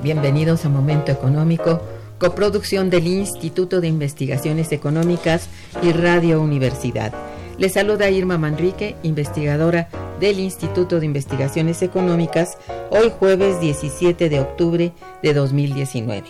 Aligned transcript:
Bienvenidos 0.00 0.64
a 0.64 0.68
Momento 0.68 1.10
Económico, 1.10 1.82
coproducción 2.20 2.88
del 2.88 3.08
Instituto 3.08 3.80
de 3.80 3.88
Investigaciones 3.88 4.70
Económicas 4.70 5.48
y 5.82 5.90
Radio 5.90 6.40
Universidad. 6.40 7.12
Les 7.58 7.72
saluda 7.72 8.10
Irma 8.10 8.38
Manrique, 8.38 8.94
investigadora 9.02 9.88
del 10.20 10.38
Instituto 10.38 11.00
de 11.00 11.06
Investigaciones 11.06 11.82
Económicas, 11.82 12.58
hoy 12.90 13.10
jueves 13.18 13.58
17 13.58 14.28
de 14.28 14.38
octubre 14.38 14.92
de 15.20 15.34
2019. 15.34 16.28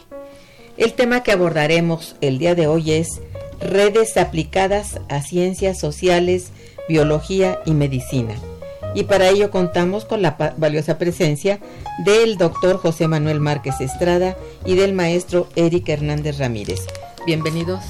El 0.79 0.95
tema 0.95 1.23
que 1.23 1.33
abordaremos 1.33 2.17
el 2.23 2.39
día 2.39 2.55
de 2.55 2.69
hoy 2.69 2.93
es 2.93 3.21
redes 3.61 4.17
aplicadas 4.17 4.99
a 5.11 5.21
ciencias 5.21 5.79
sociales, 5.79 6.53
biología 6.89 7.61
y 7.67 7.73
medicina 7.73 8.35
y 8.97 9.05
para 9.05 9.29
ello 9.29 9.51
contamos 9.51 10.07
con 10.07 10.23
la 10.23 10.55
valiosa 10.57 10.97
presencia 10.97 11.61
del 11.99 12.39
doctor 12.39 12.79
José 12.79 13.07
Manuel 13.09 13.41
Márquez 13.41 13.79
Estrada 13.83 14.39
y 14.65 14.75
del 14.75 14.95
maestro 14.95 15.49
Eric 15.55 15.91
Hernández 15.91 16.39
Ramírez. 16.39 16.81
Bienvenidos. 17.27 17.81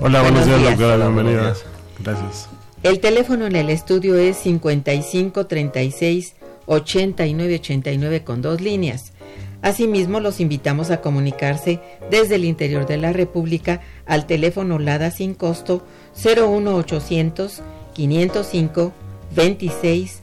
Hola, 0.00 0.22
buenos, 0.22 0.46
días, 0.46 0.62
doctora, 0.62 0.96
bienvenidas. 0.96 1.62
Gracias. 2.02 2.48
El 2.82 3.00
teléfono 3.00 3.46
en 3.46 3.54
el 3.54 3.68
estudio 3.68 4.16
es 4.16 4.38
55 4.38 5.46
36 5.46 6.34
89 6.64 7.54
89 7.56 8.24
con 8.24 8.40
dos 8.40 8.62
líneas. 8.62 9.12
Asimismo, 9.60 10.20
los 10.20 10.40
invitamos 10.40 10.90
a 10.90 11.02
comunicarse 11.02 11.80
desde 12.10 12.36
el 12.36 12.46
interior 12.46 12.86
de 12.86 12.96
la 12.96 13.12
República 13.12 13.82
al 14.06 14.26
teléfono 14.26 14.78
LADA 14.78 15.10
sin 15.10 15.34
costo 15.34 15.84
01800 16.14 17.60
505 17.92 18.92
26 19.34 20.22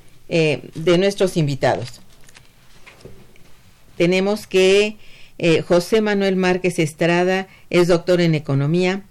eh, 0.33 0.69
de 0.75 0.97
nuestros 0.97 1.35
invitados. 1.35 1.99
Tenemos 3.97 4.47
que 4.47 4.95
eh, 5.37 5.61
José 5.61 5.99
Manuel 5.99 6.37
Márquez 6.37 6.79
Estrada 6.79 7.49
es 7.69 7.89
doctor 7.89 8.21
en 8.21 8.33
economía, 8.33 9.03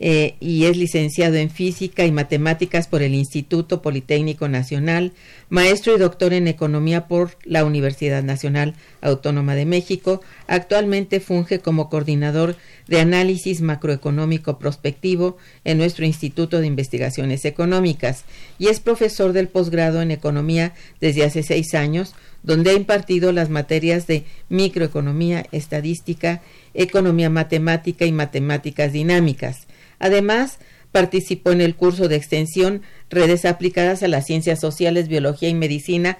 eh, 0.00 0.36
y 0.38 0.66
es 0.66 0.76
licenciado 0.76 1.34
en 1.36 1.50
Física 1.50 2.06
y 2.06 2.12
Matemáticas 2.12 2.86
por 2.86 3.02
el 3.02 3.14
Instituto 3.14 3.82
Politécnico 3.82 4.48
Nacional, 4.48 5.12
maestro 5.48 5.96
y 5.96 5.98
doctor 5.98 6.32
en 6.32 6.46
Economía 6.46 7.08
por 7.08 7.36
la 7.42 7.64
Universidad 7.64 8.22
Nacional 8.22 8.74
Autónoma 9.00 9.56
de 9.56 9.66
México. 9.66 10.20
Actualmente 10.46 11.18
funge 11.18 11.58
como 11.58 11.90
coordinador 11.90 12.54
de 12.86 13.00
análisis 13.00 13.60
macroeconómico 13.60 14.58
prospectivo 14.60 15.36
en 15.64 15.78
nuestro 15.78 16.04
Instituto 16.04 16.60
de 16.60 16.68
Investigaciones 16.68 17.44
Económicas 17.44 18.24
y 18.58 18.68
es 18.68 18.78
profesor 18.78 19.32
del 19.32 19.48
posgrado 19.48 20.00
en 20.00 20.12
Economía 20.12 20.74
desde 21.00 21.24
hace 21.24 21.42
seis 21.42 21.74
años, 21.74 22.14
donde 22.44 22.70
ha 22.70 22.74
impartido 22.74 23.32
las 23.32 23.50
materias 23.50 24.06
de 24.06 24.24
microeconomía, 24.48 25.44
estadística, 25.50 26.40
economía 26.72 27.30
matemática 27.30 28.06
y 28.06 28.12
matemáticas 28.12 28.92
dinámicas. 28.92 29.67
Además, 29.98 30.58
participó 30.92 31.52
en 31.52 31.60
el 31.60 31.74
curso 31.74 32.08
de 32.08 32.16
extensión 32.16 32.82
Redes 33.10 33.44
aplicadas 33.44 34.02
a 34.02 34.08
las 34.08 34.26
ciencias 34.26 34.60
sociales, 34.60 35.08
biología 35.08 35.48
y 35.48 35.54
medicina 35.54 36.18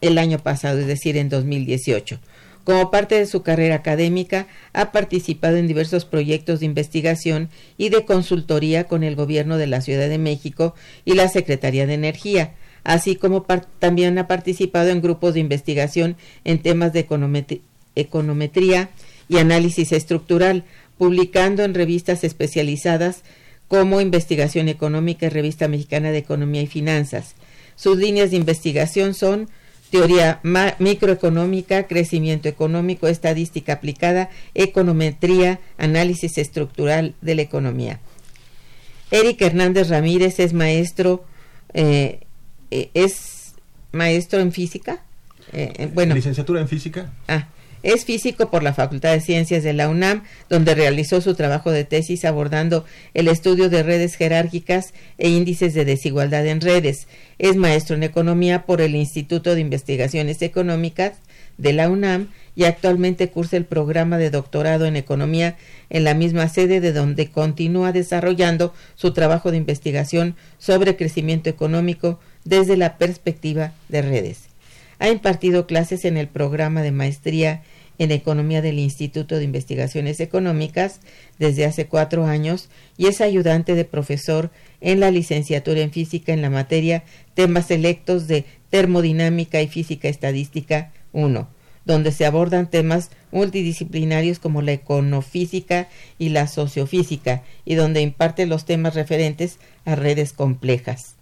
el 0.00 0.18
año 0.18 0.38
pasado, 0.38 0.78
es 0.78 0.86
decir, 0.86 1.16
en 1.16 1.28
2018. 1.28 2.20
Como 2.64 2.90
parte 2.90 3.16
de 3.16 3.26
su 3.26 3.42
carrera 3.42 3.76
académica, 3.76 4.46
ha 4.72 4.92
participado 4.92 5.56
en 5.56 5.66
diversos 5.66 6.04
proyectos 6.04 6.60
de 6.60 6.66
investigación 6.66 7.48
y 7.78 7.88
de 7.88 8.04
consultoría 8.04 8.84
con 8.84 9.02
el 9.02 9.16
Gobierno 9.16 9.56
de 9.56 9.66
la 9.66 9.80
Ciudad 9.80 10.08
de 10.08 10.18
México 10.18 10.74
y 11.04 11.14
la 11.14 11.28
Secretaría 11.28 11.86
de 11.86 11.94
Energía, 11.94 12.54
así 12.84 13.16
como 13.16 13.44
también 13.78 14.18
ha 14.18 14.28
participado 14.28 14.90
en 14.90 15.02
grupos 15.02 15.34
de 15.34 15.40
investigación 15.40 16.16
en 16.44 16.60
temas 16.60 16.92
de 16.92 17.06
econometría 17.96 18.90
y 19.28 19.38
análisis 19.38 19.92
estructural, 19.92 20.64
publicando 21.00 21.64
en 21.64 21.72
revistas 21.72 22.24
especializadas 22.24 23.22
como 23.68 24.02
Investigación 24.02 24.68
Económica 24.68 25.24
y 25.24 25.28
Revista 25.30 25.66
Mexicana 25.66 26.10
de 26.10 26.18
Economía 26.18 26.60
y 26.60 26.66
Finanzas. 26.66 27.36
Sus 27.74 27.96
líneas 27.96 28.32
de 28.32 28.36
investigación 28.36 29.14
son 29.14 29.48
teoría 29.90 30.40
microeconómica, 30.78 31.86
crecimiento 31.86 32.50
económico, 32.50 33.08
estadística 33.08 33.72
aplicada, 33.72 34.28
econometría, 34.52 35.60
análisis 35.78 36.36
estructural 36.36 37.14
de 37.22 37.34
la 37.34 37.42
economía. 37.42 37.98
Eric 39.10 39.40
Hernández 39.40 39.88
Ramírez 39.88 40.38
es 40.38 40.52
maestro, 40.52 41.24
eh, 41.72 42.20
eh, 42.70 42.90
es 42.92 43.54
maestro 43.92 44.40
en 44.40 44.52
física. 44.52 45.02
Eh, 45.54 45.88
bueno, 45.94 46.14
licenciatura 46.14 46.60
en 46.60 46.68
física. 46.68 47.10
Ah, 47.26 47.48
Es 47.82 48.04
físico 48.04 48.50
por 48.50 48.62
la 48.62 48.74
Facultad 48.74 49.12
de 49.12 49.20
Ciencias 49.20 49.62
de 49.62 49.72
la 49.72 49.88
UNAM, 49.88 50.24
donde 50.50 50.74
realizó 50.74 51.22
su 51.22 51.34
trabajo 51.34 51.70
de 51.70 51.84
tesis 51.84 52.26
abordando 52.26 52.84
el 53.14 53.26
estudio 53.28 53.70
de 53.70 53.82
redes 53.82 54.16
jerárquicas 54.16 54.92
e 55.16 55.30
índices 55.30 55.72
de 55.72 55.86
desigualdad 55.86 56.46
en 56.46 56.60
redes. 56.60 57.08
Es 57.38 57.56
maestro 57.56 57.96
en 57.96 58.02
economía 58.02 58.66
por 58.66 58.82
el 58.82 58.94
Instituto 58.94 59.54
de 59.54 59.62
Investigaciones 59.62 60.42
Económicas 60.42 61.14
de 61.56 61.72
la 61.72 61.88
UNAM 61.88 62.28
y 62.54 62.64
actualmente 62.64 63.30
cursa 63.30 63.56
el 63.56 63.64
programa 63.64 64.18
de 64.18 64.28
doctorado 64.28 64.84
en 64.84 64.96
economía 64.96 65.56
en 65.88 66.04
la 66.04 66.12
misma 66.12 66.48
sede 66.48 66.80
de 66.80 66.92
donde 66.92 67.30
continúa 67.30 67.92
desarrollando 67.92 68.74
su 68.94 69.12
trabajo 69.12 69.50
de 69.50 69.56
investigación 69.56 70.36
sobre 70.58 70.96
crecimiento 70.96 71.48
económico 71.48 72.20
desde 72.44 72.76
la 72.76 72.98
perspectiva 72.98 73.72
de 73.88 74.02
redes. 74.02 74.49
Ha 75.00 75.08
impartido 75.08 75.66
clases 75.66 76.04
en 76.04 76.18
el 76.18 76.28
programa 76.28 76.82
de 76.82 76.92
maestría 76.92 77.62
en 77.98 78.10
Economía 78.10 78.60
del 78.60 78.78
Instituto 78.78 79.36
de 79.36 79.44
Investigaciones 79.44 80.20
Económicas 80.20 81.00
desde 81.38 81.64
hace 81.64 81.86
cuatro 81.86 82.26
años 82.26 82.68
y 82.98 83.06
es 83.06 83.22
ayudante 83.22 83.74
de 83.74 83.86
profesor 83.86 84.50
en 84.82 85.00
la 85.00 85.10
licenciatura 85.10 85.80
en 85.80 85.90
Física 85.90 86.34
en 86.34 86.42
la 86.42 86.50
materia 86.50 87.02
Temas 87.32 87.66
Selectos 87.68 88.28
de 88.28 88.44
Termodinámica 88.68 89.62
y 89.62 89.68
Física 89.68 90.08
Estadística 90.08 90.92
1, 91.12 91.48
donde 91.86 92.12
se 92.12 92.26
abordan 92.26 92.68
temas 92.68 93.10
multidisciplinarios 93.32 94.38
como 94.38 94.60
la 94.60 94.72
econofísica 94.72 95.88
y 96.18 96.28
la 96.28 96.46
sociofísica 96.46 97.42
y 97.64 97.74
donde 97.74 98.02
imparte 98.02 98.44
los 98.44 98.66
temas 98.66 98.94
referentes 98.94 99.58
a 99.86 99.94
redes 99.94 100.34
complejas. 100.34 101.14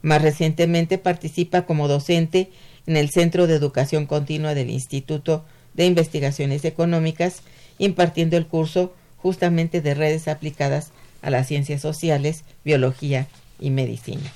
Más 0.00 0.22
recientemente 0.22 0.96
participa 0.96 1.62
como 1.62 1.88
docente 1.88 2.50
en 2.88 2.96
el 2.96 3.10
Centro 3.10 3.46
de 3.46 3.54
Educación 3.54 4.06
Continua 4.06 4.54
del 4.54 4.70
Instituto 4.70 5.44
de 5.74 5.84
Investigaciones 5.84 6.64
Económicas, 6.64 7.42
impartiendo 7.76 8.36
el 8.38 8.46
curso 8.46 8.94
justamente 9.18 9.82
de 9.82 9.94
redes 9.94 10.26
aplicadas 10.26 10.90
a 11.20 11.28
las 11.28 11.46
ciencias 11.46 11.82
sociales, 11.82 12.44
biología 12.64 13.28
y 13.60 13.70
medicina. 13.70 14.32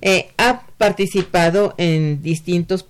Eh, 0.00 0.28
ha 0.38 0.62
participado 0.78 1.74
en 1.76 2.22
distintos 2.22 2.86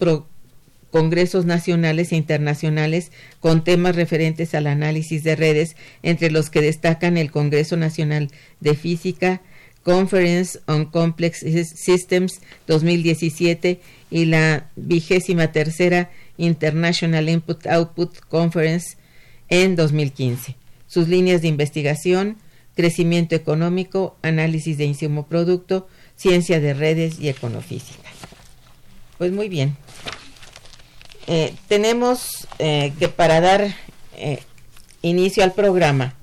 congresos 0.91 1.47
nacionales 1.47 2.13
e 2.13 2.17
internacionales 2.17 3.13
con 3.41 3.65
temas 3.65 3.97
referentes 3.97 4.55
al 4.55 4.67
análisis 4.67 5.25
de 5.25 5.37
redes, 5.37 5.75
entre 6.03 6.31
los 6.31 6.51
que 6.51 6.61
destacan 6.61 7.17
el 7.17 7.31
Congreso 7.31 7.79
Nacional 7.79 8.31
de 8.61 8.75
Física, 8.75 9.41
Conference 9.85 10.59
on 10.67 10.87
Complex 10.87 11.41
Systems 11.41 12.41
2017 12.67 13.81
y 14.11 14.25
la 14.25 14.71
vigésima 14.75 15.53
tercera 15.53 16.11
International 16.37 17.29
Input 17.29 17.67
Output 17.67 18.19
Conference 18.29 18.97
en 19.49 19.77
2015. 19.77 20.57
Sus 20.89 21.09
líneas 21.09 21.43
de 21.43 21.49
investigación, 21.49 22.39
crecimiento 22.75 23.35
económico, 23.37 24.17
análisis 24.23 24.79
de 24.79 24.87
insumo 24.87 25.27
producto, 25.27 25.87
ciencia 26.17 26.61
de 26.61 26.75
redes 26.75 27.21
y 27.21 27.29
econofísica. 27.29 28.09
Pues 29.19 29.33
muy 29.33 29.49
bien. 29.49 29.77
Eh, 31.27 31.55
tenemos 31.69 32.49
eh, 32.59 32.93
que 32.99 33.09
para 33.09 33.41
dar 33.41 33.75
eh, 34.17 34.41
inicio 35.03 35.45
al 35.45 35.53
programa, 35.53 36.15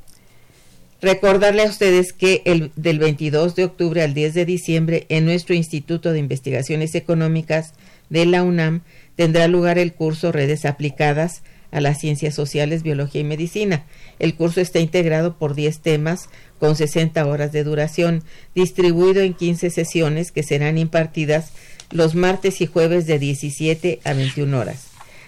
recordarle 1.01 1.63
a 1.63 1.69
ustedes 1.69 2.13
que 2.13 2.41
el, 2.45 2.71
del 2.75 2.99
22 2.99 3.55
de 3.55 3.65
octubre 3.65 4.03
al 4.03 4.13
10 4.13 4.33
de 4.33 4.45
diciembre 4.45 5.05
en 5.09 5.25
nuestro 5.25 5.55
Instituto 5.55 6.13
de 6.13 6.19
Investigaciones 6.19 6.95
Económicas 6.95 7.73
de 8.09 8.25
la 8.25 8.43
UNAM 8.43 8.81
tendrá 9.15 9.47
lugar 9.47 9.77
el 9.77 9.93
curso 9.93 10.31
Redes 10.31 10.65
Aplicadas 10.65 11.43
a 11.71 11.81
las 11.81 11.99
Ciencias 11.99 12.35
Sociales, 12.35 12.83
Biología 12.83 13.21
y 13.21 13.23
Medicina. 13.25 13.85
El 14.19 14.35
curso 14.35 14.61
está 14.61 14.79
integrado 14.79 15.37
por 15.37 15.55
10 15.55 15.79
temas 15.79 16.29
con 16.59 16.75
60 16.75 17.25
horas 17.25 17.51
de 17.51 17.63
duración, 17.63 18.23
distribuido 18.53 19.21
en 19.21 19.33
15 19.33 19.69
sesiones 19.69 20.31
que 20.31 20.43
serán 20.43 20.77
impartidas 20.77 21.51
los 21.89 22.13
martes 22.13 22.61
y 22.61 22.67
jueves 22.67 23.07
de 23.07 23.19
17 23.19 24.01
a 24.03 24.13
21 24.13 24.59
horas. 24.59 24.87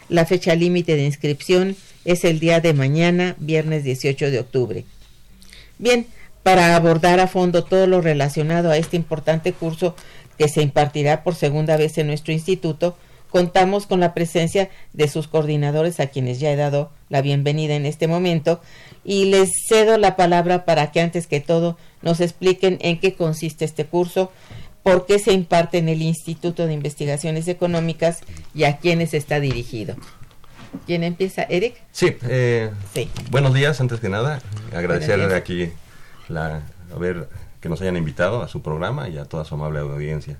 La 0.09 0.25
fecha 0.25 0.53
límite 0.55 0.95
de 0.95 1.05
inscripción 1.05 1.75
es 2.05 2.25
el 2.25 2.39
día 2.39 2.59
de 2.59 2.73
mañana, 2.73 3.35
viernes 3.39 3.83
18 3.83 4.29
de 4.29 4.39
octubre. 4.39 4.85
Bien, 5.77 6.07
para 6.43 6.75
abordar 6.75 7.19
a 7.19 7.27
fondo 7.27 7.63
todo 7.63 7.87
lo 7.87 8.01
relacionado 8.01 8.69
a 8.69 8.77
este 8.77 8.97
importante 8.97 9.53
curso 9.53 9.95
que 10.37 10.47
se 10.49 10.61
impartirá 10.61 11.23
por 11.23 11.35
segunda 11.35 11.77
vez 11.77 11.97
en 11.97 12.07
nuestro 12.07 12.33
instituto, 12.33 12.97
contamos 13.29 13.87
con 13.87 13.99
la 13.99 14.13
presencia 14.13 14.69
de 14.93 15.07
sus 15.07 15.27
coordinadores 15.27 15.99
a 15.99 16.07
quienes 16.07 16.39
ya 16.39 16.51
he 16.51 16.55
dado 16.55 16.91
la 17.09 17.21
bienvenida 17.21 17.75
en 17.75 17.87
este 17.87 18.07
momento 18.07 18.61
y 19.03 19.25
les 19.25 19.49
cedo 19.67 19.97
la 19.97 20.15
palabra 20.15 20.65
para 20.65 20.91
que 20.91 21.01
antes 21.01 21.25
que 21.25 21.39
todo 21.39 21.77
nos 22.03 22.19
expliquen 22.21 22.77
en 22.81 22.99
qué 22.99 23.15
consiste 23.15 23.65
este 23.65 23.85
curso, 23.85 24.31
por 24.83 25.05
qué 25.07 25.17
se 25.17 25.33
imparte 25.33 25.79
en 25.79 25.89
el 25.89 26.01
Instituto 26.01 26.67
de 26.67 26.73
Investigaciones 26.73 27.47
Económicas 27.47 28.19
y 28.53 28.65
a 28.65 28.77
quiénes 28.77 29.13
está 29.13 29.39
dirigido. 29.39 29.95
¿Quién 30.85 31.03
empieza? 31.03 31.43
¿Eric? 31.43 31.75
Sí, 31.91 32.17
eh, 32.23 32.71
sí. 32.93 33.09
buenos 33.31 33.53
días, 33.53 33.79
antes 33.79 33.99
que 33.99 34.09
nada. 34.09 34.41
Agradecerle 34.75 35.33
aquí 35.35 35.71
la, 36.27 36.61
a 36.93 36.99
ver, 36.99 37.29
que 37.61 37.69
nos 37.69 37.81
hayan 37.81 37.97
invitado 37.97 38.41
a 38.41 38.47
su 38.47 38.61
programa 38.61 39.09
y 39.09 39.17
a 39.17 39.25
toda 39.25 39.45
su 39.45 39.55
amable 39.55 39.79
audiencia. 39.79 40.39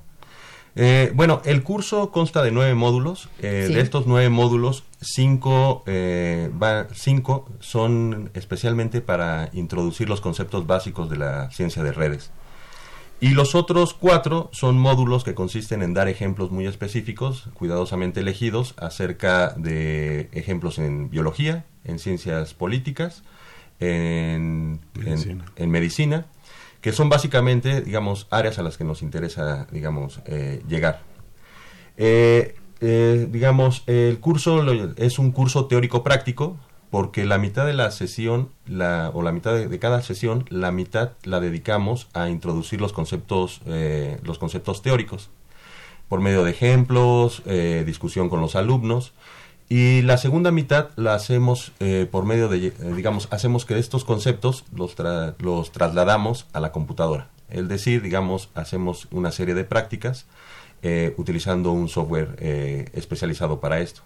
Eh, 0.75 1.11
bueno, 1.13 1.41
el 1.45 1.61
curso 1.63 2.11
consta 2.11 2.41
de 2.41 2.51
nueve 2.51 2.73
módulos. 2.73 3.29
Eh, 3.39 3.69
de 3.71 3.79
estos 3.79 4.07
nueve 4.07 4.29
módulos, 4.29 4.83
cinco, 5.01 5.83
va, 5.87 6.87
cinco 6.93 7.49
son 7.59 8.31
especialmente 8.33 9.01
para 9.01 9.49
introducir 9.53 10.09
los 10.09 10.19
conceptos 10.19 10.65
básicos 10.67 11.09
de 11.09 11.17
la 11.17 11.51
ciencia 11.51 11.83
de 11.83 11.91
redes. 11.91 12.31
Y 13.19 13.29
los 13.29 13.55
otros 13.55 13.93
cuatro 13.93 14.49
son 14.51 14.77
módulos 14.77 15.23
que 15.23 15.33
consisten 15.33 15.81
en 15.81 15.93
dar 15.93 16.09
ejemplos 16.09 16.51
muy 16.51 16.67
específicos, 16.67 17.49
cuidadosamente 17.53 18.19
elegidos, 18.19 18.73
acerca 18.77 19.49
de 19.51 20.29
ejemplos 20.33 20.77
en 20.77 21.09
biología, 21.09 21.65
en 21.85 21.99
ciencias 21.99 22.53
políticas, 22.53 23.23
en 23.79 24.81
medicina, 25.57 26.25
que 26.83 26.91
son 26.91 27.07
básicamente, 27.07 27.81
digamos, 27.81 28.27
áreas 28.29 28.59
a 28.59 28.61
las 28.61 28.77
que 28.77 28.83
nos 28.83 29.01
interesa, 29.01 29.67
digamos, 29.71 30.19
eh, 30.25 30.61
llegar. 30.67 31.01
Eh, 31.95 32.55
eh, 32.81 33.25
digamos, 33.31 33.83
el 33.87 34.19
curso 34.19 34.61
es 34.97 35.17
un 35.17 35.31
curso 35.31 35.65
teórico-práctico, 35.67 36.57
porque 36.93 37.25
la 37.25 37.39
mitad 37.39 37.65
de 37.65 37.73
la 37.73 37.89
sesión, 37.89 38.51
o 38.67 39.21
la 39.23 39.31
mitad 39.31 39.55
de, 39.55 39.79
cada 39.79 40.03
sesión, 40.03 40.45
la 40.49 40.71
mitad 40.71 41.13
la 41.23 41.39
dedicamos 41.39 42.07
a 42.13 42.29
introducir 42.29 42.79
los 42.79 42.93
conceptos, 42.93 43.61
eh, 43.65 44.19
los 44.21 44.37
conceptos 44.37 44.83
teóricos, 44.83 45.31
por 46.07 46.19
medio 46.19 46.43
de 46.43 46.51
ejemplos, 46.51 47.41
eh, 47.47 47.81
discusión 47.83 48.29
con 48.29 48.41
los 48.41 48.55
alumnos, 48.55 49.13
y 49.69 50.03
la 50.03 50.17
segunda 50.17 50.51
mitad 50.51 50.89
la 50.95 51.15
hacemos 51.15 51.71
eh, 51.79 52.07
por 52.11 52.25
medio 52.25 52.47
de, 52.47 52.69
digamos, 52.95 53.27
hacemos 53.31 53.65
que 53.65 53.79
estos 53.79 54.05
conceptos 54.05 54.63
los, 54.71 54.95
los 55.39 55.71
trasladamos 55.71 56.45
a 56.53 56.59
la 56.59 56.71
computadora. 56.71 57.29
Es 57.49 57.67
decir, 57.67 58.03
digamos, 58.03 58.49
hacemos 58.53 59.07
una 59.09 59.31
serie 59.31 59.55
de 59.55 59.63
prácticas 59.63 60.27
utilizando 61.17 61.71
un 61.71 61.89
software 61.89 62.35
especializado 62.93 63.59
para 63.61 63.79
esto. 63.79 64.03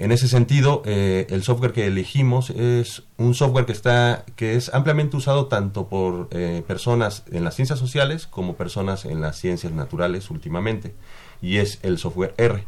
En 0.00 0.12
ese 0.12 0.28
sentido, 0.28 0.82
eh, 0.84 1.26
el 1.28 1.42
software 1.42 1.72
que 1.72 1.86
elegimos 1.86 2.50
es 2.50 3.02
un 3.16 3.34
software 3.34 3.66
que 3.66 3.72
está 3.72 4.24
que 4.36 4.54
es 4.54 4.72
ampliamente 4.72 5.16
usado 5.16 5.46
tanto 5.46 5.88
por 5.88 6.28
eh, 6.30 6.62
personas 6.64 7.24
en 7.32 7.42
las 7.42 7.56
ciencias 7.56 7.80
sociales 7.80 8.28
como 8.28 8.54
personas 8.54 9.04
en 9.04 9.20
las 9.20 9.40
ciencias 9.40 9.72
naturales 9.72 10.30
últimamente, 10.30 10.94
y 11.42 11.56
es 11.56 11.80
el 11.82 11.98
software 11.98 12.32
R. 12.36 12.62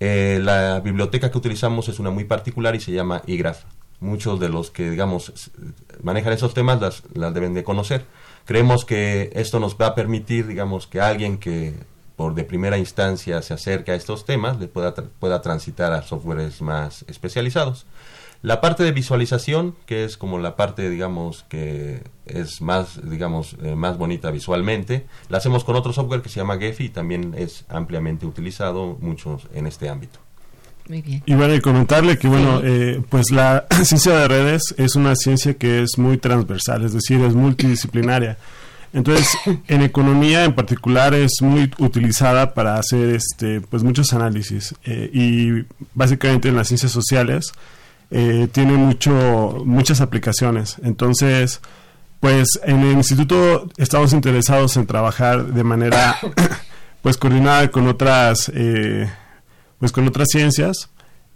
Eh, 0.00 0.40
la 0.42 0.80
biblioteca 0.80 1.30
que 1.30 1.36
utilizamos 1.36 1.88
es 1.88 1.98
una 1.98 2.08
muy 2.08 2.24
particular 2.24 2.74
y 2.74 2.80
se 2.80 2.92
llama 2.92 3.20
iGraph. 3.26 3.64
Muchos 4.00 4.40
de 4.40 4.48
los 4.48 4.70
que, 4.70 4.88
digamos, 4.88 5.50
manejan 6.02 6.32
esos 6.32 6.54
temas 6.54 6.80
las, 6.80 7.02
las 7.12 7.34
deben 7.34 7.52
de 7.52 7.62
conocer. 7.62 8.06
Creemos 8.46 8.86
que 8.86 9.30
esto 9.34 9.60
nos 9.60 9.76
va 9.76 9.88
a 9.88 9.94
permitir, 9.94 10.46
digamos, 10.46 10.86
que 10.86 11.02
alguien 11.02 11.36
que 11.36 11.74
por 12.16 12.34
de 12.34 12.44
primera 12.44 12.78
instancia 12.78 13.42
se 13.42 13.54
acerca 13.54 13.92
a 13.92 13.94
estos 13.96 14.24
temas, 14.24 14.58
le 14.58 14.68
pueda, 14.68 14.94
pueda 14.94 15.42
transitar 15.42 15.92
a 15.92 16.02
softwares 16.02 16.62
más 16.62 17.04
especializados. 17.08 17.86
La 18.44 18.60
parte 18.60 18.82
de 18.82 18.92
visualización, 18.92 19.74
que 19.86 20.04
es 20.04 20.18
como 20.18 20.38
la 20.38 20.54
parte, 20.54 20.90
digamos, 20.90 21.46
que 21.48 22.02
es 22.26 22.60
más, 22.60 23.00
digamos, 23.08 23.56
eh, 23.62 23.74
más 23.74 23.96
bonita 23.96 24.30
visualmente, 24.30 25.06
la 25.30 25.38
hacemos 25.38 25.64
con 25.64 25.76
otro 25.76 25.94
software 25.94 26.20
que 26.20 26.28
se 26.28 26.40
llama 26.40 26.58
Gephi 26.58 26.84
y 26.84 26.88
también 26.90 27.34
es 27.38 27.64
ampliamente 27.70 28.26
utilizado 28.26 28.98
muchos 29.00 29.48
en 29.54 29.66
este 29.66 29.88
ámbito. 29.88 30.18
Muy 30.90 31.00
bien. 31.00 31.22
Y 31.24 31.34
bueno, 31.34 31.54
y 31.54 31.62
comentarle 31.62 32.18
que, 32.18 32.28
bueno, 32.28 32.60
eh, 32.62 33.02
pues 33.08 33.30
la 33.30 33.66
ciencia 33.82 34.12
de 34.12 34.28
redes 34.28 34.74
es 34.76 34.94
una 34.94 35.16
ciencia 35.16 35.54
que 35.54 35.82
es 35.82 35.96
muy 35.96 36.18
transversal, 36.18 36.84
es 36.84 36.92
decir, 36.92 37.22
es 37.22 37.34
multidisciplinaria. 37.34 38.36
Entonces, 38.94 39.28
en 39.68 39.82
economía 39.82 40.44
en 40.44 40.54
particular 40.54 41.12
es 41.12 41.42
muy 41.42 41.70
utilizada 41.78 42.54
para 42.54 42.78
hacer 42.78 43.10
este, 43.10 43.60
pues 43.60 43.82
muchos 43.82 44.14
análisis 44.14 44.74
eh, 44.84 45.10
y 45.12 45.66
básicamente 45.94 46.48
en 46.48 46.56
las 46.56 46.68
ciencias 46.68 46.92
sociales 46.92 47.52
eh, 48.10 48.48
tiene 48.52 48.74
mucho, 48.74 49.62
muchas 49.66 50.00
aplicaciones. 50.00 50.76
Entonces, 50.82 51.60
pues 52.24 52.58
en 52.64 52.80
el 52.80 52.92
instituto 52.92 53.68
estamos 53.76 54.14
interesados 54.14 54.78
en 54.78 54.86
trabajar 54.86 55.44
de 55.44 55.62
manera 55.62 56.16
pues 57.02 57.18
coordinada 57.18 57.70
con 57.70 57.86
otras 57.86 58.50
eh, 58.54 59.10
pues 59.78 59.92
con 59.92 60.08
otras 60.08 60.28
ciencias 60.30 60.88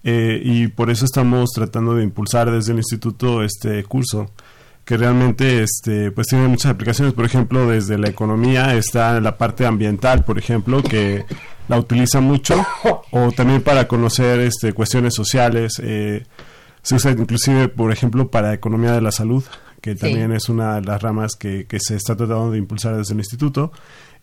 eh, 0.02 0.40
y 0.42 0.68
por 0.68 0.88
eso 0.88 1.04
estamos 1.04 1.50
tratando 1.50 1.94
de 1.94 2.04
impulsar 2.04 2.50
desde 2.50 2.72
el 2.72 2.78
instituto 2.78 3.42
este 3.42 3.84
curso 3.84 4.30
que 4.88 4.96
realmente 4.96 5.62
este 5.62 6.10
pues 6.12 6.28
tiene 6.28 6.48
muchas 6.48 6.72
aplicaciones. 6.72 7.12
Por 7.12 7.26
ejemplo 7.26 7.68
desde 7.68 7.98
la 7.98 8.08
economía 8.08 8.74
está 8.74 9.20
la 9.20 9.36
parte 9.36 9.66
ambiental 9.66 10.24
por 10.24 10.38
ejemplo 10.38 10.82
que 10.82 11.26
la 11.68 11.78
utiliza 11.78 12.22
mucho. 12.22 12.64
O 13.10 13.30
también 13.32 13.60
para 13.60 13.86
conocer 13.86 14.40
este 14.40 14.72
cuestiones 14.72 15.12
sociales 15.14 15.74
eh, 15.82 16.24
se 16.80 16.94
usa 16.94 17.10
inclusive 17.10 17.68
por 17.68 17.92
ejemplo 17.92 18.30
para 18.30 18.54
economía 18.54 18.92
de 18.92 19.02
la 19.02 19.12
salud 19.12 19.44
que 19.82 19.94
también 19.94 20.32
es 20.32 20.48
una 20.48 20.76
de 20.76 20.86
las 20.86 21.02
ramas 21.02 21.36
que, 21.36 21.66
que 21.66 21.80
se 21.80 21.94
está 21.94 22.16
tratando 22.16 22.52
de 22.52 22.58
impulsar 22.58 22.96
desde 22.96 23.12
el 23.12 23.20
instituto. 23.20 23.70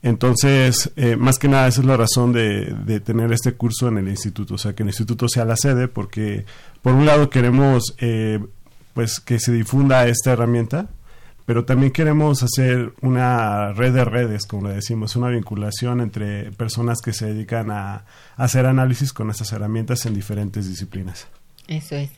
Entonces, 0.02 0.92
eh, 0.98 1.16
más 1.16 1.40
que 1.40 1.48
nada, 1.48 1.68
esa 1.68 1.82
es 1.82 1.88
la 1.88 1.96
razón 1.96 2.34
de, 2.34 2.76
de, 2.86 3.00
tener 3.00 3.32
este 3.32 3.54
curso 3.54 3.88
en 3.88 3.98
el 3.98 4.10
instituto, 4.10 4.56
o 4.56 4.58
sea, 4.58 4.76
que 4.76 4.84
el 4.84 4.90
instituto 4.90 5.30
sea 5.30 5.46
la 5.46 5.56
sede, 5.56 5.88
porque 5.88 6.46
por 6.82 6.94
un 6.94 7.06
lado 7.06 7.30
queremos 7.30 7.96
eh, 8.00 8.40
pues 8.96 9.20
que 9.20 9.40
se 9.40 9.52
difunda 9.52 10.08
esta 10.08 10.32
herramienta, 10.32 10.88
pero 11.46 11.66
también 11.66 11.92
queremos 11.92 12.42
hacer 12.42 12.94
una 13.02 13.74
red 13.74 13.94
de 13.94 14.06
redes, 14.06 14.48
como 14.48 14.70
le 14.70 14.75
decimos, 14.75 15.16
una 15.16 15.28
vinculación 15.28 16.02
entre 16.02 16.52
personas 16.54 17.02
que 17.02 17.14
se 17.14 17.28
dedican 17.28 17.70
a, 17.70 18.06
hacer 18.38 18.66
análisis 18.66 19.14
con 19.14 19.30
estas 19.30 19.52
herramientas 19.52 20.06
en 20.08 20.16
diferentes 20.16 20.68
disciplinas. 20.68 21.28
Eso 21.68 21.96
es. 21.96 22.10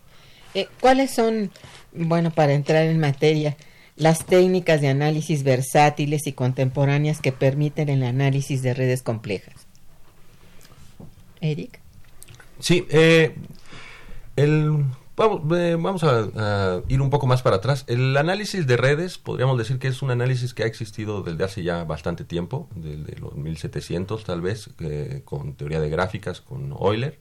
Eh, 0.54 0.68
¿Cuáles 0.80 1.14
son, 1.14 1.52
bueno, 1.94 2.32
para 2.32 2.54
entrar 2.54 2.84
en 2.84 3.00
materia, 3.00 3.58
las 3.98 4.26
técnicas 4.26 4.80
de 4.80 4.90
análisis 4.90 5.44
versátiles 5.44 6.28
y 6.28 6.34
contemporáneas 6.34 7.20
que 7.20 7.32
permiten 7.32 7.90
el 7.90 8.04
análisis 8.04 8.62
de 8.62 8.76
redes 8.76 9.02
complejas. 9.02 9.56
Eric. 11.42 11.80
Sí, 12.60 12.86
eh, 12.90 13.36
el, 14.36 14.86
vamos, 15.18 15.42
vamos 15.46 16.04
a, 16.04 16.82
ir 16.88 17.02
un 17.02 17.10
poco 17.10 17.28
más 17.28 17.42
para 17.42 17.58
atrás. 17.58 17.84
El 17.88 18.16
análisis 18.16 18.66
de 18.68 18.78
redes, 18.78 19.18
podríamos 19.18 19.58
decir 19.58 19.80
que 19.80 19.88
es 19.88 20.02
un 20.02 20.12
análisis 20.12 20.54
que 20.54 20.64
ha 20.64 20.68
existido 20.68 21.24
desde 21.24 21.44
hace 21.44 21.64
ya 21.64 21.84
bastante 21.84 22.24
tiempo, 22.24 22.70
desde 22.76 23.20
los 23.20 23.36
1700 23.36 24.24
tal 24.24 24.42
vez, 24.42 24.70
eh, 24.80 25.22
con 25.26 25.54
teoría 25.56 25.82
de 25.82 25.90
gráficas, 25.90 26.40
con 26.40 26.72
Euler. 26.72 27.20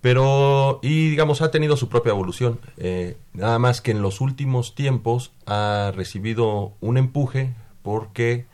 Pero 0.00 0.78
y 0.82 1.10
digamos 1.10 1.42
ha 1.42 1.50
tenido 1.50 1.76
su 1.76 1.88
propia 1.88 2.10
evolución. 2.10 2.60
Eh, 2.76 3.16
nada 3.32 3.58
más 3.58 3.80
que 3.80 3.90
en 3.90 4.02
los 4.02 4.20
últimos 4.20 4.74
tiempos 4.74 5.32
ha 5.46 5.92
recibido 5.96 6.74
un 6.80 6.96
empuje 6.96 7.54
porque 7.82 8.46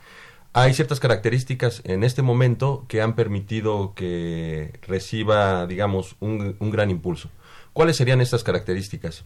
hay 0.54 0.72
ciertas 0.72 1.00
características 1.00 1.82
en 1.84 2.04
este 2.04 2.22
momento 2.22 2.84
que 2.88 3.02
han 3.02 3.14
permitido 3.14 3.92
que 3.94 4.78
reciba 4.82 5.66
digamos 5.66 6.16
un 6.20 6.70
gran 6.70 6.90
impulso 6.90 7.28
cuáles 7.72 7.96
serían 7.96 8.20
estas 8.20 8.44
características 8.44 9.24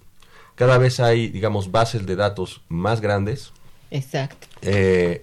cada 0.57 0.79
vez 0.79 0.99
hay 0.99 1.29
digamos 1.29 1.71
bases 1.71 2.05
de 2.05 2.17
datos 2.17 2.63
más 2.69 3.01
grandes. 3.01 3.53
Exacto. 3.93 4.49
Eh, 4.63 5.23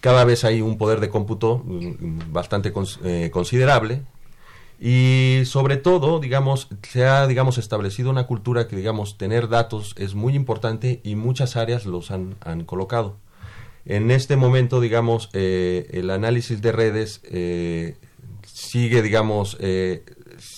cada 0.00 0.24
vez 0.24 0.44
hay 0.44 0.62
un 0.62 0.78
poder 0.78 0.98
de 1.00 1.10
cómputo 1.10 1.62
mm, 1.64 2.32
bastante 2.32 2.72
cons 2.72 2.98
eh, 3.04 3.30
considerable. 3.32 4.02
Y 4.78 5.42
sobre 5.46 5.78
todo, 5.78 6.20
digamos, 6.20 6.68
se 6.82 7.06
ha, 7.06 7.26
digamos, 7.26 7.56
establecido 7.56 8.10
una 8.10 8.26
cultura 8.26 8.68
que, 8.68 8.76
digamos, 8.76 9.16
tener 9.16 9.48
datos 9.48 9.94
es 9.96 10.14
muy 10.14 10.34
importante 10.34 11.00
y 11.02 11.14
muchas 11.14 11.56
áreas 11.56 11.86
los 11.86 12.10
han, 12.10 12.34
han 12.40 12.64
colocado. 12.64 13.16
En 13.86 14.10
este 14.10 14.36
momento, 14.36 14.80
digamos, 14.80 15.30
eh, 15.32 15.88
el 15.92 16.10
análisis 16.10 16.60
de 16.60 16.72
redes 16.72 17.22
eh, 17.24 17.96
sigue, 18.44 19.00
digamos, 19.00 19.56
eh, 19.60 20.04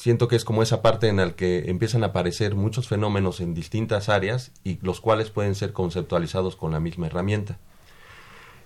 siento 0.08 0.26
que 0.26 0.36
es 0.36 0.46
como 0.46 0.62
esa 0.62 0.80
parte 0.80 1.08
en 1.08 1.18
la 1.18 1.32
que 1.32 1.68
empiezan 1.68 2.02
a 2.02 2.06
aparecer 2.06 2.54
muchos 2.54 2.88
fenómenos 2.88 3.40
en 3.40 3.52
distintas 3.52 4.08
áreas 4.08 4.52
y 4.64 4.78
los 4.80 5.02
cuales 5.02 5.28
pueden 5.28 5.54
ser 5.54 5.74
conceptualizados 5.74 6.56
con 6.56 6.72
la 6.72 6.80
misma 6.80 7.08
herramienta. 7.08 7.58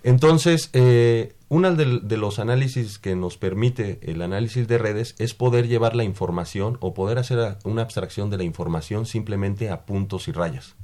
Entonces, 0.05 0.71
eh, 0.73 1.35
uno 1.49 1.75
de, 1.75 2.17
los 2.17 2.39
análisis 2.39 3.01
que 3.01 3.17
nos 3.17 3.39
permite 3.39 3.99
el 4.03 4.23
análisis 4.23 4.69
de 4.69 4.79
redes 4.79 5.17
es 5.19 5.35
poder 5.35 5.67
llevar 5.67 5.97
la 5.97 6.05
información 6.05 6.79
o 6.79 6.95
poder 6.95 7.19
hacer 7.19 7.57
una 7.65 7.83
abstracción 7.83 8.31
de 8.31 8.39
la 8.39 8.45
información 8.45 9.05
simplemente 9.05 9.69
a 9.69 9.85
puntos 9.85 10.29
y 10.29 10.33
rayas. 10.33 10.77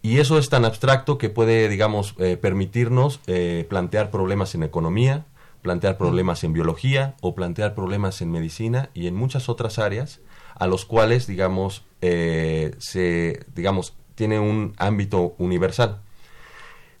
Y 0.00 0.18
eso 0.18 0.38
es 0.38 0.48
tan 0.48 0.64
abstracto 0.64 1.18
que 1.18 1.28
puede, 1.28 1.68
digamos, 1.68 2.14
eh, 2.20 2.36
permitirnos 2.36 3.18
eh, 3.26 3.66
plantear 3.68 4.12
problemas 4.12 4.54
en 4.54 4.62
economía, 4.62 5.26
plantear 5.62 5.96
problemas 5.96 6.44
en 6.44 6.52
biología 6.52 7.16
o 7.20 7.34
plantear 7.34 7.74
problemas 7.74 8.20
en 8.20 8.30
medicina 8.30 8.90
y 8.94 9.06
en 9.06 9.14
muchas 9.14 9.48
otras 9.48 9.78
áreas 9.78 10.20
a 10.54 10.66
los 10.66 10.84
cuales, 10.84 11.26
digamos, 11.26 11.84
eh, 12.02 12.74
se, 12.78 13.46
digamos, 13.54 13.94
tiene 14.14 14.38
un 14.38 14.74
ámbito 14.76 15.34
universal. 15.38 16.00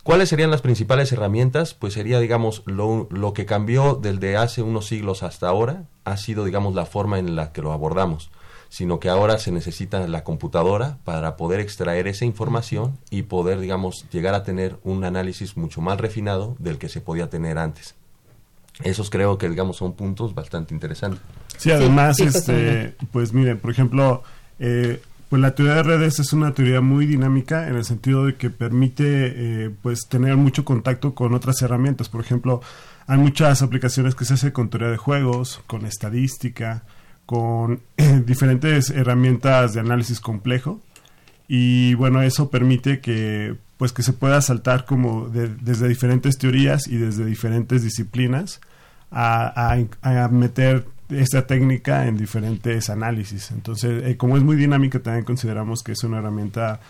¿Cuáles 0.02 0.30
serían 0.30 0.50
las 0.50 0.62
principales 0.62 1.12
herramientas? 1.12 1.74
Pues 1.74 1.92
sería, 1.92 2.18
digamos, 2.18 2.62
lo, 2.66 3.06
lo, 3.10 3.34
que 3.34 3.46
cambió 3.46 3.94
desde 3.94 4.36
hace 4.36 4.62
unos 4.62 4.86
siglos 4.86 5.22
hasta 5.22 5.48
ahora, 5.48 5.84
ha 6.04 6.16
sido, 6.16 6.44
digamos, 6.44 6.74
la 6.74 6.86
forma 6.86 7.20
en 7.20 7.36
la 7.36 7.52
que 7.52 7.62
lo 7.62 7.72
abordamos, 7.72 8.32
sino 8.68 8.98
que 8.98 9.08
ahora 9.08 9.38
se 9.38 9.52
necesita 9.52 10.04
la 10.08 10.24
computadora 10.24 10.98
para 11.04 11.36
poder 11.36 11.60
extraer 11.60 12.08
esa 12.08 12.24
información 12.24 12.98
y 13.10 13.22
poder, 13.22 13.60
digamos, 13.60 14.06
llegar 14.10 14.34
a 14.34 14.42
tener 14.42 14.80
un 14.82 15.04
análisis 15.04 15.56
mucho 15.56 15.80
más 15.80 16.00
refinado 16.00 16.56
del 16.58 16.78
que 16.78 16.88
se 16.88 17.00
podía 17.00 17.30
tener 17.30 17.58
antes. 17.58 17.94
Esos 18.84 19.10
creo 19.10 19.38
que, 19.38 19.48
digamos, 19.48 19.76
son 19.76 19.94
puntos 19.94 20.34
bastante 20.34 20.74
interesantes. 20.74 21.20
Sí, 21.56 21.70
además, 21.70 22.16
sí, 22.16 22.24
este, 22.24 22.94
pues 23.12 23.32
miren, 23.32 23.58
por 23.58 23.70
ejemplo, 23.70 24.22
eh, 24.58 25.00
pues 25.28 25.40
la 25.40 25.54
teoría 25.54 25.76
de 25.76 25.82
redes 25.82 26.18
es 26.18 26.32
una 26.32 26.52
teoría 26.52 26.80
muy 26.80 27.06
dinámica 27.06 27.66
en 27.68 27.76
el 27.76 27.84
sentido 27.84 28.26
de 28.26 28.34
que 28.34 28.50
permite 28.50 29.04
eh, 29.06 29.70
pues 29.80 30.08
tener 30.08 30.36
mucho 30.36 30.64
contacto 30.64 31.14
con 31.14 31.32
otras 31.34 31.62
herramientas. 31.62 32.08
Por 32.08 32.20
ejemplo, 32.20 32.60
hay 33.06 33.18
muchas 33.18 33.62
aplicaciones 33.62 34.14
que 34.14 34.24
se 34.24 34.34
hacen 34.34 34.50
con 34.50 34.68
teoría 34.68 34.90
de 34.90 34.98
juegos, 34.98 35.62
con 35.66 35.86
estadística, 35.86 36.82
con 37.24 37.80
eh, 37.96 38.22
diferentes 38.26 38.90
herramientas 38.90 39.72
de 39.72 39.80
análisis 39.80 40.20
complejo. 40.20 40.80
Y 41.48 41.94
bueno, 41.94 42.22
eso 42.22 42.50
permite 42.50 43.00
que 43.00 43.56
pues 43.78 43.92
que 43.92 44.02
se 44.02 44.12
pueda 44.12 44.40
saltar 44.42 44.84
como 44.84 45.28
de, 45.28 45.48
desde 45.48 45.88
diferentes 45.88 46.38
teorías 46.38 46.86
y 46.86 46.98
desde 46.98 47.24
diferentes 47.24 47.82
disciplinas 47.82 48.60
a, 49.12 49.76
a, 50.02 50.24
a 50.24 50.28
meter 50.28 50.86
esta 51.10 51.46
técnica 51.46 52.06
en 52.06 52.16
diferentes 52.16 52.90
análisis. 52.90 53.50
Entonces, 53.50 54.02
eh, 54.04 54.16
como 54.16 54.36
es 54.36 54.42
muy 54.42 54.56
dinámica, 54.56 55.00
también 55.00 55.24
consideramos 55.24 55.82
que 55.82 55.92
es 55.92 56.02
una 56.04 56.18
herramienta, 56.18 56.80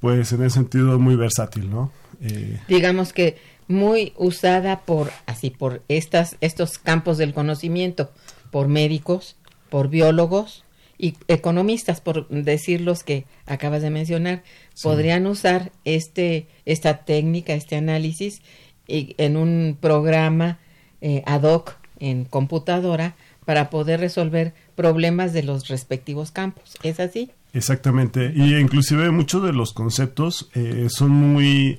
pues 0.00 0.32
en 0.32 0.42
ese 0.42 0.54
sentido, 0.54 0.98
muy 0.98 1.16
versátil, 1.16 1.70
¿no? 1.70 1.90
Eh, 2.20 2.60
Digamos 2.68 3.12
que 3.12 3.36
muy 3.66 4.12
usada 4.16 4.80
por, 4.80 5.10
así, 5.26 5.50
por 5.50 5.82
estas, 5.88 6.36
estos 6.40 6.78
campos 6.78 7.18
del 7.18 7.34
conocimiento, 7.34 8.12
por 8.50 8.68
médicos, 8.68 9.36
por 9.70 9.88
biólogos 9.88 10.64
y 10.96 11.16
economistas, 11.26 12.00
por 12.00 12.28
decir 12.28 12.80
los 12.80 13.02
que 13.02 13.24
acabas 13.46 13.82
de 13.82 13.90
mencionar, 13.90 14.44
sí. 14.74 14.84
podrían 14.84 15.26
usar 15.26 15.72
este, 15.84 16.46
esta 16.66 17.04
técnica, 17.04 17.54
este 17.54 17.76
análisis, 17.76 18.42
y, 18.86 19.14
en 19.18 19.36
un 19.36 19.76
programa 19.80 20.58
eh, 21.04 21.22
ad 21.26 21.42
hoc 21.42 21.76
en 22.00 22.24
computadora 22.24 23.14
para 23.44 23.68
poder 23.68 24.00
resolver 24.00 24.54
problemas 24.74 25.34
de 25.34 25.42
los 25.42 25.68
respectivos 25.68 26.30
campos. 26.30 26.78
¿Es 26.82 26.98
así? 26.98 27.30
Exactamente. 27.52 28.32
Y 28.34 28.56
inclusive 28.56 29.10
muchos 29.10 29.42
de 29.44 29.52
los 29.52 29.72
conceptos 29.74 30.48
eh, 30.54 30.86
son 30.88 31.10
muy... 31.10 31.78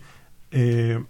Eh, 0.51 1.03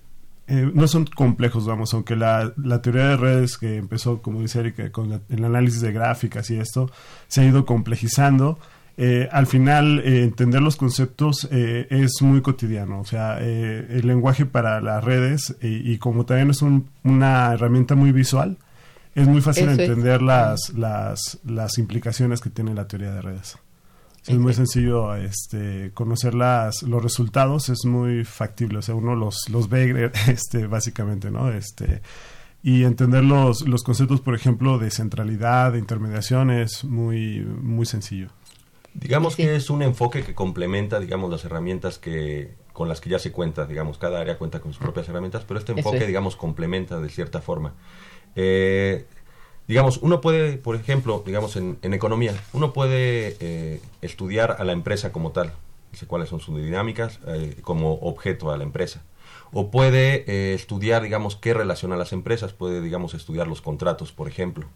eh, 0.47 0.71
no 0.73 0.87
son 0.87 1.05
complejos, 1.07 1.65
vamos, 1.65 1.93
aunque 1.93 2.15
la, 2.15 2.53
la, 2.55 2.81
teoría 2.81 3.09
de 3.09 3.17
redes 3.17 3.57
que 3.57 3.77
empezó, 3.77 4.21
como 4.21 4.41
dice 4.41 4.59
Erika, 4.59 4.91
con 4.91 5.21
el 5.27 5.43
análisis 5.43 5.81
de 5.81 5.91
gráficas 5.91 6.51
y 6.51 6.57
esto, 6.57 6.91
se 7.27 7.41
ha 7.41 7.45
ido 7.45 7.65
complejizando. 7.65 8.59
Eh, 8.97 9.27
al 9.29 9.45
final, 9.45 9.99
eh, 9.99 10.23
entender 10.23 10.61
los 10.61 10.77
conceptos 10.77 11.47
eh, 11.51 11.87
es 11.89 12.21
muy 12.21 12.41
cotidiano. 12.41 13.01
O 13.01 13.05
sea, 13.05 13.39
el 13.39 14.07
lenguaje 14.07 14.45
para 14.45 14.79
las 14.81 15.03
redes, 15.03 15.55
y 15.61 15.97
como 15.97 16.25
también 16.25 16.49
es 16.51 16.61
un, 16.61 16.89
una 17.03 17.53
herramienta 17.53 17.95
muy 17.95 18.11
visual, 18.11 18.57
es 19.13 19.27
muy 19.27 19.41
fácil 19.41 19.69
Eso 19.69 19.81
entender 19.81 20.15
es. 20.15 20.21
las, 20.21 20.69
las, 20.75 21.39
las 21.45 21.77
implicaciones 21.77 22.41
que 22.41 22.49
tiene 22.49 22.73
la 22.73 22.87
teoría 22.87 23.11
de 23.11 23.21
redes. 23.21 23.57
es 24.27 24.37
muy 24.37 24.53
sencillo 24.53 25.15
este, 25.15 25.91
conocer 25.93 26.33
las, 26.33 26.83
los 26.83 27.01
resultados, 27.01 27.69
es 27.69 27.85
muy 27.85 28.25
factible, 28.25 28.79
o 28.79 28.81
sea, 28.81 28.95
uno 28.95 29.15
los, 29.15 29.49
los 29.49 29.69
ve 29.69 30.11
este, 30.27 30.67
básicamente, 30.67 31.31
¿no? 31.31 31.49
Este, 31.51 32.01
y 32.61 32.83
entender 32.83 33.23
los, 33.23 33.61
los 33.67 33.83
conceptos, 33.83 34.21
por 34.21 34.35
ejemplo, 34.35 34.79
de 34.79 34.89
centralidad, 34.89 35.73
de 35.73 35.79
intermediación, 35.79 36.49
es 36.49 36.83
muy, 36.83 37.41
muy 37.41 37.85
sencillo. 37.85 38.29
Digamos 38.95 39.35
que 39.35 39.55
es 39.55 39.69
un 39.69 39.81
enfoque 39.81 40.23
que 40.23 40.33
complementa, 40.33 40.99
digamos, 41.01 41.29
las 41.29 41.43
herramientas 41.43 41.99
que 41.99 42.55
con 42.71 42.89
las 42.89 42.99
que 43.01 43.09
ya 43.09 43.19
se 43.19 43.31
cuenta, 43.31 43.65
digamos, 43.65 43.97
cada 43.97 44.19
área 44.19 44.37
cuenta 44.37 44.59
con 44.59 44.73
sus 44.73 44.81
propias 44.81 45.07
herramientas, 45.07 45.43
pero 45.47 45.59
este 45.59 45.73
enfoque, 45.73 46.05
digamos, 46.05 46.35
complementa 46.35 46.99
de 46.99 47.09
cierta 47.09 47.41
forma. 47.41 47.73
Eh, 48.35 49.05
digamos, 49.67 49.97
uno 49.97 50.19
puede, 50.19 50.57
por 50.57 50.75
ejemplo, 50.75 51.23
digamos, 51.25 51.55
en, 51.55 51.77
economía, 51.81 52.33
uno 52.51 52.73
puede 52.73 53.37
eh, 53.39 53.81
estudiar 54.01 54.57
a 54.59 54.63
la 54.65 54.73
empresa 54.73 55.11
como 55.13 55.31
tal, 55.31 55.53
dice 55.91 56.05
cuáles 56.05 56.27
son 56.27 56.41
sus 56.41 56.57
dinámicas 56.57 57.19
eh, 57.27 57.55
como 57.61 57.93
objeto 57.93 58.51
a 58.51 58.57
la 58.57 58.63
empresa. 58.63 59.03
O 59.51 59.71
puede 59.71 60.53
estudiar, 60.53 61.03
digamos, 61.03 61.37
qué 61.37 61.53
relaciona 61.53 61.95
a 61.95 61.97
las 61.97 62.11
empresas, 62.11 62.51
puede, 62.51 62.81
digamos, 62.81 63.13
estudiar 63.13 63.47
los 63.47 63.61
contratos, 63.61 64.11
por 64.11 64.27
ejemplo. 64.27 64.67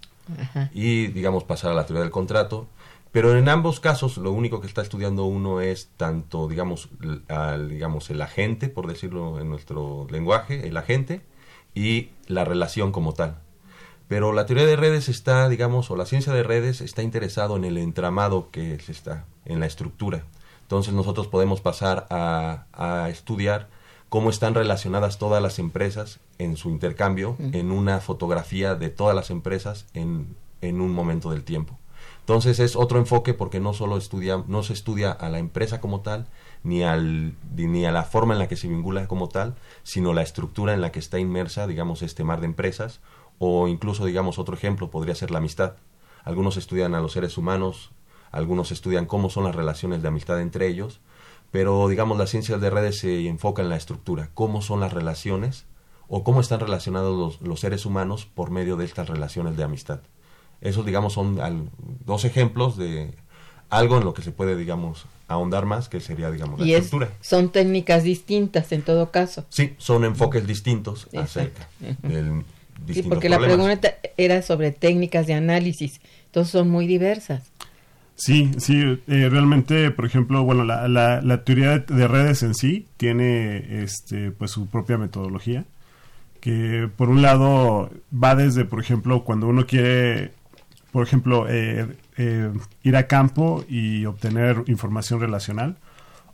Y, 0.74 1.08
digamos, 1.08 1.44
pasar 1.44 1.72
a 1.72 1.74
la 1.74 1.86
teoría 1.86 2.04
del 2.04 2.12
contrato 2.12 2.68
pero 3.12 3.36
en 3.38 3.50
ambos 3.50 3.80
casos 3.80 4.18
lo 4.18 4.32
único 4.32 4.62
que 4.62 4.68
está 4.68 4.82
estudiando 4.82 5.24
uno 5.26 5.62
es 5.62 5.90
tanto, 5.98 6.48
digamos, 6.48 6.90
al, 7.28 7.70
digamos, 7.70 8.10
el 8.10 8.22
agente, 8.22 8.70
por 8.70 8.88
decirlo 8.88 9.40
en 9.40 9.50
nuestro 9.50 10.08
lenguaje, 10.10 10.68
el 10.68 10.78
agente, 10.78 11.22
y 11.74 12.10
la 12.28 12.46
relación 12.46 12.92
como 12.92 13.14
tal. 13.14 13.40
Pero 14.08 14.34
la 14.34 14.46
teoría 14.46 14.66
de 14.66 14.76
redes 14.76 15.10
está, 15.10 15.50
digamos, 15.50 15.90
o 15.92 15.96
la 15.96 16.06
ciencia 16.06 16.34
de 16.34 16.44
redes 16.44 16.82
está 16.82 17.04
interesado 17.04 17.58
en 17.58 17.64
el 17.64 17.78
entramado 17.78 18.50
que 18.52 18.80
se 18.80 18.92
está, 18.92 19.26
en 19.46 19.60
la 19.60 19.66
estructura. 19.66 20.26
Entonces 20.64 20.94
nosotros 20.94 21.28
podemos 21.28 21.62
pasar 21.62 22.06
a, 22.10 22.66
a 22.74 23.10
estudiar 23.10 23.70
cómo 24.10 24.30
están 24.30 24.56
relacionadas 24.56 25.18
todas 25.18 25.42
las 25.42 25.58
empresas 25.58 26.20
en 26.38 26.58
su 26.58 26.70
intercambio, 26.70 27.38
en 27.40 27.72
una 27.72 28.00
fotografía 28.02 28.76
de 28.76 28.90
todas 28.90 29.16
las 29.16 29.30
empresas 29.30 29.88
en, 29.94 30.36
en 30.62 30.82
un 30.82 30.92
momento 30.92 31.32
del 31.32 31.44
tiempo. 31.44 31.79
Entonces 32.30 32.60
es 32.60 32.76
otro 32.76 33.00
enfoque 33.00 33.34
porque 33.34 33.60
no 33.60 33.74
solo 33.74 33.98
estudia, 33.98 34.44
no 34.46 34.62
se 34.62 34.74
estudia 34.74 35.12
a 35.12 35.30
la 35.30 35.40
empresa 35.40 35.82
como 35.82 36.02
tal, 36.02 36.28
ni, 36.62 36.84
al, 36.84 37.34
ni 37.56 37.88
a 37.88 37.92
la 37.92 38.04
forma 38.04 38.34
en 38.36 38.40
la 38.40 38.48
que 38.48 38.56
se 38.56 38.68
vincula 38.68 39.08
como 39.08 39.30
tal, 39.30 39.56
sino 39.82 40.14
la 40.14 40.22
estructura 40.22 40.76
en 40.76 40.82
la 40.82 40.92
que 40.92 41.00
está 41.00 41.18
inmersa, 41.18 41.66
digamos, 41.66 42.04
este 42.04 42.24
mar 42.24 42.40
de 42.40 42.46
empresas, 42.46 43.00
o 43.40 43.68
incluso, 43.68 44.06
digamos, 44.06 44.38
otro 44.38 44.54
ejemplo 44.54 44.92
podría 44.92 45.16
ser 45.16 45.32
la 45.32 45.40
amistad. 45.40 45.78
Algunos 46.24 46.56
estudian 46.58 46.94
a 46.94 47.00
los 47.00 47.14
seres 47.14 47.36
humanos, 47.36 47.90
algunos 48.30 48.72
estudian 48.72 49.08
cómo 49.08 49.32
son 49.32 49.46
las 49.46 49.56
relaciones 49.56 50.04
de 50.04 50.10
amistad 50.10 50.40
entre 50.40 50.68
ellos, 50.68 51.02
pero, 51.50 51.88
digamos, 51.88 52.20
las 52.20 52.30
ciencias 52.30 52.62
de 52.62 52.70
redes 52.70 53.00
se 53.00 53.28
enfocan 53.28 53.66
en 53.66 53.70
la 53.70 53.78
estructura, 53.78 54.30
cómo 54.36 54.62
son 54.62 54.82
las 54.82 54.94
relaciones 54.94 55.66
o 56.08 56.24
cómo 56.24 56.42
están 56.42 56.60
relacionados 56.60 57.42
los 57.42 57.60
seres 57.60 57.88
humanos 57.88 58.28
por 58.28 58.52
medio 58.52 58.78
de 58.78 58.86
estas 58.86 59.10
relaciones 59.10 59.58
de 59.58 59.64
amistad. 59.64 60.02
Esos, 60.62 60.86
digamos, 60.86 61.14
son 61.14 61.40
dos 62.06 62.26
ejemplos 62.26 62.78
de 62.78 63.14
algo 63.70 63.98
en 63.98 64.04
lo 64.04 64.14
que 64.14 64.22
se 64.22 64.32
puede, 64.32 64.56
digamos, 64.56 65.06
ahondar 65.28 65.66
más, 65.66 65.90
que 65.90 66.00
sería, 66.00 66.32
digamos, 66.32 66.60
la 66.60 66.66
y 66.66 66.74
estructura. 66.74 67.12
son 67.22 67.50
técnicas 67.50 68.04
distintas 68.04 68.72
en 68.72 68.82
todo 68.82 69.12
caso. 69.12 69.46
Sí, 69.50 69.76
son 69.78 70.04
enfoques 70.04 70.46
distintos 70.46 71.08
acerca 71.16 71.70
del 72.02 72.44
Sí, 72.88 73.04
porque 73.04 73.30
la 73.30 73.40
pregunta 73.40 73.96
era 74.18 74.42
sobre 74.42 74.72
técnicas 74.72 75.28
de 75.28 75.34
análisis, 75.34 76.00
entonces 76.26 76.52
son 76.52 76.70
muy 76.70 76.88
diversas. 76.88 77.44
Sí, 78.16 78.52
sí, 78.58 79.00
eh, 79.08 79.30
realmente, 79.30 79.92
por 79.92 80.06
ejemplo, 80.06 80.44
bueno, 80.44 80.66
la, 80.66 80.88
la, 80.88 81.44
teoría 81.44 81.80
de, 81.80 82.08
redes 82.08 82.44
en 82.44 82.54
sí 82.54 82.88
tiene 82.98 83.84
este, 83.84 84.32
pues 84.32 84.52
su 84.52 84.68
propia 84.68 84.98
metodología, 84.98 85.64
que 86.42 86.90
por 86.98 87.10
un 87.10 87.22
lado 87.22 87.92
va 88.12 88.36
desde, 88.36 88.66
por 88.66 88.82
ejemplo, 88.82 89.24
cuando 89.24 89.48
uno 89.48 89.66
quiere 89.66 90.34
por 90.92 91.06
ejemplo, 91.06 91.46
eh, 91.48 91.88
eh, 92.18 92.52
ir 92.84 92.96
a 92.96 93.08
campo 93.08 93.64
y 93.68 94.06
obtener 94.06 94.64
información 94.68 95.20
relacional 95.20 95.78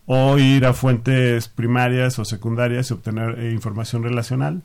o 0.05 0.37
ir 0.37 0.65
a 0.65 0.73
fuentes 0.73 1.47
primarias 1.47 2.19
o 2.19 2.25
secundarias 2.25 2.89
y 2.89 2.93
obtener 2.93 3.39
eh, 3.39 3.51
información 3.51 4.03
relacional. 4.03 4.61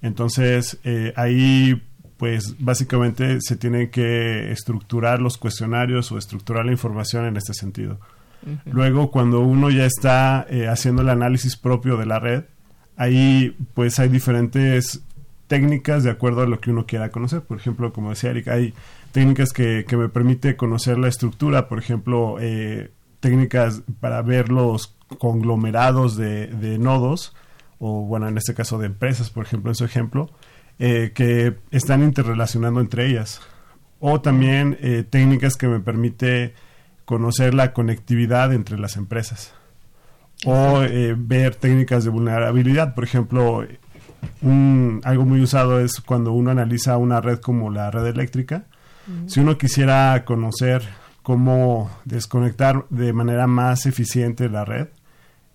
Entonces, 0.00 0.80
ahí, 1.14 1.80
pues 2.16 2.56
básicamente 2.58 3.40
se 3.40 3.56
tienen 3.56 3.88
que 3.88 4.50
estructurar 4.50 5.20
los 5.20 5.38
cuestionarios 5.38 6.10
o 6.10 6.18
estructurar 6.18 6.66
la 6.66 6.72
información 6.72 7.24
en 7.24 7.36
este 7.36 7.54
sentido. 7.54 8.00
Luego, 8.66 9.12
cuando 9.12 9.38
uno 9.38 9.70
ya 9.70 9.86
está 9.86 10.44
haciendo 10.68 11.02
el 11.02 11.08
análisis 11.08 11.56
propio 11.56 11.96
de 11.96 12.06
la 12.06 12.18
red, 12.18 12.42
ahí 12.96 13.56
pues 13.74 14.00
hay 14.00 14.08
diferentes 14.08 15.02
técnicas 15.46 16.02
de 16.02 16.10
acuerdo 16.10 16.42
a 16.42 16.46
lo 16.46 16.60
que 16.60 16.72
uno 16.72 16.84
quiera 16.84 17.10
conocer. 17.10 17.42
Por 17.42 17.58
ejemplo, 17.58 17.92
como 17.92 18.10
decía 18.10 18.30
Eric, 18.30 18.48
hay 18.48 18.74
técnicas 19.12 19.52
que, 19.52 19.84
que 19.86 19.96
me 19.96 20.08
permite 20.08 20.56
conocer 20.56 20.98
la 20.98 21.08
estructura, 21.08 21.68
por 21.68 21.78
ejemplo, 21.78 22.36
eh, 22.40 22.90
técnicas 23.20 23.82
para 24.00 24.22
ver 24.22 24.50
los 24.50 24.96
conglomerados 25.18 26.16
de, 26.16 26.48
de, 26.48 26.78
nodos, 26.78 27.34
o 27.78 28.02
bueno, 28.02 28.28
en 28.28 28.38
este 28.38 28.54
caso 28.54 28.78
de 28.78 28.86
empresas, 28.86 29.30
por 29.30 29.44
ejemplo, 29.44 29.70
en 29.70 29.74
su 29.74 29.84
ejemplo, 29.84 30.30
eh, 30.78 31.12
que 31.14 31.56
están 31.70 32.02
interrelacionando 32.02 32.80
entre 32.80 33.06
ellas. 33.06 33.40
O 34.00 34.20
también 34.20 34.78
eh, 34.80 35.04
técnicas 35.08 35.56
que 35.56 35.68
me 35.68 35.78
permite 35.78 36.54
conocer 37.04 37.54
la 37.54 37.72
conectividad 37.72 38.52
entre 38.52 38.78
las 38.78 38.96
empresas. 38.96 39.54
O 40.44 40.80
ver 41.16 41.54
técnicas 41.54 42.02
de 42.02 42.10
vulnerabilidad, 42.10 42.96
por 42.96 43.04
ejemplo, 43.04 43.64
un, 44.40 45.00
algo 45.04 45.24
muy 45.24 45.40
usado 45.40 45.78
es 45.78 46.00
cuando 46.00 46.32
uno 46.32 46.50
analiza 46.50 46.96
una 46.96 47.20
red 47.20 47.38
como 47.38 47.70
la 47.70 47.92
red 47.92 48.06
eléctrica, 48.06 48.64
si 49.26 49.40
uno 49.40 49.58
quisiera 49.58 50.24
conocer 50.24 50.82
cómo 51.22 51.90
desconectar 52.04 52.86
de 52.90 53.12
manera 53.12 53.46
más 53.46 53.86
eficiente 53.86 54.48
la 54.48 54.64
red, 54.64 54.88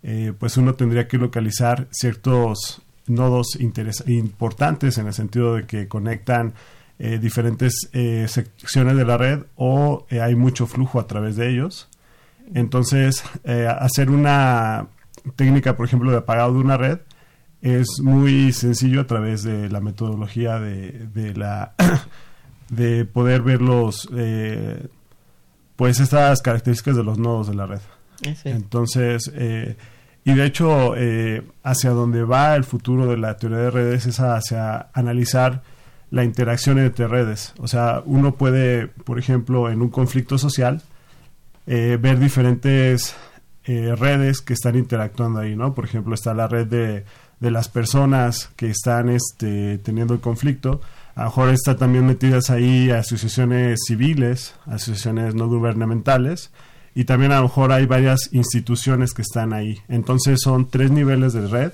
eh, 0.04 0.34
pues 0.38 0.58
uno 0.58 0.76
tendría 0.76 1.08
que 1.08 1.18
localizar 1.18 1.88
ciertos 1.92 2.82
nodos 3.08 3.58
importantes 3.60 4.98
en 4.98 5.08
el 5.08 5.14
sentido 5.14 5.56
de 5.56 5.66
que 5.66 5.88
conectan 5.88 6.54
eh, 7.00 7.20
diferentes 7.20 7.90
eh, 7.94 8.26
secciones 8.28 8.96
de 8.96 9.06
la 9.06 9.18
red 9.18 9.44
o 9.56 10.06
hay 10.10 10.36
mucho 10.36 10.68
flujo 10.68 11.00
a 11.00 11.08
través 11.08 11.36
de 11.36 11.50
ellos. 11.50 11.90
Entonces, 12.54 13.26
hacer 13.80 14.10
una 14.10 14.88
técnica, 15.36 15.76
por 15.76 15.86
ejemplo, 15.86 16.12
de 16.12 16.18
apagado 16.18 16.54
de 16.54 16.60
una 16.60 16.78
red 16.78 17.00
es 17.62 18.00
muy 18.02 18.54
sencillo 18.54 19.02
a 19.02 19.08
través 19.08 19.44
de 19.44 19.68
la 19.70 19.82
metodología 19.82 20.58
de, 20.60 21.08
de 21.14 21.34
la 21.34 21.74
de 22.70 23.06
poder 23.06 23.42
ver 23.42 23.62
los 23.62 24.08
eh, 24.16 24.88
pues 25.76 26.00
estas 26.00 26.42
características 26.42 26.96
de 26.96 27.04
los 27.04 27.18
nodos 27.18 27.48
de 27.48 27.56
la 27.56 27.66
red. 27.66 27.80
Entonces, 28.46 29.32
eh, 29.36 29.78
y 30.24 30.34
de 30.34 30.46
hecho, 30.46 30.96
eh, 30.98 31.44
hacia 31.64 31.92
donde 31.92 32.24
va 32.24 32.56
el 32.56 32.64
futuro 32.64 33.06
de 33.06 33.18
la 33.18 33.38
teoría 33.38 33.60
de 33.60 33.72
redes 33.72 34.08
es 34.08 34.20
hacia 34.20 34.88
analizar 34.94 35.62
la 36.10 36.24
interacción 36.24 36.80
entre 36.80 37.08
redes. 37.08 37.54
O 37.60 37.68
sea, 37.68 38.02
uno 38.06 38.36
puede, 38.36 38.88
por 38.88 39.20
ejemplo, 39.20 39.70
en 39.70 39.82
un 39.82 39.90
conflicto 39.90 40.38
social, 40.38 40.82
ver 41.66 42.18
diferentes 42.18 43.16
redes 43.66 44.40
que 44.40 44.54
están 44.54 44.78
interactuando 44.78 45.42
ahí, 45.42 45.56
¿no? 45.56 45.74
Por 45.74 45.84
ejemplo, 45.84 46.16
está 46.16 46.34
la 46.34 46.48
red 46.48 46.66
de, 46.66 47.04
de 47.40 47.52
las 47.52 47.70
personas 47.70 48.50
que 48.56 48.70
están 48.70 49.10
este, 49.10 49.78
teniendo 49.80 50.14
el 50.14 50.20
conflicto, 50.20 50.82
a 51.18 51.22
lo 51.22 51.30
mejor 51.30 51.50
está 51.50 51.76
también 51.76 52.06
metidas 52.06 52.52
ahí 52.52 52.92
asociaciones 52.92 53.80
civiles, 53.88 54.54
asociaciones 54.68 55.34
no 55.34 55.48
gubernamentales, 55.48 56.52
y 56.94 57.06
también 57.06 57.32
a 57.32 57.38
lo 57.38 57.44
mejor 57.44 57.72
hay 57.72 57.88
varias 57.88 58.30
instituciones 58.34 59.16
que 59.16 59.24
están 59.24 59.52
ahí. 59.52 59.80
Entonces 59.88 60.40
son 60.40 60.70
tres 60.70 60.92
niveles 60.92 61.34
de 61.34 61.48
red. 61.48 61.72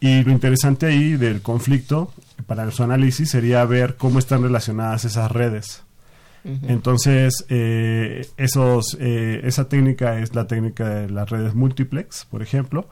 Y 0.00 0.24
lo 0.24 0.32
interesante 0.32 0.86
ahí 0.86 1.16
del 1.16 1.42
conflicto, 1.42 2.14
para 2.46 2.70
su 2.70 2.82
análisis, 2.82 3.28
sería 3.28 3.62
ver 3.66 3.96
cómo 3.96 4.18
están 4.18 4.42
relacionadas 4.42 5.04
esas 5.04 5.30
redes. 5.30 5.82
Entonces, 6.44 7.44
eh, 7.50 8.26
esos, 8.38 8.96
eh, 8.98 9.42
esa 9.44 9.68
técnica 9.68 10.18
es 10.18 10.34
la 10.34 10.46
técnica 10.46 10.88
de 10.88 11.10
las 11.10 11.28
redes 11.28 11.54
multiplex, 11.54 12.24
por 12.24 12.40
ejemplo. 12.40 12.88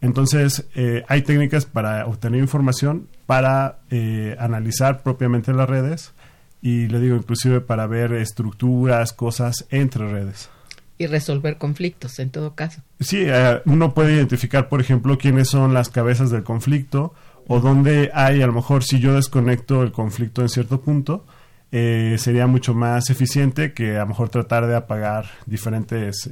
Entonces, 0.00 0.66
eh, 0.76 1.04
hay 1.08 1.22
técnicas 1.22 1.66
para 1.66 2.06
obtener 2.06 2.40
información, 2.40 3.08
para 3.26 3.78
eh, 3.90 4.36
analizar 4.38 5.02
propiamente 5.02 5.52
las 5.52 5.68
redes 5.68 6.12
y 6.60 6.88
le 6.88 7.00
digo 7.00 7.16
inclusive 7.16 7.60
para 7.60 7.86
ver 7.86 8.12
estructuras, 8.12 9.12
cosas 9.12 9.66
entre 9.70 10.08
redes. 10.10 10.50
Y 10.96 11.06
resolver 11.06 11.58
conflictos 11.58 12.18
en 12.18 12.30
todo 12.30 12.54
caso. 12.54 12.82
Sí, 13.00 13.24
eh, 13.26 13.60
uno 13.66 13.94
puede 13.94 14.14
identificar, 14.14 14.68
por 14.68 14.80
ejemplo, 14.80 15.18
quiénes 15.18 15.48
son 15.48 15.74
las 15.74 15.88
cabezas 15.88 16.30
del 16.30 16.44
conflicto 16.44 17.12
o 17.48 17.60
dónde 17.60 18.10
hay, 18.14 18.40
a 18.42 18.46
lo 18.46 18.52
mejor 18.52 18.84
si 18.84 19.00
yo 19.00 19.14
desconecto 19.14 19.82
el 19.82 19.92
conflicto 19.92 20.40
en 20.40 20.48
cierto 20.48 20.80
punto, 20.80 21.26
eh, 21.72 22.16
sería 22.18 22.46
mucho 22.46 22.74
más 22.74 23.10
eficiente 23.10 23.74
que 23.74 23.96
a 23.96 24.00
lo 24.00 24.08
mejor 24.08 24.28
tratar 24.28 24.66
de 24.66 24.76
apagar 24.76 25.26
diferentes 25.44 26.30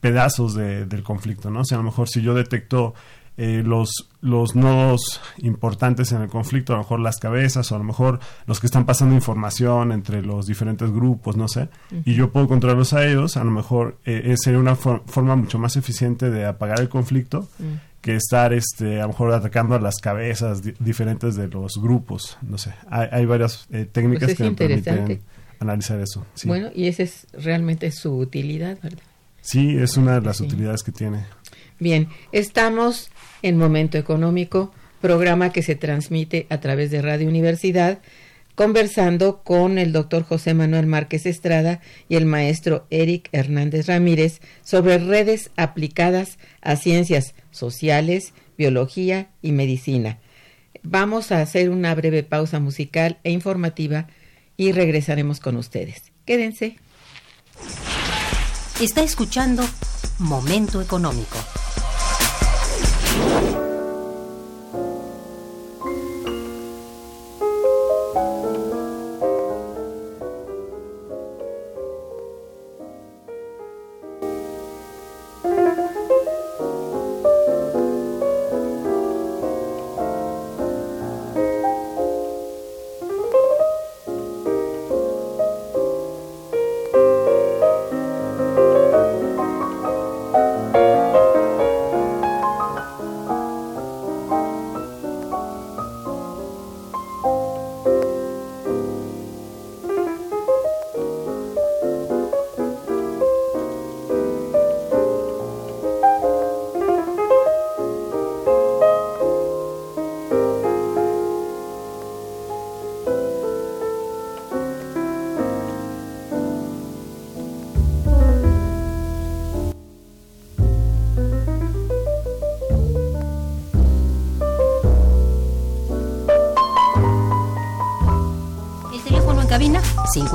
pedazos 0.00 0.54
del 0.54 1.02
conflicto, 1.02 1.50
¿no? 1.50 1.60
O 1.60 1.64
sea, 1.64 1.76
a 1.76 1.80
lo 1.80 1.84
mejor 1.84 2.08
si 2.08 2.20
yo 2.20 2.34
detecto 2.34 2.94
eh, 3.36 3.62
los, 3.64 4.10
los 4.20 4.54
nodos 4.54 5.20
importantes 5.38 6.12
en 6.12 6.22
el 6.22 6.28
conflicto, 6.28 6.72
a 6.72 6.76
lo 6.76 6.82
mejor 6.82 7.00
las 7.00 7.18
cabezas, 7.18 7.72
o 7.72 7.74
a 7.74 7.78
lo 7.78 7.84
mejor 7.84 8.20
los 8.46 8.60
que 8.60 8.66
están 8.66 8.86
pasando 8.86 9.14
información 9.14 9.92
entre 9.92 10.22
los 10.22 10.46
diferentes 10.46 10.90
grupos, 10.90 11.36
no 11.36 11.48
sé, 11.48 11.68
y 12.04 12.14
yo 12.14 12.30
puedo 12.30 12.46
controlarlos 12.46 12.92
a 12.92 13.06
ellos, 13.06 13.36
a 13.36 13.44
lo 13.44 13.50
mejor 13.50 13.98
eh, 14.04 14.34
sería 14.36 14.58
una 14.58 14.76
forma 14.76 15.36
mucho 15.36 15.58
más 15.58 15.76
eficiente 15.76 16.30
de 16.30 16.46
apagar 16.46 16.80
el 16.80 16.88
conflicto 16.88 17.48
que 18.04 18.16
estar 18.16 18.52
este 18.52 18.98
a 19.00 19.02
lo 19.02 19.08
mejor 19.08 19.32
atacando 19.32 19.74
a 19.74 19.80
las 19.80 19.96
cabezas 19.96 20.60
diferentes 20.78 21.36
de 21.36 21.48
los 21.48 21.80
grupos 21.80 22.36
no 22.42 22.58
sé. 22.58 22.74
Hay, 22.90 23.24
varias 23.24 23.66
eh, 23.70 23.86
técnicas 23.90 24.26
pues 24.26 24.36
que 24.36 24.44
me 24.44 24.52
permiten 24.52 25.22
analizar 25.58 25.98
eso 26.00 26.26
bueno 26.44 26.68
y 26.74 26.88
esa 26.88 27.04
es 27.04 27.26
realmente 27.32 27.90
su 27.92 28.14
utilidad 28.18 28.78
verdad 28.82 29.02
sí 29.40 29.78
es 29.78 29.96
una 29.96 30.20
de 30.20 30.26
las 30.26 30.40
utilidades 30.40 30.82
que 30.82 30.92
tiene. 30.92 31.24
Bien 31.78 32.08
estamos 32.30 33.10
en 33.44 33.58
momento 33.58 33.98
económico 33.98 34.72
programa 35.02 35.52
que 35.52 35.62
se 35.62 35.76
transmite 35.76 36.46
a 36.48 36.60
través 36.60 36.90
de 36.90 37.02
Radio 37.02 37.28
Universidad 37.28 38.00
conversando 38.54 39.42
con 39.42 39.78
el 39.78 39.92
doctor 39.92 40.22
José 40.22 40.54
Manuel 40.54 40.86
Márquez 40.86 41.26
Estrada 41.26 41.80
y 42.08 42.16
el 42.16 42.24
maestro 42.24 42.86
Eric 42.88 43.28
Hernández 43.32 43.86
Ramírez 43.86 44.40
sobre 44.62 44.96
redes 44.98 45.50
aplicadas 45.56 46.38
a 46.62 46.76
ciencias 46.76 47.34
sociales, 47.50 48.32
biología 48.56 49.28
y 49.42 49.52
medicina. 49.52 50.20
Vamos 50.82 51.32
a 51.32 51.42
hacer 51.42 51.68
una 51.68 51.94
breve 51.94 52.22
pausa 52.22 52.60
musical 52.60 53.18
e 53.24 53.30
informativa 53.30 54.06
y 54.56 54.72
regresaremos 54.72 55.40
con 55.40 55.56
ustedes. 55.56 56.12
Quédense. 56.24 56.78
Está 58.80 59.02
escuchando 59.02 59.64
Momento 60.18 60.80
Económico. 60.80 61.36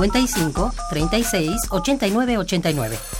55 0.00 0.70
36 0.90 1.68
89 1.70 2.36
89. 2.38 3.19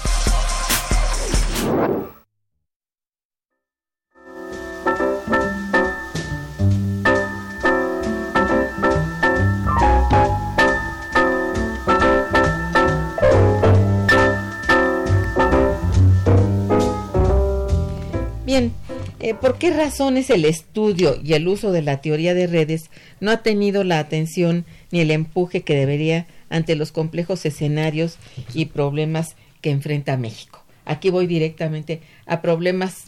Razones 19.81 20.29
el 20.29 20.45
estudio 20.45 21.19
y 21.23 21.33
el 21.33 21.47
uso 21.47 21.71
de 21.71 21.81
la 21.81 22.01
teoría 22.01 22.35
de 22.35 22.45
redes 22.45 22.91
no 23.19 23.31
ha 23.31 23.41
tenido 23.41 23.83
la 23.83 23.97
atención 23.97 24.63
ni 24.91 24.99
el 24.99 25.09
empuje 25.09 25.63
que 25.63 25.75
debería 25.75 26.27
ante 26.49 26.75
los 26.75 26.91
complejos 26.91 27.43
escenarios 27.47 28.17
y 28.53 28.65
problemas 28.65 29.35
que 29.59 29.71
enfrenta 29.71 30.17
México. 30.17 30.63
Aquí 30.85 31.09
voy 31.09 31.25
directamente 31.25 32.01
a 32.27 32.43
problemas 32.43 33.05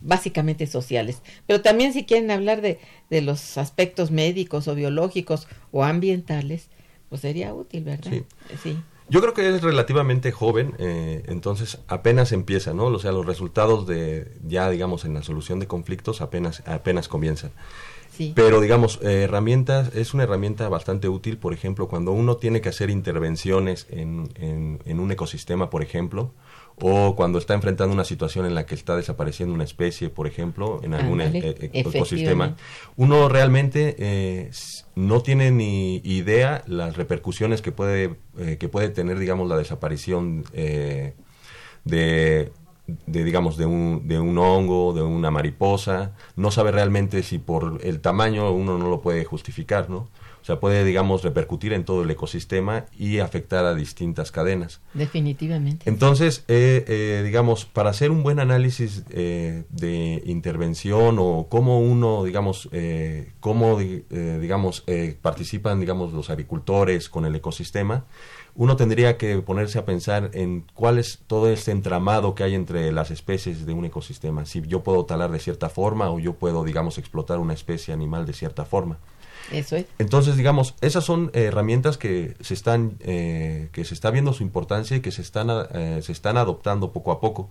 básicamente 0.00 0.66
sociales, 0.66 1.20
pero 1.46 1.60
también 1.60 1.92
si 1.92 2.04
quieren 2.04 2.30
hablar 2.30 2.62
de, 2.62 2.78
de 3.10 3.20
los 3.20 3.58
aspectos 3.58 4.10
médicos 4.10 4.66
o 4.66 4.74
biológicos 4.74 5.46
o 5.72 5.84
ambientales, 5.84 6.68
pues 7.10 7.20
sería 7.20 7.52
útil, 7.52 7.84
¿verdad? 7.84 8.12
Sí. 8.62 8.78
Yo 9.08 9.20
creo 9.20 9.34
que 9.34 9.48
es 9.48 9.62
relativamente 9.62 10.32
joven, 10.32 10.74
eh, 10.78 11.22
entonces 11.26 11.78
apenas 11.88 12.32
empieza, 12.32 12.72
¿no? 12.72 12.86
O 12.86 12.98
sea, 12.98 13.12
los 13.12 13.26
resultados 13.26 13.86
de 13.86 14.32
ya, 14.46 14.70
digamos, 14.70 15.04
en 15.04 15.12
la 15.12 15.22
solución 15.22 15.60
de 15.60 15.66
conflictos 15.66 16.22
apenas, 16.22 16.62
apenas 16.66 17.08
comienzan. 17.08 17.50
Pero 18.34 18.60
digamos, 18.60 19.00
eh, 19.02 19.24
herramientas, 19.24 19.94
es 19.94 20.14
una 20.14 20.22
herramienta 20.22 20.68
bastante 20.68 21.08
útil, 21.08 21.36
por 21.36 21.52
ejemplo, 21.52 21.88
cuando 21.88 22.12
uno 22.12 22.36
tiene 22.36 22.60
que 22.60 22.68
hacer 22.68 22.90
intervenciones 22.90 23.86
en, 23.90 24.30
en, 24.36 25.00
un 25.00 25.10
ecosistema, 25.10 25.68
por 25.68 25.82
ejemplo, 25.82 26.30
o 26.80 27.14
cuando 27.14 27.38
está 27.38 27.54
enfrentando 27.54 27.94
una 27.94 28.04
situación 28.04 28.46
en 28.46 28.54
la 28.54 28.66
que 28.66 28.74
está 28.74 28.96
desapareciendo 28.96 29.54
una 29.54 29.64
especie, 29.64 30.08
por 30.08 30.26
ejemplo, 30.26 30.80
en 30.82 30.94
algún 30.94 31.20
e, 31.20 31.38
e, 31.38 31.70
ecosistema, 31.72 32.56
uno 32.96 33.28
realmente 33.28 33.96
eh, 33.98 34.50
no 34.94 35.22
tiene 35.22 35.50
ni 35.50 35.96
idea 36.04 36.62
las 36.66 36.96
repercusiones 36.96 37.62
que 37.62 37.72
puede, 37.72 38.16
eh, 38.38 38.56
que 38.58 38.68
puede 38.68 38.88
tener, 38.88 39.18
digamos, 39.18 39.48
la 39.48 39.56
desaparición 39.56 40.44
de 40.52 41.14
de 42.86 43.24
digamos 43.24 43.56
de 43.56 43.66
un, 43.66 44.06
de 44.06 44.20
un 44.20 44.36
hongo, 44.36 44.92
de 44.92 45.02
una 45.02 45.30
mariposa, 45.30 46.12
no 46.36 46.50
sabe 46.50 46.70
realmente 46.70 47.22
si 47.22 47.38
por 47.38 47.78
el 47.82 48.00
tamaño 48.00 48.50
uno 48.52 48.78
no 48.78 48.88
lo 48.88 49.00
puede 49.00 49.24
justificar, 49.24 49.88
¿no? 49.88 50.08
O 50.44 50.46
sea, 50.46 50.60
puede, 50.60 50.84
digamos, 50.84 51.22
repercutir 51.22 51.72
en 51.72 51.86
todo 51.86 52.02
el 52.02 52.10
ecosistema 52.10 52.84
y 52.98 53.20
afectar 53.20 53.64
a 53.64 53.74
distintas 53.74 54.30
cadenas. 54.30 54.82
Definitivamente. 54.92 55.88
Entonces, 55.88 56.44
eh, 56.48 56.84
eh, 56.86 57.22
digamos, 57.24 57.64
para 57.64 57.88
hacer 57.88 58.10
un 58.10 58.22
buen 58.22 58.38
análisis 58.38 59.04
eh, 59.08 59.64
de 59.70 60.22
intervención 60.26 61.16
o 61.18 61.46
cómo 61.48 61.80
uno, 61.80 62.24
digamos, 62.24 62.68
cómo, 63.40 63.78
digamos, 63.78 64.84
participan, 65.22 65.80
digamos, 65.80 66.12
los 66.12 66.28
agricultores 66.28 67.08
con 67.08 67.24
el 67.24 67.34
ecosistema, 67.34 68.04
uno 68.54 68.76
tendría 68.76 69.16
que 69.16 69.38
ponerse 69.38 69.78
a 69.78 69.86
pensar 69.86 70.30
en 70.34 70.66
cuál 70.74 70.98
es 70.98 71.20
todo 71.26 71.48
este 71.48 71.70
entramado 71.70 72.34
que 72.34 72.44
hay 72.44 72.54
entre 72.54 72.92
las 72.92 73.10
especies 73.10 73.64
de 73.64 73.72
un 73.72 73.86
ecosistema. 73.86 74.44
Si 74.44 74.60
yo 74.60 74.82
puedo 74.82 75.06
talar 75.06 75.30
de 75.30 75.38
cierta 75.38 75.70
forma 75.70 76.10
o 76.10 76.18
yo 76.18 76.34
puedo, 76.34 76.64
digamos, 76.64 76.98
explotar 76.98 77.38
una 77.38 77.54
especie 77.54 77.94
animal 77.94 78.26
de 78.26 78.34
cierta 78.34 78.66
forma. 78.66 78.98
Eso 79.52 79.76
es. 79.76 79.86
Entonces, 79.98 80.36
digamos, 80.36 80.74
esas 80.80 81.04
son 81.04 81.30
herramientas 81.34 81.98
que 81.98 82.36
se 82.40 82.54
están, 82.54 82.96
eh, 83.00 83.68
que 83.72 83.84
se 83.84 83.94
está 83.94 84.10
viendo 84.10 84.32
su 84.32 84.42
importancia 84.42 84.96
y 84.96 85.00
que 85.00 85.10
se 85.10 85.22
están, 85.22 85.48
eh, 85.72 86.00
se 86.02 86.12
están 86.12 86.36
adoptando 86.36 86.92
poco 86.92 87.12
a 87.12 87.20
poco. 87.20 87.50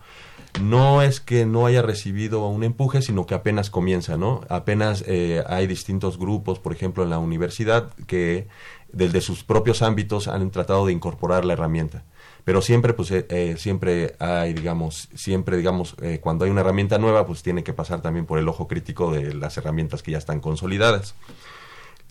No 0.61 1.01
es 1.01 1.19
que 1.19 1.45
no 1.45 1.65
haya 1.65 1.81
recibido 1.81 2.47
un 2.47 2.63
empuje, 2.63 3.01
sino 3.01 3.25
que 3.25 3.35
apenas 3.35 3.69
comienza, 3.69 4.17
¿no? 4.17 4.41
Apenas 4.49 5.03
eh, 5.07 5.43
hay 5.47 5.67
distintos 5.67 6.17
grupos, 6.17 6.59
por 6.59 6.73
ejemplo, 6.73 7.03
en 7.03 7.09
la 7.09 7.19
universidad, 7.19 7.91
que 8.07 8.47
desde 8.91 9.21
sus 9.21 9.43
propios 9.43 9.81
ámbitos 9.81 10.27
han 10.27 10.51
tratado 10.51 10.85
de 10.85 10.93
incorporar 10.93 11.45
la 11.45 11.53
herramienta 11.53 12.03
pero 12.45 12.61
siempre 12.61 12.93
pues 12.93 13.11
siempre 13.57 14.15
hay 14.19 14.53
digamos 14.53 15.07
siempre 15.15 15.57
digamos 15.57 15.95
cuando 16.21 16.45
hay 16.45 16.51
una 16.51 16.61
herramienta 16.61 16.99
nueva 16.99 17.25
pues 17.25 17.41
tiene 17.41 17.63
que 17.63 17.73
pasar 17.73 18.01
también 18.01 18.27
por 18.27 18.37
el 18.37 18.47
ojo 18.47 18.67
crítico 18.67 19.11
de 19.11 19.33
las 19.33 19.57
herramientas 19.57 20.03
que 20.03 20.11
ya 20.11 20.17
están 20.19 20.41
consolidadas 20.41 21.15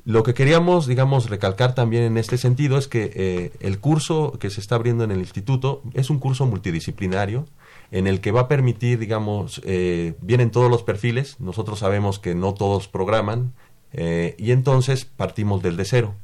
lo 0.04 0.24
que 0.24 0.34
queríamos, 0.34 0.86
digamos, 0.86 1.30
recalcar 1.30 1.74
también 1.74 2.02
en 2.02 2.18
este 2.18 2.36
sentido 2.36 2.76
es 2.76 2.88
que 2.88 3.12
eh, 3.14 3.52
el 3.60 3.78
curso 3.78 4.36
que 4.40 4.50
se 4.50 4.60
está 4.60 4.74
abriendo 4.74 5.04
en 5.04 5.12
el 5.12 5.20
instituto 5.20 5.82
es 5.94 6.10
un 6.10 6.18
curso 6.18 6.44
multidisciplinario 6.44 7.46
en 7.92 8.08
el 8.08 8.20
que 8.20 8.32
va 8.32 8.42
a 8.42 8.48
permitir, 8.48 8.98
digamos, 8.98 9.60
eh, 9.64 10.14
vienen 10.20 10.50
todos 10.50 10.70
los 10.70 10.82
perfiles, 10.82 11.38
nosotros 11.38 11.78
sabemos 11.78 12.18
que 12.18 12.34
no 12.34 12.52
todos 12.54 12.88
programan, 12.88 13.52
eh, 13.92 14.34
y 14.38 14.50
entonces 14.50 15.04
partimos 15.04 15.62
del 15.62 15.76
de 15.76 15.84
cero, 15.84 16.14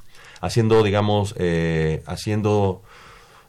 haciendo, 0.41 0.83
digamos, 0.83 1.35
haciendo 2.07 2.83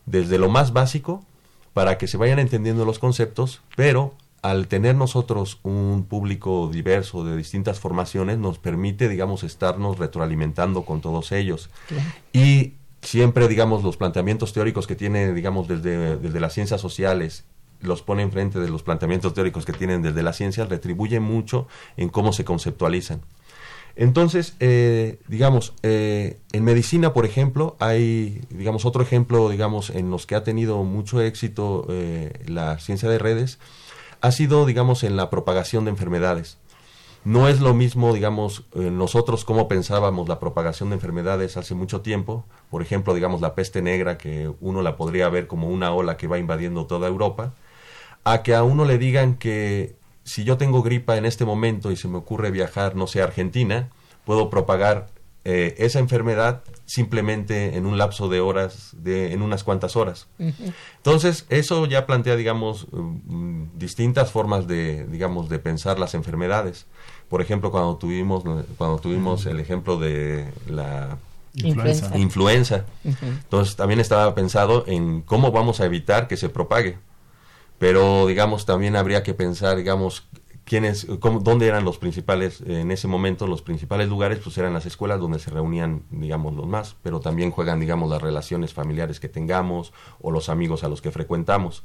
desde 0.05 0.37
lo 0.37 0.49
más 0.49 0.73
básico 0.73 1.25
para 1.73 1.97
que 1.97 2.07
se 2.07 2.17
vayan 2.17 2.39
entendiendo 2.39 2.85
los 2.85 2.99
conceptos, 2.99 3.61
pero 3.75 4.13
al 4.41 4.67
tener 4.67 4.95
nosotros 4.95 5.59
un 5.63 6.05
público 6.07 6.69
diverso 6.71 7.23
de 7.23 7.35
distintas 7.35 7.79
formaciones, 7.79 8.37
nos 8.37 8.59
permite, 8.59 9.09
digamos, 9.09 9.43
estarnos 9.43 9.97
retroalimentando 9.97 10.83
con 10.83 11.01
todos 11.01 11.31
ellos. 11.31 11.69
Y 12.33 12.73
siempre, 13.01 13.47
digamos, 13.47 13.83
los 13.83 13.97
planteamientos 13.97 14.53
teóricos 14.53 14.87
que 14.87 14.95
tiene, 14.95 15.33
digamos, 15.33 15.67
desde, 15.67 16.17
desde 16.17 16.39
las 16.39 16.53
ciencias 16.53 16.81
sociales 16.81 17.45
los 17.81 18.01
pone 18.01 18.23
enfrente 18.23 18.59
de 18.59 18.69
los 18.69 18.83
planteamientos 18.83 19.33
teóricos 19.33 19.65
que 19.65 19.73
tienen 19.73 20.01
desde 20.01 20.23
las 20.23 20.35
ciencias, 20.35 20.69
retribuye 20.69 21.19
mucho 21.19 21.67
en 21.97 22.09
cómo 22.09 22.33
se 22.33 22.43
conceptualizan. 22.43 23.21
Entonces, 23.95 24.55
eh, 24.59 25.19
digamos, 25.27 25.73
eh, 25.83 26.37
en 26.53 26.63
medicina, 26.63 27.13
por 27.13 27.25
ejemplo, 27.25 27.75
hay, 27.79 28.41
digamos, 28.49 28.85
otro 28.85 29.01
ejemplo, 29.03 29.49
digamos, 29.49 29.89
en 29.89 30.09
los 30.09 30.25
que 30.25 30.35
ha 30.35 30.43
tenido 30.43 30.83
mucho 30.83 31.21
éxito 31.21 31.85
eh, 31.89 32.31
la 32.45 32.79
ciencia 32.79 33.09
de 33.09 33.19
redes, 33.19 33.59
ha 34.21 34.31
sido, 34.31 34.65
digamos, 34.65 35.03
en 35.03 35.15
la 35.15 35.29
propagación 35.29 35.85
de 35.85 35.91
enfermedades. 35.91 36.57
No 37.25 37.49
es 37.49 37.59
lo 37.59 37.73
mismo, 37.73 38.13
digamos, 38.13 38.63
eh, 38.73 38.89
nosotros 38.91 39.43
como 39.43 39.67
pensábamos 39.67 40.29
la 40.29 40.39
propagación 40.39 40.89
de 40.89 40.95
enfermedades 40.95 41.57
hace 41.57 41.75
mucho 41.75 42.01
tiempo, 42.01 42.45
por 42.69 42.81
ejemplo, 42.81 43.13
digamos, 43.13 43.41
la 43.41 43.55
peste 43.55 43.81
negra, 43.81 44.17
que 44.17 44.51
uno 44.61 44.81
la 44.81 44.95
podría 44.95 45.27
ver 45.29 45.47
como 45.47 45.67
una 45.67 45.93
ola 45.93 46.15
que 46.15 46.27
va 46.27 46.39
invadiendo 46.39 46.85
toda 46.85 47.07
Europa, 47.07 47.53
a 48.23 48.41
que 48.41 48.55
a 48.55 48.63
uno 48.63 48.85
le 48.85 48.97
digan 48.97 49.35
que 49.35 49.95
si 50.23 50.43
yo 50.43 50.57
tengo 50.57 50.81
gripa 50.81 51.17
en 51.17 51.25
este 51.25 51.43
momento 51.43 51.91
y 51.91 51.97
se 51.97 52.07
me 52.07 52.17
ocurre 52.17 52.51
viajar, 52.51 52.95
no 52.95 53.07
sé, 53.07 53.21
a 53.21 53.25
Argentina, 53.25 53.89
puedo 54.25 54.49
propagar 54.49 55.07
eh, 55.45 55.75
esa 55.77 55.99
enfermedad 55.99 56.63
simplemente 56.85 57.77
en 57.77 57.85
un 57.85 57.97
lapso 57.97 58.27
de 58.27 58.41
horas, 58.41 58.95
de, 58.97 59.31
en 59.31 59.41
unas 59.41 59.63
cuantas 59.63 59.95
horas. 59.95 60.27
Entonces, 60.97 61.45
eso 61.49 61.85
ya 61.85 62.05
plantea, 62.05 62.35
digamos, 62.35 62.87
mm, 62.91 63.77
distintas 63.77 64.31
formas 64.31 64.67
de, 64.67 65.05
digamos, 65.07 65.49
de 65.49 65.59
pensar 65.59 65.97
las 65.99 66.13
enfermedades. 66.13 66.87
Por 67.29 67.41
ejemplo, 67.41 67.71
cuando 67.71 67.95
tuvimos, 67.97 68.43
cuando 68.77 68.97
tuvimos 68.99 69.45
el 69.45 69.59
ejemplo 69.59 69.97
de 69.97 70.51
la 70.67 71.17
Influenza. 71.55 72.17
influenza. 72.17 72.85
Entonces, 73.03 73.75
también 73.75 73.99
estaba 73.99 74.33
pensado 74.35 74.83
en 74.87 75.21
cómo 75.21 75.51
vamos 75.51 75.79
a 75.79 75.85
evitar 75.85 76.27
que 76.27 76.37
se 76.37 76.49
propague. 76.49 76.97
Pero, 77.79 78.27
digamos, 78.27 78.65
también 78.65 78.95
habría 78.95 79.23
que 79.23 79.33
pensar, 79.33 79.77
digamos, 79.77 80.27
quiénes, 80.69 81.07
cómo, 81.19 81.39
dónde 81.39 81.67
eran 81.67 81.83
los 81.83 81.97
principales, 81.97 82.61
en 82.61 82.91
ese 82.91 83.07
momento 83.07 83.47
los 83.47 83.63
principales 83.63 84.07
lugares, 84.07 84.39
pues 84.43 84.55
eran 84.59 84.71
las 84.71 84.85
escuelas 84.85 85.19
donde 85.19 85.39
se 85.39 85.49
reunían, 85.49 86.03
digamos, 86.11 86.53
los 86.53 86.67
más, 86.67 86.95
pero 87.01 87.19
también 87.19 87.49
juegan, 87.49 87.79
digamos, 87.79 88.09
las 88.09 88.21
relaciones 88.21 88.71
familiares 88.71 89.19
que 89.19 89.27
tengamos 89.27 89.91
o 90.21 90.29
los 90.29 90.47
amigos 90.47 90.83
a 90.83 90.87
los 90.87 91.01
que 91.01 91.11
frecuentamos. 91.11 91.83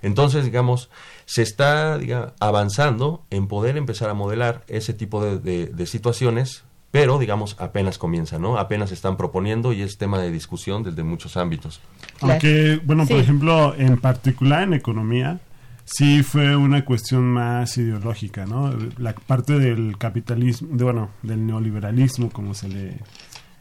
Entonces, 0.00 0.44
digamos, 0.44 0.88
se 1.26 1.42
está 1.42 2.00
avanzando 2.40 3.24
en 3.30 3.46
poder 3.46 3.76
empezar 3.76 4.08
a 4.08 4.14
modelar 4.14 4.64
ese 4.68 4.94
tipo 4.94 5.22
de, 5.22 5.86
situaciones, 5.86 6.64
pero, 6.90 7.18
digamos, 7.18 7.56
apenas 7.58 7.98
comienza, 7.98 8.38
¿no? 8.38 8.56
Apenas 8.56 8.90
están 8.90 9.18
proponiendo 9.18 9.74
y 9.74 9.82
es 9.82 9.98
tema 9.98 10.18
de 10.18 10.30
discusión 10.30 10.82
desde 10.82 11.02
muchos 11.02 11.36
ámbitos. 11.36 11.80
Aunque, 12.20 12.80
bueno, 12.84 13.06
por 13.06 13.18
ejemplo, 13.18 13.74
en 13.76 14.00
particular 14.00 14.62
en 14.62 14.72
economía, 14.72 15.40
sí 15.84 16.22
fue 16.22 16.56
una 16.56 16.84
cuestión 16.84 17.24
más 17.24 17.76
ideológica, 17.76 18.46
¿no? 18.46 18.72
La 18.98 19.14
parte 19.14 19.58
del 19.58 19.96
capitalismo, 19.98 20.76
de, 20.76 20.84
bueno, 20.84 21.10
del 21.22 21.46
neoliberalismo, 21.46 22.30
como 22.30 22.54
se 22.54 22.68
le 22.68 22.98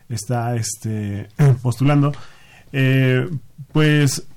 está 0.10 0.56
este, 0.56 1.28
postulando, 1.62 2.14
eh, 2.72 3.30
pues 3.72 4.28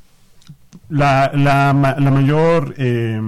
la, 0.88 1.31
la, 1.35 1.72
mayor 1.72 2.75
eh, 2.77 3.20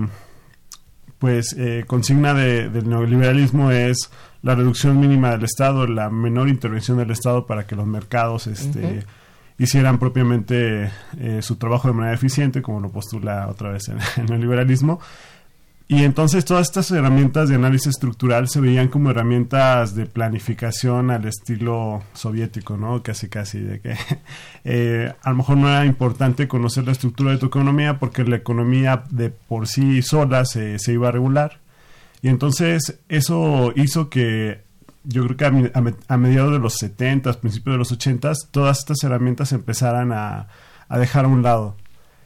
pues 1.18 1.54
eh, 1.58 1.84
consigna 1.86 2.34
del 2.34 2.88
neoliberalismo 2.88 3.70
es 3.70 4.10
la 4.42 4.54
reducción 4.54 5.00
mínima 5.00 5.30
del 5.32 5.44
Estado, 5.44 5.86
la 5.86 6.10
menor 6.10 6.48
intervención 6.48 6.98
del 6.98 7.10
Estado 7.10 7.46
para 7.46 7.66
que 7.66 7.74
los 7.74 7.86
mercados 7.86 8.46
este, 8.46 9.04
hicieran 9.58 9.98
propiamente 9.98 10.90
eh, 11.18 11.40
su 11.42 11.56
trabajo 11.56 11.88
de 11.88 11.94
manera 11.94 12.14
eficiente, 12.14 12.62
como 12.62 12.80
lo 12.80 12.90
postula 12.90 13.48
otra 13.48 13.70
vez 13.70 13.88
en, 14.16 14.32
el 14.32 14.40
liberalismo. 14.40 15.00
Y 15.90 16.04
entonces 16.04 16.44
todas 16.44 16.66
estas 16.66 16.90
herramientas 16.90 17.48
de 17.48 17.54
análisis 17.54 17.88
estructural 17.88 18.46
se 18.48 18.60
veían 18.60 18.88
como 18.88 19.10
herramientas 19.10 19.94
de 19.94 20.04
planificación 20.04 21.10
al 21.10 21.24
estilo 21.24 22.02
soviético, 22.12 22.76
¿no? 22.76 23.02
Casi, 23.02 23.28
casi, 23.28 23.58
de 23.58 23.80
que 23.80 23.96
eh, 24.64 25.14
a 25.22 25.30
lo 25.30 25.36
mejor 25.36 25.56
no 25.56 25.68
era 25.68 25.86
importante 25.86 26.46
conocer 26.46 26.84
la 26.84 26.92
estructura 26.92 27.30
de 27.32 27.38
tu 27.38 27.46
economía 27.46 27.98
porque 27.98 28.22
la 28.24 28.36
economía 28.36 29.04
de 29.08 29.30
por 29.30 29.66
sí 29.66 30.02
sola 30.02 30.44
se, 30.44 30.78
se 30.78 30.92
iba 30.92 31.08
a 31.08 31.12
regular. 31.12 31.58
Y 32.20 32.28
entonces 32.28 33.00
eso 33.08 33.72
hizo 33.74 34.10
que 34.10 34.67
yo 35.08 35.24
creo 35.24 35.36
que 35.38 35.72
a, 36.06 36.16
mediados 36.18 36.52
de 36.52 36.58
los 36.58 36.74
70, 36.74 37.32
principios 37.40 37.74
de 37.74 37.78
los 37.78 37.92
80, 37.92 38.30
todas 38.50 38.80
estas 38.80 39.02
herramientas 39.02 39.52
empezaran 39.52 40.12
a, 40.12 40.48
dejar 40.90 41.24
a 41.24 41.28
un 41.28 41.42
lado. 41.42 41.76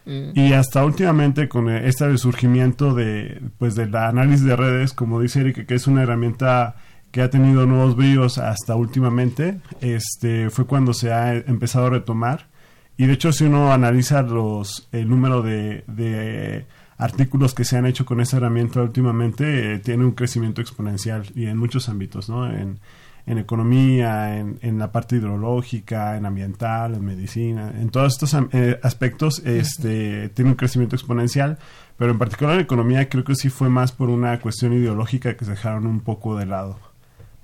Mm. 0.05 0.31
Y 0.35 0.53
hasta 0.53 0.85
últimamente 0.85 1.49
con 1.49 1.71
este 1.71 2.09
resurgimiento 2.09 2.93
de, 2.93 3.41
pues, 3.59 3.77
del 3.77 3.95
análisis 3.95 4.45
de 4.45 4.57
redes, 4.57 4.95
como 4.95 5.21
dice 5.21 5.43
Erika, 5.43 5.65
que 5.65 5.77
es 5.77 5.87
una 5.87 6.03
herramienta 6.03 6.75
que 7.13 7.23
ha 7.23 7.31
tenido 7.31 7.67
nuevos 7.67 7.95
brillos 7.95 8.39
hasta 8.39 8.75
últimamente, 8.75 9.61
este, 9.81 10.51
fue 10.51 10.67
cuando 10.67 10.93
se 10.93 11.13
ha 11.13 11.37
empezado 11.37 11.87
a 11.87 11.91
retomar. 11.91 12.49
Y 12.97 13.07
de 13.07 13.13
hecho, 13.13 13.33
si 13.33 13.45
uno 13.45 13.73
analiza 13.73 14.23
los, 14.23 14.89
el 14.91 15.09
número 15.09 15.43
de 15.43 16.67
artículos 17.03 17.55
que 17.55 17.65
se 17.65 17.77
han 17.77 17.87
hecho 17.87 18.05
con 18.05 18.21
esa 18.21 18.37
herramienta 18.37 18.81
últimamente 18.81 19.75
eh, 19.75 19.79
tiene 19.79 20.05
un 20.05 20.13
crecimiento 20.13 20.61
exponencial 20.61 21.25
y 21.35 21.47
en 21.47 21.57
muchos 21.57 21.89
ámbitos, 21.89 22.29
¿no? 22.29 22.51
En, 22.51 22.81
economía, 23.25 24.37
en, 24.39 24.79
la 24.79 24.91
parte 24.91 25.15
hidrológica, 25.15 26.17
en 26.17 26.27
ambiental, 26.27 26.95
en 26.95 27.05
medicina, 27.05 27.73
en 27.81 27.89
todos 27.91 28.15
estos 28.15 28.37
eh, 28.53 28.81
aspectos 28.83 29.41
este, 29.45 30.29
tiene 30.31 30.51
un 30.51 30.57
crecimiento 30.57 30.97
exponencial, 30.97 31.57
pero 31.97 32.11
en 32.11 32.19
particular 32.19 32.55
en 32.55 32.63
economía 32.63 33.09
creo 33.09 33.23
que 33.23 33.37
sí 33.37 33.49
fue 33.49 33.69
más 33.69 33.93
por 33.93 34.11
una 34.11 34.41
cuestión 34.41 34.73
ideológica 34.73 35.37
que 35.37 35.45
se 35.45 35.53
dejaron 35.53 35.87
un 35.87 36.01
poco 36.01 36.37
de 36.37 36.47
lado, 36.47 36.81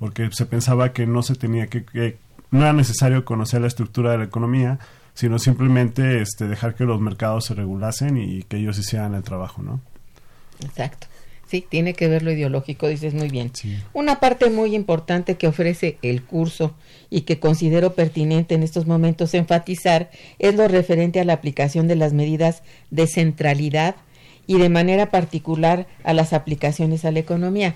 porque 0.00 0.28
se 0.32 0.46
pensaba 0.46 0.92
que 0.92 1.06
no 1.06 1.22
se 1.22 1.36
tenía 1.36 1.68
que, 1.68 1.84
que 1.84 2.18
no 2.50 2.60
era 2.60 2.72
necesario 2.72 3.24
conocer 3.24 3.60
la 3.60 3.68
estructura 3.68 4.10
de 4.10 4.18
la 4.18 4.24
economía, 4.24 4.80
sino 5.18 5.40
simplemente 5.40 6.22
este, 6.22 6.46
dejar 6.46 6.76
que 6.76 6.85
los 6.85 7.00
mercados 7.00 7.46
se 7.46 7.54
regulasen 7.54 8.16
y 8.18 8.44
que 8.44 8.59
ellos 8.59 8.78
hicieran 8.78 9.16
el 9.16 9.24
trabajo, 9.24 9.62
¿no? 9.62 9.81
Exacto. 10.64 11.09
Sí, 11.48 11.66
tiene 11.68 11.94
que 11.94 12.07
ver 12.07 12.22
lo 12.22 12.31
ideológico, 12.31 12.87
dices 12.87 13.14
muy 13.14 13.28
bien. 13.28 13.50
Una 13.94 14.20
parte 14.20 14.48
muy 14.48 14.76
importante 14.76 15.35
que 15.35 15.48
ofrece 15.48 15.98
el 16.02 16.22
curso 16.22 16.72
y 17.11 17.22
que 17.22 17.40
considero 17.40 17.94
pertinente 17.94 18.54
en 18.54 18.62
estos 18.62 18.87
momentos 18.87 19.35
enfatizar 19.35 20.09
es 20.38 20.54
lo 20.54 20.68
referente 20.68 21.18
a 21.18 21.24
la 21.24 21.33
aplicación 21.33 21.88
de 21.88 21.96
las 21.96 22.12
medidas 22.12 22.62
de 22.92 23.09
centralidad 23.09 23.96
y 24.46 24.59
de 24.59 24.68
manera 24.68 25.11
particular 25.11 25.88
a 26.04 26.12
las 26.12 26.33
aplicaciones 26.33 27.04
a 27.04 27.11
la 27.11 27.18
economía, 27.18 27.74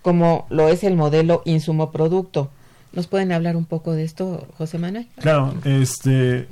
como 0.00 0.46
lo 0.48 0.70
es 0.70 0.84
el 0.84 0.96
modelo 0.96 1.42
insumo-producto. 1.44 2.50
¿Nos 2.94 3.08
pueden 3.08 3.32
hablar 3.32 3.56
un 3.56 3.66
poco 3.66 3.92
de 3.92 4.04
esto, 4.04 4.48
José 4.56 4.78
Manuel? 4.78 5.06
Claro, 5.20 5.54
este, 5.64 6.46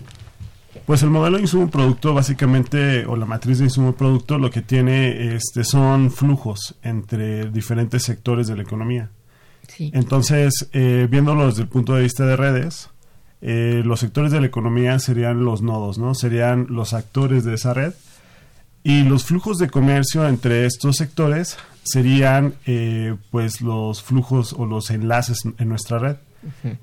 pues 0.84 1.02
el 1.02 1.10
modelo 1.10 1.36
de 1.36 1.42
insumo 1.42 1.70
producto 1.70 2.12
básicamente, 2.14 3.06
o 3.06 3.16
la 3.16 3.26
matriz 3.26 3.58
de 3.58 3.64
insumo 3.64 3.94
producto, 3.94 4.38
lo 4.38 4.50
que 4.50 4.62
tiene 4.62 5.34
este, 5.34 5.64
son 5.64 6.10
flujos 6.10 6.74
entre 6.82 7.50
diferentes 7.50 8.02
sectores 8.02 8.46
de 8.46 8.56
la 8.56 8.62
economía. 8.62 9.10
Entonces, 9.78 10.68
eh, 10.72 11.08
viéndolo 11.10 11.46
desde 11.46 11.62
el 11.62 11.68
punto 11.68 11.94
de 11.94 12.02
vista 12.02 12.24
de 12.24 12.36
redes, 12.36 12.90
eh, 13.42 13.82
los 13.84 14.00
sectores 14.00 14.32
de 14.32 14.40
la 14.40 14.46
economía 14.46 14.98
serían 14.98 15.44
los 15.44 15.62
nodos, 15.62 15.98
¿no? 15.98 16.14
Serían 16.14 16.66
los 16.70 16.94
actores 16.94 17.44
de 17.44 17.54
esa 17.54 17.74
red. 17.74 17.92
Y 18.82 19.02
los 19.02 19.24
flujos 19.24 19.58
de 19.58 19.68
comercio 19.68 20.26
entre 20.28 20.64
estos 20.64 20.96
sectores 20.96 21.58
serían, 21.82 22.54
eh, 22.66 23.16
pues, 23.30 23.60
los 23.60 24.02
flujos 24.02 24.52
o 24.52 24.64
los 24.64 24.90
enlaces 24.90 25.42
en 25.44 25.68
nuestra 25.68 25.98
red. 25.98 26.16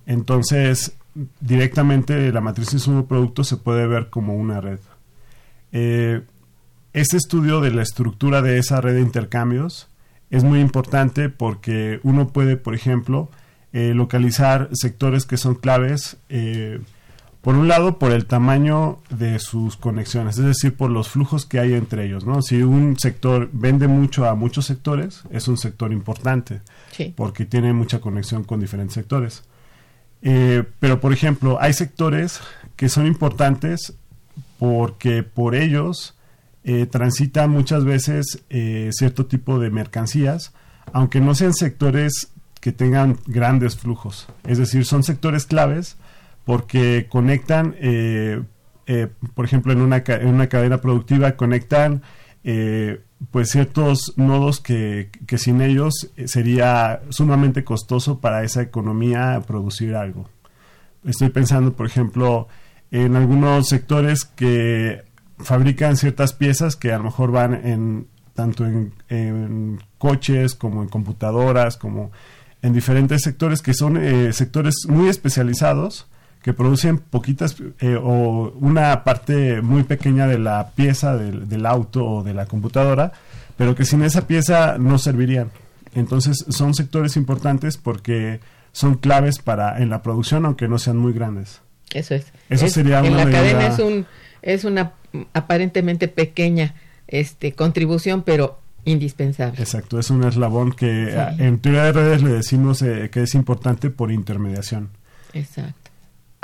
Entonces, 0.05 0.97
directamente 1.39 2.31
la 2.31 2.41
matriz 2.41 2.71
de 2.71 2.77
insumo 2.77 3.05
producto 3.05 3.43
se 3.43 3.57
puede 3.57 3.87
ver 3.87 4.09
como 4.09 4.35
una 4.35 4.61
red. 4.61 4.79
Eh, 5.71 6.21
este 6.93 7.17
estudio 7.17 7.61
de 7.61 7.71
la 7.71 7.81
estructura 7.81 8.41
de 8.41 8.59
esa 8.59 8.81
red 8.81 8.95
de 8.95 9.01
intercambios 9.01 9.89
es 10.29 10.43
muy 10.43 10.59
importante 10.59 11.29
porque 11.29 11.99
uno 12.03 12.29
puede, 12.29 12.57
por 12.57 12.75
ejemplo, 12.75 13.29
eh, 13.71 13.93
localizar 13.95 14.69
sectores 14.73 15.25
que 15.25 15.37
son 15.37 15.55
claves, 15.55 16.17
eh, 16.29 16.79
por 17.41 17.55
un 17.55 17.67
lado, 17.67 17.99
por 17.99 18.11
el 18.11 18.25
tamaño 18.25 18.99
de 19.09 19.37
sus 19.39 19.75
conexiones, 19.75 20.37
es 20.37 20.45
decir, 20.45 20.77
por 20.77 20.89
los 20.89 21.09
flujos 21.09 21.45
que 21.45 21.59
hay 21.59 21.73
entre 21.73 22.05
ellos. 22.05 22.25
¿no? 22.25 22.41
Si 22.41 22.61
un 22.61 22.97
sector 22.97 23.49
vende 23.51 23.87
mucho 23.87 24.29
a 24.29 24.35
muchos 24.35 24.65
sectores, 24.65 25.23
es 25.29 25.47
un 25.47 25.57
sector 25.57 25.91
importante, 25.91 26.61
porque 27.15 27.45
tiene 27.45 27.73
mucha 27.73 27.99
conexión 27.99 28.43
con 28.43 28.59
diferentes 28.59 28.93
sectores. 28.93 29.43
Eh, 30.23 30.63
pero, 30.79 30.99
por 31.01 31.11
ejemplo, 31.13 31.57
hay 31.61 31.73
sectores 31.73 32.39
que 32.77 32.89
son 32.89 33.05
importantes 33.05 33.93
porque 34.57 35.21
por 35.21 35.53
ellos 35.53 36.17
eh, 36.63 36.85
transitan 36.85 37.49
muchas 37.49 37.83
veces 37.83 38.43
eh, 38.49 38.89
cierto 38.93 39.25
tipo 39.25 39.59
de 39.59 39.69
mercancías, 39.69 40.53
aunque 40.93 41.19
no 41.19 41.35
sean 41.35 41.53
sectores 41.53 42.29
que 42.61 42.71
tengan 42.71 43.19
grandes 43.27 43.75
flujos. 43.75 44.27
Es 44.47 44.57
decir, 44.57 44.85
son 44.85 45.03
sectores 45.03 45.45
claves 45.45 45.97
porque 46.45 47.07
conectan, 47.09 47.75
por 49.33 49.45
ejemplo, 49.45 49.73
en 49.73 49.81
una, 49.81 50.03
en 50.05 50.27
una 50.27 50.47
cadena 50.47 50.79
productiva, 50.79 51.33
conectan 51.33 52.03
pues 53.31 53.49
ciertos 53.49 54.13
nodos 54.17 54.59
que, 54.59 55.09
que, 55.27 55.37
sin 55.37 55.61
ellos 55.61 56.11
eh, 56.17 56.27
sería 56.27 57.01
sumamente 57.09 57.63
costoso 57.63 58.19
para 58.19 58.43
esa 58.43 58.61
economía 58.61 59.41
producir 59.45 59.95
algo. 59.95 60.29
Estoy 61.03 61.29
pensando, 61.29 61.73
por 61.73 61.85
ejemplo, 61.85 62.47
en 62.91 63.15
algunos 63.15 63.67
sectores 63.67 64.23
que 64.23 65.03
fabrican 65.37 65.97
ciertas 65.97 66.33
piezas 66.33 66.75
que 66.75 66.91
a 66.91 66.97
lo 66.97 67.05
mejor 67.05 67.31
van 67.31 67.53
en 67.53 68.07
tanto 68.33 68.65
en, 68.65 69.79
coches 69.97 70.55
como 70.55 70.81
en 70.81 70.89
computadoras, 70.89 71.77
como 71.77 72.11
en 72.61 72.73
diferentes 72.73 73.21
sectores 73.21 73.61
que 73.61 73.73
son 73.73 73.97
eh, 73.97 74.33
sectores 74.33 74.75
muy 74.87 75.07
especializados 75.07 76.07
que 76.43 76.53
producen 76.53 76.97
poquitas 76.97 77.55
eh, 77.79 77.95
o 77.95 78.53
una 78.59 79.03
parte 79.05 79.61
muy 79.61 79.83
pequeña 79.83 80.27
de 80.27 80.37
la 80.37 80.71
pieza 80.75 81.15
del, 81.15 81.65
auto 81.65 82.05
o 82.05 82.23
de 82.23 82.33
la 82.33 82.45
computadora, 82.45 83.13
pero 83.55 83.75
que 83.75 83.85
sin 83.85 84.03
esa 84.03 84.27
pieza 84.27 84.77
no 84.77 84.97
servirían. 84.97 85.51
Entonces 85.95 86.45
son 86.49 86.73
sectores 86.73 87.15
importantes 87.15 87.77
porque 87.77 88.41
son 88.73 88.95
claves 88.95 89.39
para 89.39 89.81
en 89.81 89.89
la 89.89 90.01
producción 90.01 90.45
aunque 90.45 90.67
no 90.67 90.77
sean 90.79 90.97
muy 90.97 91.13
grandes. 91.13 91.61
Eso 91.93 92.13
es. 92.15 92.25
Eso 92.49 92.67
sería 92.67 92.99
en 92.99 93.15
la 93.15 93.29
cadena 93.29 93.67
es 93.67 93.79
un 93.79 94.05
es 94.41 94.65
una 94.65 94.93
aparentemente 95.31 96.09
pequeña 96.09 96.75
este 97.07 97.53
contribución, 97.53 98.23
pero 98.23 98.59
indispensable. 98.83 99.61
Exacto, 99.61 99.97
es 99.97 100.09
un 100.09 100.25
eslabón 100.25 100.73
que 100.73 101.15
en 101.37 101.59
teoría 101.59 101.83
de 101.85 101.91
redes 101.93 102.21
le 102.21 102.31
decimos 102.31 102.81
eh, 102.81 103.09
que 103.09 103.23
es 103.23 103.33
importante 103.33 103.89
por 103.89 104.11
intermediación. 104.11 104.89
Exacto. 105.33 105.82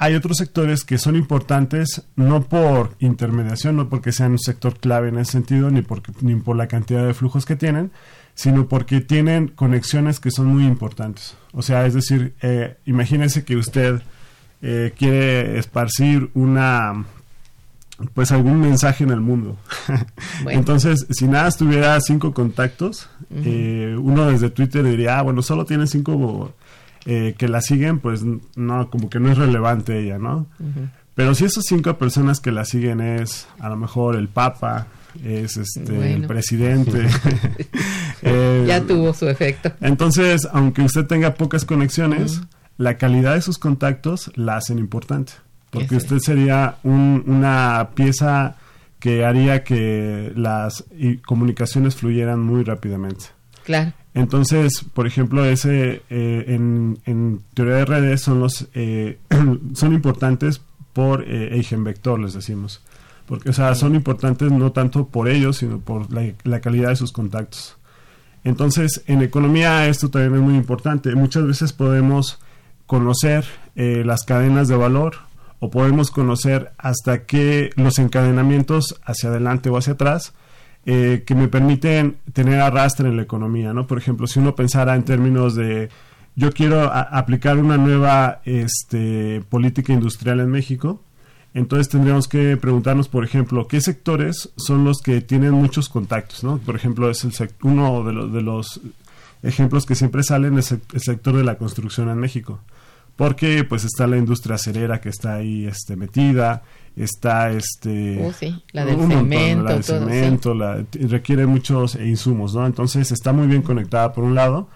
Hay 0.01 0.15
otros 0.15 0.37
sectores 0.37 0.85
que 0.85 0.97
son 0.97 1.17
importantes 1.17 2.03
no 2.15 2.43
por 2.43 2.95
intermediación, 2.99 3.75
no 3.75 3.89
porque 3.89 4.13
sean 4.13 4.31
un 4.31 4.39
sector 4.39 4.79
clave 4.79 5.09
en 5.09 5.17
ese 5.17 5.33
sentido, 5.33 5.69
ni, 5.69 5.85
ni 6.21 6.35
por 6.35 6.55
la 6.55 6.69
cantidad 6.69 7.05
de 7.05 7.13
flujos 7.13 7.45
que 7.45 7.57
tienen, 7.57 7.91
sino 8.33 8.69
porque 8.69 9.01
tienen 9.01 9.49
conexiones 9.49 10.21
que 10.21 10.31
son 10.31 10.45
muy 10.45 10.65
importantes. 10.65 11.35
O 11.51 11.61
sea, 11.61 11.85
es 11.85 11.95
decir, 11.95 12.33
eh, 12.41 12.77
imagínese 12.85 13.43
que 13.43 13.57
usted 13.57 14.01
eh, 14.61 14.93
quiere 14.97 15.59
esparcir 15.59 16.29
una 16.33 17.03
pues 18.13 18.31
algún 18.31 18.61
mensaje 18.61 19.03
en 19.03 19.09
el 19.09 19.19
mundo. 19.19 19.57
Entonces, 20.47 21.07
si 21.09 21.27
nada 21.27 21.51
tuviera 21.51 21.99
cinco 21.99 22.33
contactos, 22.33 23.09
eh, 23.31 23.97
uno 23.99 24.27
desde 24.27 24.49
Twitter 24.49 24.85
diría, 24.85 25.19
ah, 25.19 25.23
bueno, 25.23 25.41
solo 25.41 25.65
tiene 25.65 25.87
cinco 25.87 26.53
eh, 27.05 27.35
que 27.37 27.47
la 27.47 27.61
siguen, 27.61 27.99
pues 27.99 28.23
no, 28.55 28.89
como 28.89 29.09
que 29.09 29.19
no 29.19 29.31
es 29.31 29.37
relevante 29.37 29.99
ella, 29.99 30.17
¿no? 30.17 30.47
Pero 31.15 31.35
si 31.35 31.45
esas 31.45 31.65
cinco 31.67 31.97
personas 31.97 32.39
que 32.39 32.51
la 32.51 32.65
siguen 32.65 33.01
es 33.01 33.47
a 33.59 33.69
lo 33.69 33.75
mejor 33.75 34.15
el 34.15 34.29
Papa, 34.29 34.87
es 35.23 35.57
este 35.57 36.13
el 36.13 36.27
presidente. 36.27 37.07
Eh, 38.21 38.65
ya 38.67 38.81
tuvo 38.81 39.13
su 39.13 39.29
efecto. 39.29 39.71
Entonces, 39.79 40.45
aunque 40.51 40.81
usted 40.81 41.05
tenga 41.05 41.35
pocas 41.35 41.63
conexiones, 41.63 42.41
la 42.77 42.97
calidad 42.97 43.35
de 43.35 43.41
sus 43.41 43.57
contactos 43.57 44.29
la 44.35 44.57
hacen 44.57 44.77
importante. 44.77 45.31
Porque 45.69 45.95
usted 45.95 46.19
sería 46.19 46.75
una 46.83 47.91
pieza 47.95 48.57
que 48.99 49.23
haría 49.23 49.63
que 49.63 50.33
las 50.35 50.83
comunicaciones 51.25 51.95
fluyeran 51.95 52.41
muy 52.41 52.65
rápidamente. 52.65 53.27
Claro. 53.63 53.93
Entonces, 54.13 54.85
por 54.93 55.05
ejemplo, 55.07 55.45
ese 55.45 56.01
eh, 56.09 56.45
en, 56.47 57.41
teoría 57.53 57.75
de 57.75 57.85
redes 57.85 58.21
son 58.21 58.39
los 58.39 58.67
eh, 58.73 59.19
son 59.73 59.93
importantes 59.93 60.61
por 60.93 61.23
eh, 61.27 61.63
vector, 61.77 62.19
les 62.19 62.33
decimos, 62.33 62.81
porque 63.27 63.51
o 63.51 63.53
sea 63.53 63.75
son 63.75 63.95
importantes 63.95 64.51
no 64.51 64.71
tanto 64.71 65.07
por 65.07 65.29
ellos, 65.29 65.57
sino 65.57 65.79
por 65.79 66.07
la, 66.11 66.59
calidad 66.59 66.89
de 66.89 66.95
sus 66.95 67.11
contactos. 67.11 67.77
Entonces, 68.43 69.03
en 69.05 69.21
economía 69.21 69.87
esto 69.87 70.09
también 70.09 70.35
es 70.35 70.41
muy 70.41 70.55
importante. 70.55 71.13
Muchas 71.13 71.45
veces 71.45 71.73
podemos 71.73 72.39
conocer 72.87 73.45
eh, 73.75 74.03
las 74.05 74.23
cadenas 74.23 74.67
de 74.67 74.75
valor 74.75 75.17
o 75.59 75.69
podemos 75.69 76.09
conocer 76.09 76.71
hasta 76.77 77.25
qué 77.25 77.69
los 77.75 77.99
encadenamientos 77.99 78.99
hacia 79.03 79.29
adelante 79.29 79.69
o 79.69 79.77
hacia 79.77 79.93
atrás 79.93 80.33
eh, 80.85 81.23
que 81.25 81.35
me 81.35 81.47
permiten 81.47 82.17
tener 82.33 82.59
arrastre 82.61 83.09
en 83.09 83.17
la 83.17 83.23
economía, 83.23 83.73
¿no? 83.73 83.87
Por 83.87 83.97
ejemplo, 83.97 84.27
si 84.27 84.39
uno 84.39 84.55
pensara 84.55 84.95
en 84.95 85.03
términos 85.03 85.55
de 85.55 85.89
yo 86.35 86.51
quiero 86.51 86.89
aplicar 86.93 87.57
una 87.57 87.77
nueva 87.77 88.41
este, 88.45 89.41
política 89.49 89.91
industrial 89.91 90.39
en 90.39 90.49
México, 90.49 91.01
entonces 91.53 91.89
tendríamos 91.89 92.27
que 92.27 92.55
preguntarnos, 92.55 93.09
por 93.09 93.25
ejemplo, 93.25 93.67
qué 93.67 93.81
sectores 93.81 94.49
son 94.55 94.85
los 94.85 95.01
que 95.01 95.19
tienen 95.19 95.51
muchos 95.51 95.89
contactos, 95.89 96.43
¿no? 96.43 96.59
Por 96.59 96.75
ejemplo, 96.75 97.09
es 97.09 97.23
el 97.23 97.33
uno 97.63 98.03
de, 98.03 98.13
los, 98.13 98.31
de 98.31 98.41
los 98.41 98.81
ejemplos 99.43 99.85
que 99.85 99.95
siempre 99.95 100.23
salen 100.23 100.57
es 100.57 100.71
el, 100.71 100.81
sector 100.97 101.35
de 101.35 101.43
la 101.43 101.57
construcción 101.57 102.09
en 102.09 102.17
México 102.17 102.59
porque 103.19 103.65
pues 103.65 103.83
está 103.83 104.07
la 104.07 104.15
industria 104.15 104.55
acerera 104.55 105.01
que 105.01 105.09
está 105.09 105.35
ahí 105.35 105.65
este 105.67 105.97
metida 105.97 106.63
está 106.95 107.51
este 107.51 108.17
oh, 108.25 108.31
la 108.71 108.85
del 108.85 108.97
cemento, 108.97 109.63
la 109.63 109.73
del 109.73 109.83
cemento 109.83 110.55
requiere 111.09 111.45
muchos 111.45 111.95
insumos 111.95 112.55
no 112.55 112.65
entonces 112.65 113.11
está 113.11 113.33
muy 113.33 113.47
bien 113.47 113.61
conectada 113.61 114.13
por 114.13 114.23
un 114.23 114.35
lado 114.35 114.69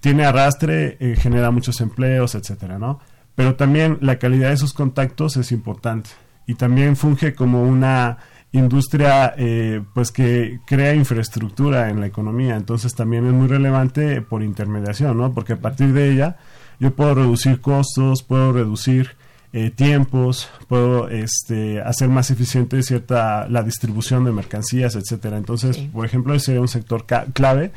tiene 0.00 0.24
arrastre 0.24 0.96
eh, 0.98 1.14
genera 1.14 1.50
muchos 1.50 1.78
empleos 1.82 2.34
etcétera 2.34 2.78
no 2.78 3.00
pero 3.34 3.54
también 3.54 3.98
la 4.00 4.18
calidad 4.18 4.48
de 4.48 4.56
sus 4.56 4.72
contactos 4.72 5.36
es 5.36 5.52
importante 5.52 6.08
y 6.46 6.54
también 6.54 6.96
funge 6.96 7.34
como 7.34 7.64
una 7.64 8.16
industria 8.52 9.34
eh, 9.36 9.82
pues 9.92 10.10
que 10.10 10.60
crea 10.64 10.94
infraestructura 10.94 11.90
en 11.90 11.98
la 11.98 12.06
economía. 12.06 12.54
Entonces 12.54 12.94
también 12.94 13.26
es 13.26 13.32
muy 13.32 13.48
relevante 13.48 14.22
por 14.22 14.42
intermediación 14.44 15.18
no 15.18 15.34
porque 15.34 15.54
a 15.54 15.60
partir 15.60 15.92
de 15.92 16.12
ella 16.12 16.36
yo 16.80 16.94
puedo 16.94 17.14
reducir 17.14 17.60
costos 17.60 18.22
puedo 18.22 18.52
reducir 18.52 19.10
eh, 19.56 19.70
tiempos, 19.70 20.48
puedo 20.66 21.08
este, 21.08 21.80
hacer 21.80 22.08
más 22.08 22.32
eficiente 22.32 22.82
cierta 22.82 23.48
la 23.48 23.62
distribución 23.62 24.24
de 24.24 24.32
mercancías, 24.32 24.96
etcétera. 24.96 25.36
Entonces, 25.36 25.76
por 25.92 26.04
ejemplo, 26.04 26.34
ese 26.34 26.46
sería 26.46 26.60
un 26.60 26.66
sector 26.66 27.06
clave 27.06 27.70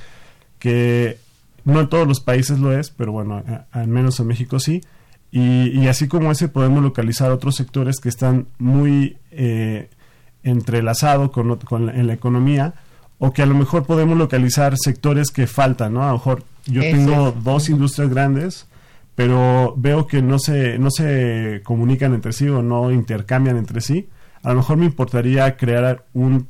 que 0.58 1.20
no 1.66 1.82
en 1.82 1.88
todos 1.88 2.08
los 2.08 2.20
países 2.20 2.58
lo 2.58 2.76
es, 2.76 2.90
pero 2.90 3.12
bueno, 3.12 3.44
al 3.72 3.88
menos 3.88 4.20
en 4.20 4.26
México 4.26 4.60
sí. 4.60 4.82
Y, 5.32 5.86
así 5.86 6.08
como 6.08 6.32
ese 6.32 6.48
podemos 6.48 6.82
localizar 6.82 7.30
otros 7.32 7.56
sectores 7.56 8.00
que 8.00 8.10
están 8.10 8.48
muy 8.58 9.18
eh, 9.30 9.92
entrelazados 10.42 11.30
con, 11.30 11.58
con, 11.58 11.90
en 11.90 12.08
la 12.08 12.14
economía 12.14 12.74
o 13.20 13.34
que 13.34 13.44
a 13.44 13.46
lo 13.46 13.54
mejor 13.54 13.86
podemos 13.86 14.18
localizar 14.18 14.74
sectores 14.78 15.30
que 15.30 15.46
faltan, 15.46 15.94
¿no? 15.94 16.04
A 16.04 16.08
lo 16.08 16.14
mejor 16.14 16.44
yo 16.66 16.82
tengo 16.82 17.34
dos 17.34 17.70
industrias 17.70 18.10
grandes, 18.10 18.66
pero 19.18 19.74
veo 19.76 20.06
que 20.06 20.22
no 20.22 20.38
se, 20.38 20.78
no 20.78 20.92
se 20.92 21.62
comunican 21.64 22.14
entre 22.14 22.34
sí 22.34 22.48
o 22.50 22.62
no 22.62 22.92
intercambian 22.92 23.58
entre 23.58 23.82
sí. 23.82 24.10
A 24.44 24.50
lo 24.50 24.58
mejor 24.58 24.78
me 24.78 24.86
importaría 24.86 25.58
crear 25.58 26.06
un, 26.14 26.48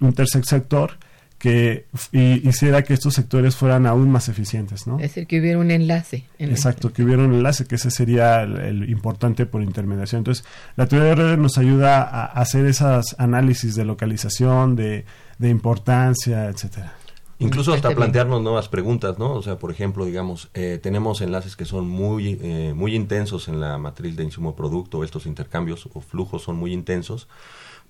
un 0.00 0.12
tercer 0.12 0.44
sector 0.44 0.98
que 1.38 1.86
hiciera 2.10 2.82
que 2.82 2.94
estos 2.94 3.14
sectores 3.14 3.54
fueran 3.54 3.86
aún 3.86 4.10
más 4.10 4.28
eficientes, 4.28 4.88
¿no? 4.88 4.96
Es 4.96 5.02
decir, 5.02 5.28
que 5.28 5.38
hubiera 5.38 5.58
un 5.60 5.70
enlace. 5.70 6.24
Exacto, 6.40 6.92
que 6.92 7.04
hubiera 7.04 7.22
un 7.22 7.32
enlace, 7.32 7.64
que 7.64 7.76
ese 7.76 7.92
sería 7.92 8.42
el, 8.42 8.90
importante 8.90 9.46
por 9.46 9.62
intermediación. 9.62 10.18
Entonces, 10.18 10.44
la 10.74 10.86
teoría 10.86 11.10
de 11.10 11.14
redes 11.14 11.38
nos 11.38 11.58
ayuda 11.58 12.02
a 12.02 12.24
hacer 12.24 12.66
esos 12.66 13.14
análisis 13.18 13.76
de 13.76 13.84
localización, 13.84 14.74
de, 14.74 15.04
importancia, 15.40 16.46
etcétera. 16.46 16.92
Incluso 17.40 17.72
hasta 17.72 17.90
plantearnos 17.94 18.42
nuevas 18.42 18.68
preguntas, 18.68 19.18
¿no? 19.18 19.32
O 19.32 19.42
sea, 19.42 19.58
por 19.58 19.70
ejemplo, 19.70 20.04
digamos, 20.04 20.48
eh, 20.54 20.78
tenemos 20.80 21.20
enlaces 21.20 21.56
que 21.56 21.64
son 21.64 21.88
muy, 21.88 22.38
eh, 22.42 22.72
muy 22.76 22.94
intensos 22.94 23.48
en 23.48 23.60
la 23.60 23.78
matriz 23.78 24.16
de 24.16 24.24
insumo-producto, 24.24 25.02
estos 25.02 25.26
intercambios 25.26 25.88
o 25.92 26.00
flujos 26.00 26.42
son 26.42 26.56
muy 26.56 26.72
intensos, 26.72 27.28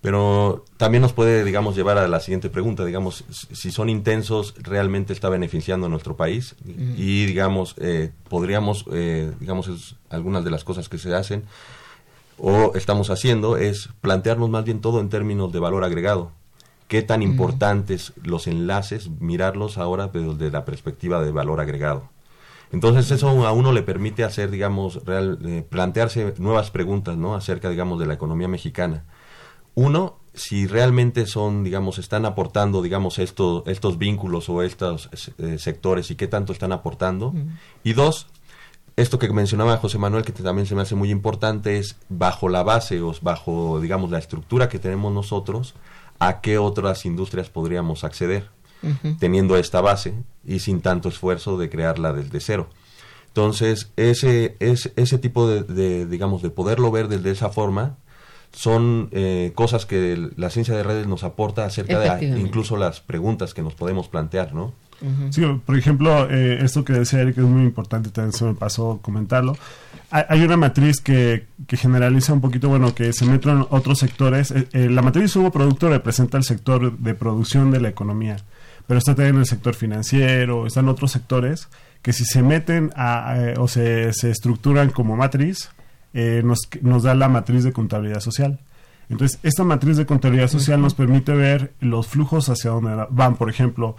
pero 0.01 0.65
también 0.79 1.03
nos 1.03 1.13
puede, 1.13 1.45
digamos, 1.45 1.77
llevar 1.77 1.99
a 1.99 2.09
la 2.09 2.21
siguiente 2.21 2.49
pregunta, 2.49 2.85
digamos, 2.87 3.25
si 3.29 3.71
son 3.71 3.91
intensos, 3.91 4.55
¿realmente 4.59 5.13
está 5.13 5.29
beneficiando 5.29 5.87
a 5.87 5.89
nuestro 5.91 6.17
país? 6.17 6.57
Y, 6.65 7.27
digamos, 7.27 7.75
eh, 7.79 8.11
podríamos, 8.29 8.87
eh, 8.93 9.31
digamos, 9.41 9.69
es 9.69 9.97
algunas 10.09 10.43
de 10.43 10.51
las 10.51 10.65
cosas 10.65 10.89
que 10.89 10.97
se 10.97 11.15
hacen 11.15 11.45
o 12.39 12.73
estamos 12.75 13.11
haciendo 13.11 13.59
es 13.59 13.91
plantearnos 14.01 14.49
más 14.49 14.65
bien 14.65 14.81
todo 14.81 15.01
en 15.01 15.11
términos 15.11 15.53
de 15.53 15.59
valor 15.59 15.85
agregado. 15.85 16.33
¿Qué 16.91 17.01
tan 17.01 17.23
importantes 17.23 18.13
los 18.23 18.47
enlaces, 18.47 19.09
mirarlos 19.19 19.79
ahora 19.79 20.09
desde 20.09 20.51
la 20.51 20.67
perspectiva 20.67 21.23
de 21.23 21.33
valor 21.33 21.61
agregado? 21.61 22.11
Entonces 22.71 23.11
eso 23.11 23.29
a 23.47 23.53
uno 23.53 23.73
le 23.73 23.83
permite 23.83 24.25
hacer, 24.25 24.51
digamos, 24.51 25.07
real, 25.07 25.39
eh, 25.45 25.65
plantearse 25.67 26.35
nuevas 26.37 26.71
preguntas, 26.71 27.17
¿no? 27.17 27.35
Acerca, 27.35 27.71
digamos, 27.71 27.99
de 27.99 28.07
la 28.07 28.15
economía 28.15 28.49
mexicana 28.49 29.05
uno, 29.75 30.19
si 30.35 30.67
realmente 30.67 31.27
son, 31.27 31.65
digamos, 31.65 31.99
están 31.99 32.25
aportando, 32.25 32.83
digamos, 32.83 33.19
estos, 33.19 33.63
estos 33.67 33.99
vínculos 33.99 34.49
o 34.49 34.63
estos 34.63 35.11
eh, 35.39 35.59
sectores 35.59 36.11
y 36.11 36.17
qué 36.17 36.27
tanto 36.29 36.53
están 36.53 36.73
aportando. 36.73 37.35
Y 37.83 37.95
dos, 37.95 38.27
esto 38.97 39.19
que 39.19 39.33
mencionaba 39.33 39.77
José 39.79 39.99
Manuel, 39.99 40.25
que 40.25 40.33
también 40.33 40.67
se 40.67 40.75
me 40.75 40.83
hace 40.83 40.95
muy 40.95 41.11
importante, 41.11 41.79
es 41.79 41.97
bajo 42.09 42.49
la 42.49 42.63
base 42.63 43.01
o 43.01 43.15
bajo, 43.23 43.81
digamos, 43.81 44.11
la 44.11 44.19
estructura 44.19 44.69
que 44.69 44.79
tenemos 44.79 45.13
nosotros, 45.13 45.75
a 46.21 46.41
qué 46.41 46.59
otras 46.59 47.05
industrias 47.05 47.51
podríamos 47.51 48.05
acceder, 48.05 48.49
teniendo 49.19 49.57
esta 49.57 49.81
base 49.81 50.15
y 50.45 50.61
sin 50.61 50.81
tanto 50.81 51.09
esfuerzo 51.09 51.59
de 51.59 51.69
crearla 51.69 52.13
desde 52.13 52.41
cero. 52.41 52.69
Entonces, 53.27 53.91
ese, 53.97 54.57
ese, 54.61 54.93
ese 54.97 55.19
tipo 55.19 55.49
de, 55.49 56.07
digamos, 56.07 56.43
de 56.43 56.51
poderlo 56.51 56.91
ver 56.91 57.09
desde 57.09 57.31
esa 57.31 57.51
forma, 57.51 57.97
son 58.53 59.09
eh, 59.13 59.53
cosas 59.55 59.87
que 59.87 60.31
la 60.37 60.51
ciencia 60.51 60.75
de 60.75 60.83
redes 60.83 61.07
nos 61.07 61.25
aporta 61.25 61.65
acerca 61.65 62.17
de 62.17 62.39
incluso 62.39 62.77
las 62.77 63.01
preguntas 63.01 63.55
que 63.55 63.63
nos 63.63 63.75
podemos 63.75 64.09
plantear, 64.09 64.55
¿no? 64.55 64.75
Sí, 65.31 65.43
por 65.65 65.77
ejemplo, 65.77 66.31
eh, 66.31 66.59
esto 66.63 66.85
que 66.85 66.93
decía 66.93 67.21
Eric 67.21 67.39
es 67.39 67.45
muy 67.45 67.63
importante, 67.63 68.11
también 68.11 68.33
se 68.33 68.45
me 68.45 68.55
pasó 68.55 68.99
comentarlo. 69.03 69.57
Hay, 70.11 70.43
una 70.43 70.57
matriz 70.57 71.01
que, 71.01 71.47
que, 71.69 71.77
generaliza 71.77 72.33
un 72.33 72.41
poquito, 72.41 72.69
bueno, 72.69 72.95
que 72.95 73.13
se 73.13 73.25
mete 73.25 73.49
en 73.49 73.65
otros 73.71 74.01
sectores. 74.01 74.51
Eh, 74.51 74.91
la 74.91 75.03
matriz 75.03 75.31
sumo 75.31 75.53
producto 75.53 75.89
representa 75.89 76.37
el 76.37 76.43
sector 76.43 76.99
de 76.99 77.15
producción 77.15 77.71
de 77.71 77.81
la 77.81 77.89
economía, 77.89 78.37
pero 78.89 78.99
está 78.99 79.15
también 79.15 79.37
en 79.37 79.43
el 79.43 79.47
sector 79.47 79.75
financiero, 79.75 80.67
están 80.67 80.89
otros 80.89 81.13
sectores 81.13 81.69
que 82.03 82.13
si 82.13 82.25
se 82.25 82.43
meten 82.43 82.91
a, 82.97 83.55
o 83.59 83.69
se, 83.69 84.13
se 84.13 84.31
estructuran 84.31 84.91
como 84.91 85.17
matriz, 85.17 85.71
eh, 86.13 86.43
nos, 86.45 86.69
nos 86.83 87.05
da 87.05 87.15
la 87.15 87.29
matriz 87.29 87.63
de 87.63 87.73
contabilidad 87.73 88.21
social. 88.21 88.59
Entonces, 89.09 89.39
esta 89.43 89.65
matriz 89.65 89.97
de 89.97 90.07
contabilidad 90.07 90.49
social 90.49 90.81
nos 90.81 90.95
permite 90.95 91.33
ver 91.33 91.73
los 91.81 92.07
flujos 92.07 92.49
hacia 92.49 92.71
dónde 92.71 93.07
van. 93.11 93.37
Por 93.37 93.51
ejemplo, 93.51 93.97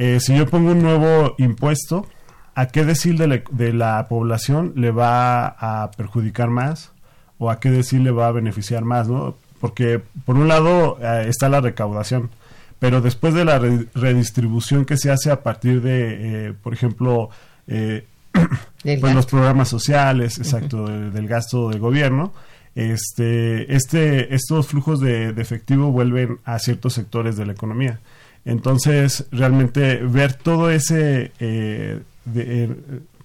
eh, 0.00 0.18
si 0.18 0.34
yo 0.34 0.46
pongo 0.46 0.72
un 0.72 0.80
nuevo 0.80 1.34
impuesto, 1.36 2.06
¿a 2.54 2.68
qué 2.68 2.86
decir 2.86 3.18
de, 3.18 3.72
la 3.74 4.08
población 4.08 4.72
le 4.74 4.92
va 4.92 5.46
a 5.46 5.90
perjudicar 5.90 6.48
más 6.48 6.92
o 7.36 7.50
a 7.50 7.60
qué 7.60 7.70
decir 7.70 8.00
le 8.00 8.10
va 8.10 8.28
a 8.28 8.32
beneficiar 8.32 8.82
más? 8.82 9.08
¿no? 9.08 9.36
Porque, 9.60 10.00
por 10.24 10.36
un 10.36 10.48
lado, 10.48 10.98
eh, 11.02 11.26
está 11.28 11.50
la 11.50 11.60
recaudación, 11.60 12.30
pero 12.78 13.02
después 13.02 13.34
de 13.34 13.44
la 13.44 13.58
redistribución 13.58 14.86
que 14.86 14.96
se 14.96 15.10
hace 15.10 15.30
a 15.30 15.42
partir 15.42 15.82
de, 15.82 16.54
por 16.62 16.72
ejemplo, 16.72 17.28
pues 17.62 19.14
los 19.14 19.26
programas 19.26 19.68
sociales, 19.68 20.38
exacto, 20.38 20.86
del, 20.86 21.28
gasto 21.28 21.68
del 21.68 21.78
gobierno. 21.78 22.32
Este, 22.74 23.74
este, 23.74 24.34
estos 24.34 24.68
flujos 24.68 25.00
de, 25.00 25.30
efectivo 25.30 25.90
vuelven 25.90 26.38
a 26.44 26.58
ciertos 26.58 26.94
sectores 26.94 27.36
de 27.36 27.46
la 27.46 27.52
economía. 27.52 28.00
Entonces, 28.44 29.26
realmente 29.32 29.96
ver 29.96 30.34
todo 30.34 30.70
ese, 30.70 31.32
eh, 31.40 32.00
eh, 32.34 32.76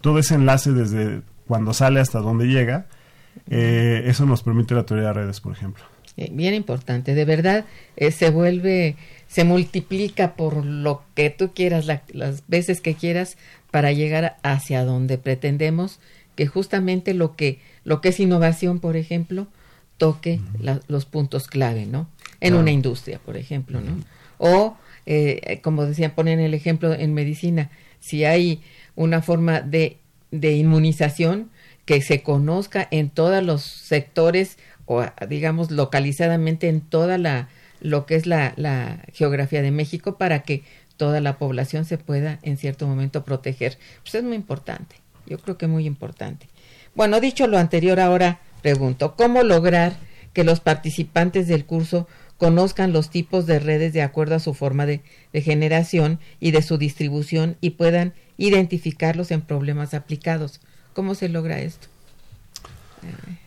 todo 0.02 0.20
ese 0.20 0.36
enlace 0.36 0.72
desde 0.72 1.22
cuando 1.48 1.74
sale 1.74 2.00
hasta 2.00 2.20
donde 2.20 2.48
llega, 2.48 2.88
eh, 3.50 4.04
eso 4.08 4.26
nos 4.26 4.43
permite 4.43 4.74
la 4.74 4.86
teoría 4.86 5.08
de 5.08 5.14
redes, 5.14 5.39
por 5.39 5.54
ejemplo. 5.54 5.84
Bien 6.32 6.54
importante, 6.54 7.14
de 7.14 7.26
verdad 7.26 7.66
se 8.12 8.30
vuelve, 8.30 8.96
se 9.28 9.43
multiplica 9.43 10.36
por 10.36 10.66
lo 10.66 11.04
que 11.14 11.30
tú 11.30 11.54
quieras, 11.54 11.86
las 11.86 12.43
veces 12.48 12.80
que 12.80 12.96
quieras, 12.96 13.38
para 13.70 13.91
llegar 13.91 14.38
hacia 14.41 14.86
donde 14.86 15.18
pretendemos 15.18 16.00
que 16.36 16.48
justamente 16.48 17.14
lo 17.14 17.36
que 17.36 17.60
lo 17.84 18.02
que 18.02 18.10
es 18.10 18.20
innovación, 18.20 18.80
por 18.80 18.98
ejemplo, 18.98 19.48
toque 19.98 20.42
los 20.88 21.06
puntos 21.06 21.48
clave, 21.48 21.86
¿no? 21.86 22.10
En 22.42 22.56
una 22.56 22.72
industria, 22.72 23.20
por 23.20 23.38
ejemplo, 23.38 23.80
¿no? 23.80 24.04
O, 24.38 24.78
eh, 25.06 25.60
como 25.64 25.86
decían, 25.86 26.12
ponen 26.12 26.40
el 26.40 26.54
ejemplo 26.54 26.94
en 26.94 27.14
medicina, 27.14 27.72
si 28.00 28.26
hay 28.26 28.62
una 28.96 29.22
forma 29.22 29.62
de, 29.62 29.98
de 30.32 30.54
inmunización 30.58 31.50
que 31.86 32.02
se 32.02 32.24
conozca 32.24 32.88
en 32.92 33.10
todos 33.10 33.44
los 33.44 33.64
sectores 33.64 34.58
o, 34.86 35.06
digamos, 35.30 35.72
localizadamente 35.72 36.68
en 36.68 36.82
toda 36.82 37.18
la 37.18 37.50
lo 37.82 38.06
que 38.06 38.16
es 38.16 38.26
la, 38.26 38.54
la 38.56 39.04
geografía 39.14 39.62
de 39.62 39.70
México 39.72 40.18
para 40.18 40.42
que 40.42 40.64
toda 40.98 41.22
la 41.22 41.38
población 41.38 41.86
se 41.86 41.98
pueda 41.98 42.40
en 42.42 42.58
cierto 42.58 42.88
momento 42.88 43.24
proteger. 43.24 43.78
Pues 44.02 44.16
es 44.16 44.24
muy 44.24 44.36
importante, 44.36 44.96
yo 45.28 45.38
creo 45.39 45.57
que 45.57 45.67
muy 45.67 45.86
importante. 45.86 46.47
Bueno, 46.95 47.19
dicho 47.19 47.47
lo 47.47 47.57
anterior, 47.57 47.99
ahora 47.99 48.39
pregunto, 48.61 49.15
¿cómo 49.15 49.43
lograr 49.43 49.97
que 50.34 50.43
los 50.43 50.59
participantes 50.59 51.47
del 51.47 51.65
curso 51.65 52.07
conozcan 52.38 52.93
los 52.93 53.09
tipos 53.09 53.45
de 53.45 53.59
redes 53.59 53.93
de 53.93 54.01
acuerdo 54.01 54.36
a 54.36 54.39
su 54.39 54.53
forma 54.53 54.86
de, 54.86 55.01
generación 55.34 56.19
y 56.39 56.51
de 56.51 56.61
su 56.61 56.78
distribución 56.78 57.57
y 57.61 57.71
puedan 57.71 58.13
identificarlos 58.38 59.32
en 59.32 59.41
problemas 59.41 59.93
aplicados? 59.93 60.61
¿Cómo 60.93 61.15
se 61.15 61.30
logra 61.30 61.59
esto? 61.59 61.88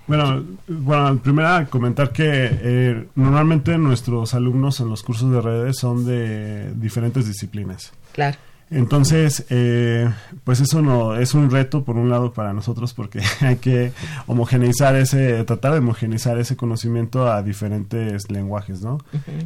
Bueno, 0.06 0.44
bueno, 0.68 1.20
primero 1.20 1.68
comentar 1.68 2.12
que 2.12 2.24
eh, 2.30 3.08
normalmente 3.16 3.76
nuestros 3.76 4.32
alumnos 4.34 4.78
en 4.80 4.88
los 4.88 5.02
cursos 5.02 5.30
de 5.32 5.40
redes 5.40 5.78
son 5.78 6.06
de 6.06 6.72
diferentes 6.74 7.26
disciplinas. 7.26 7.92
Claro. 8.12 8.38
Entonces, 8.70 9.46
eh, 9.48 10.12
pues 10.44 10.60
eso 10.60 10.82
no 10.82 11.16
es 11.16 11.34
un 11.34 11.50
reto 11.50 11.84
por 11.84 11.96
un 11.96 12.10
lado 12.10 12.32
para 12.32 12.52
nosotros 12.52 12.92
porque 12.92 13.20
hay 13.40 13.56
que 13.56 13.92
homogeneizar 14.26 14.94
ese, 14.96 15.42
tratar 15.44 15.72
de 15.72 15.78
homogeneizar 15.78 16.38
ese 16.38 16.56
conocimiento 16.56 17.30
a 17.30 17.42
diferentes 17.42 18.30
lenguajes, 18.30 18.82
¿no? 18.82 18.98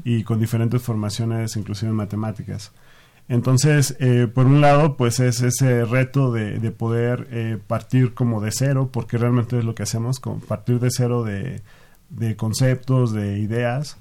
Y 0.05 0.25
con 0.25 0.41
diferentes 0.41 0.83
formaciones, 0.83 1.57
inclusive 1.57 1.91
en 1.91 1.97
matemáticas. 1.97 2.73
Entonces, 3.29 3.97
eh, 4.01 4.29
por 4.33 4.47
un 4.47 4.61
lado, 4.61 4.97
pues 4.97 5.21
es 5.21 5.41
ese 5.41 5.85
reto 5.85 6.33
de, 6.33 6.59
de 6.59 6.71
poder 6.73 7.29
eh, 7.31 7.59
partir 7.67 8.15
como 8.15 8.41
de 8.41 8.51
cero, 8.51 8.91
porque 8.93 9.17
realmente 9.17 9.59
es 9.59 9.65
lo 9.65 9.75
que 9.75 9.85
hacemos, 9.85 10.21
partir 10.49 10.81
de 10.81 10.89
cero 10.91 11.23
de, 11.23 11.63
de 12.11 12.37
conceptos, 12.37 13.13
de 13.13 13.39
ideas, 13.39 13.97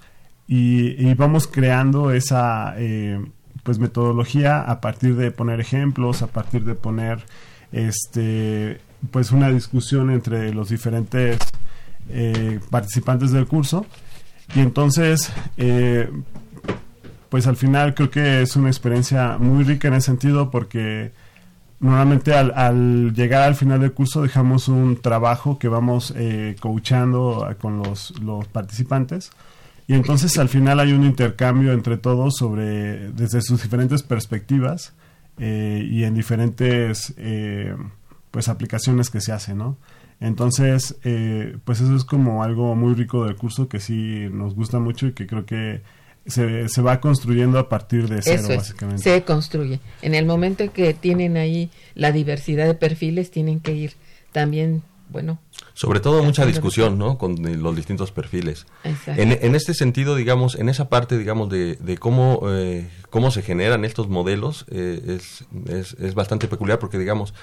y, 0.54 1.14
vamos 1.14 1.48
creando 1.48 2.12
esa 2.12 2.74
eh, 2.78 3.24
pues 3.64 3.80
metodología 3.80 4.62
a 4.62 4.82
partir 4.82 5.16
de 5.16 5.32
poner 5.32 5.60
ejemplos, 5.60 6.22
a 6.22 6.28
partir 6.28 6.66
de 6.66 6.76
poner 6.76 7.24
este 7.72 8.82
pues 9.12 9.32
una 9.32 9.50
discusión 9.50 10.12
entre 10.12 10.54
los 10.54 10.70
diferentes 10.70 11.40
eh, 12.10 12.60
participantes 12.70 13.32
del 13.32 13.48
curso. 13.48 13.86
Y 14.54 14.60
entonces, 14.60 15.32
eh, 15.58 16.10
pues 17.30 17.48
al 17.48 17.56
final 17.56 17.94
creo 17.94 18.12
que 18.12 18.42
es 18.42 18.56
una 18.56 18.70
experiencia 18.70 19.38
muy 19.40 19.64
rica 19.64 19.88
en 19.88 19.96
ese 19.96 20.08
sentido 20.08 20.52
porque 20.52 21.14
normalmente 21.80 22.34
al, 22.34 23.14
llegar 23.14 23.44
al 23.44 23.56
final 23.56 23.80
del 23.80 23.94
curso 23.94 24.22
dejamos 24.22 24.68
un 24.68 24.98
trabajo 24.98 25.58
que 25.58 25.68
vamos 25.68 26.14
eh, 26.16 26.56
coachando 26.60 27.56
con 27.60 27.80
los, 27.80 28.20
los 28.20 28.48
participantes 28.48 29.32
y 29.88 29.94
entonces 29.94 30.38
al 30.38 30.50
final 30.50 30.80
hay 30.80 30.94
un 30.94 31.04
intercambio 31.04 31.74
entre 31.74 31.98
todos 31.98 32.36
sobre 32.38 33.12
desde 33.12 33.42
sus 33.42 33.62
diferentes 33.62 34.04
perspectivas 34.04 34.94
eh, 35.38 35.88
y 35.90 36.04
en 36.04 36.14
diferentes 36.14 37.14
eh, 37.18 37.76
pues 38.30 38.48
aplicaciones 38.48 39.10
que 39.10 39.22
se 39.22 39.32
hacen, 39.32 39.58
¿no? 39.58 39.78
Entonces, 40.20 40.98
eh, 41.04 41.58
pues 41.66 41.82
eso 41.82 41.96
es 41.96 42.06
como 42.06 42.44
algo 42.44 42.76
muy 42.76 42.94
rico 42.94 43.26
del 43.26 43.36
curso 43.36 43.68
que 43.68 43.80
sí 43.80 44.28
nos 44.32 44.54
gusta 44.54 44.80
mucho 44.80 45.08
y 45.08 45.14
que 45.14 45.26
creo 45.26 45.46
que 45.48 45.82
se, 46.28 46.70
se 46.70 46.82
va 46.82 47.02
construyendo 47.02 47.58
a 47.58 47.68
partir 47.68 48.08
de 48.08 48.22
cero, 48.22 48.44
básicamente. 48.56 49.02
Se 49.02 49.24
construye. 49.24 49.80
En 50.04 50.14
el 50.14 50.28
momento 50.28 50.72
que 50.72 50.94
tienen 50.94 51.38
ahí 51.38 51.72
la 51.96 52.12
diversidad 52.12 52.68
de 52.68 52.76
perfiles, 52.76 53.32
tienen 53.32 53.60
que 53.60 53.74
ir 53.74 53.94
también, 54.32 54.84
bueno. 55.12 55.40
Sobre 55.74 56.00
todo 56.00 56.24
mucha 56.24 56.46
discusión, 56.46 56.98
¿no? 56.98 57.18
Con 57.18 57.36
los 57.62 57.76
distintos 57.76 58.12
perfiles. 58.12 58.66
En, 58.84 59.32
en, 59.32 59.56
este 59.56 59.74
sentido, 59.74 60.16
digamos, 60.16 60.56
en 60.56 60.70
esa 60.70 60.90
parte, 60.90 61.18
digamos, 61.18 61.50
de, 61.50 61.76
de 61.76 61.98
cómo, 61.98 62.42
eh, 62.50 62.90
cómo 63.10 63.32
se 63.32 63.42
generan 63.42 63.86
estos 63.86 64.10
modelos, 64.10 64.66
eh, 64.72 65.20
es, 65.20 65.46
es, 65.68 65.94
es 66.00 66.14
bastante 66.16 66.48
peculiar 66.48 66.80
porque, 66.80 66.98
digamos, 66.98 67.34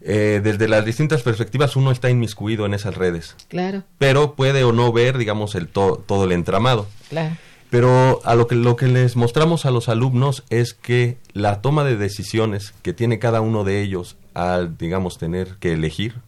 eh, 0.00 0.40
desde 0.44 0.68
las 0.68 0.84
distintas 0.84 1.22
perspectivas 1.22 1.76
uno 1.76 1.90
está 1.90 2.10
inmiscuido 2.10 2.66
en 2.66 2.74
esas 2.74 2.94
redes. 2.94 3.36
Claro. 3.48 3.84
Pero 3.98 4.34
puede 4.34 4.64
o 4.64 4.72
no 4.72 4.92
ver, 4.92 5.16
digamos, 5.16 5.54
el 5.54 5.68
todo 5.68 6.24
el 6.24 6.32
entramado. 6.32 6.86
Claro. 7.08 7.36
Pero 7.70 8.20
a 8.24 8.34
lo 8.34 8.46
que, 8.46 8.54
lo 8.54 8.76
que 8.76 8.86
les 8.86 9.16
mostramos 9.16 9.66
a 9.66 9.70
los 9.70 9.88
alumnos 9.88 10.44
es 10.50 10.74
que 10.74 11.18
la 11.32 11.60
toma 11.60 11.84
de 11.84 11.96
decisiones 11.96 12.74
que 12.82 12.92
tiene 12.92 13.18
cada 13.18 13.40
uno 13.40 13.64
de 13.64 13.82
ellos 13.82 14.16
al, 14.34 14.76
digamos, 14.76 15.18
tener 15.18 15.56
que 15.58 15.72
elegir, 15.72 16.20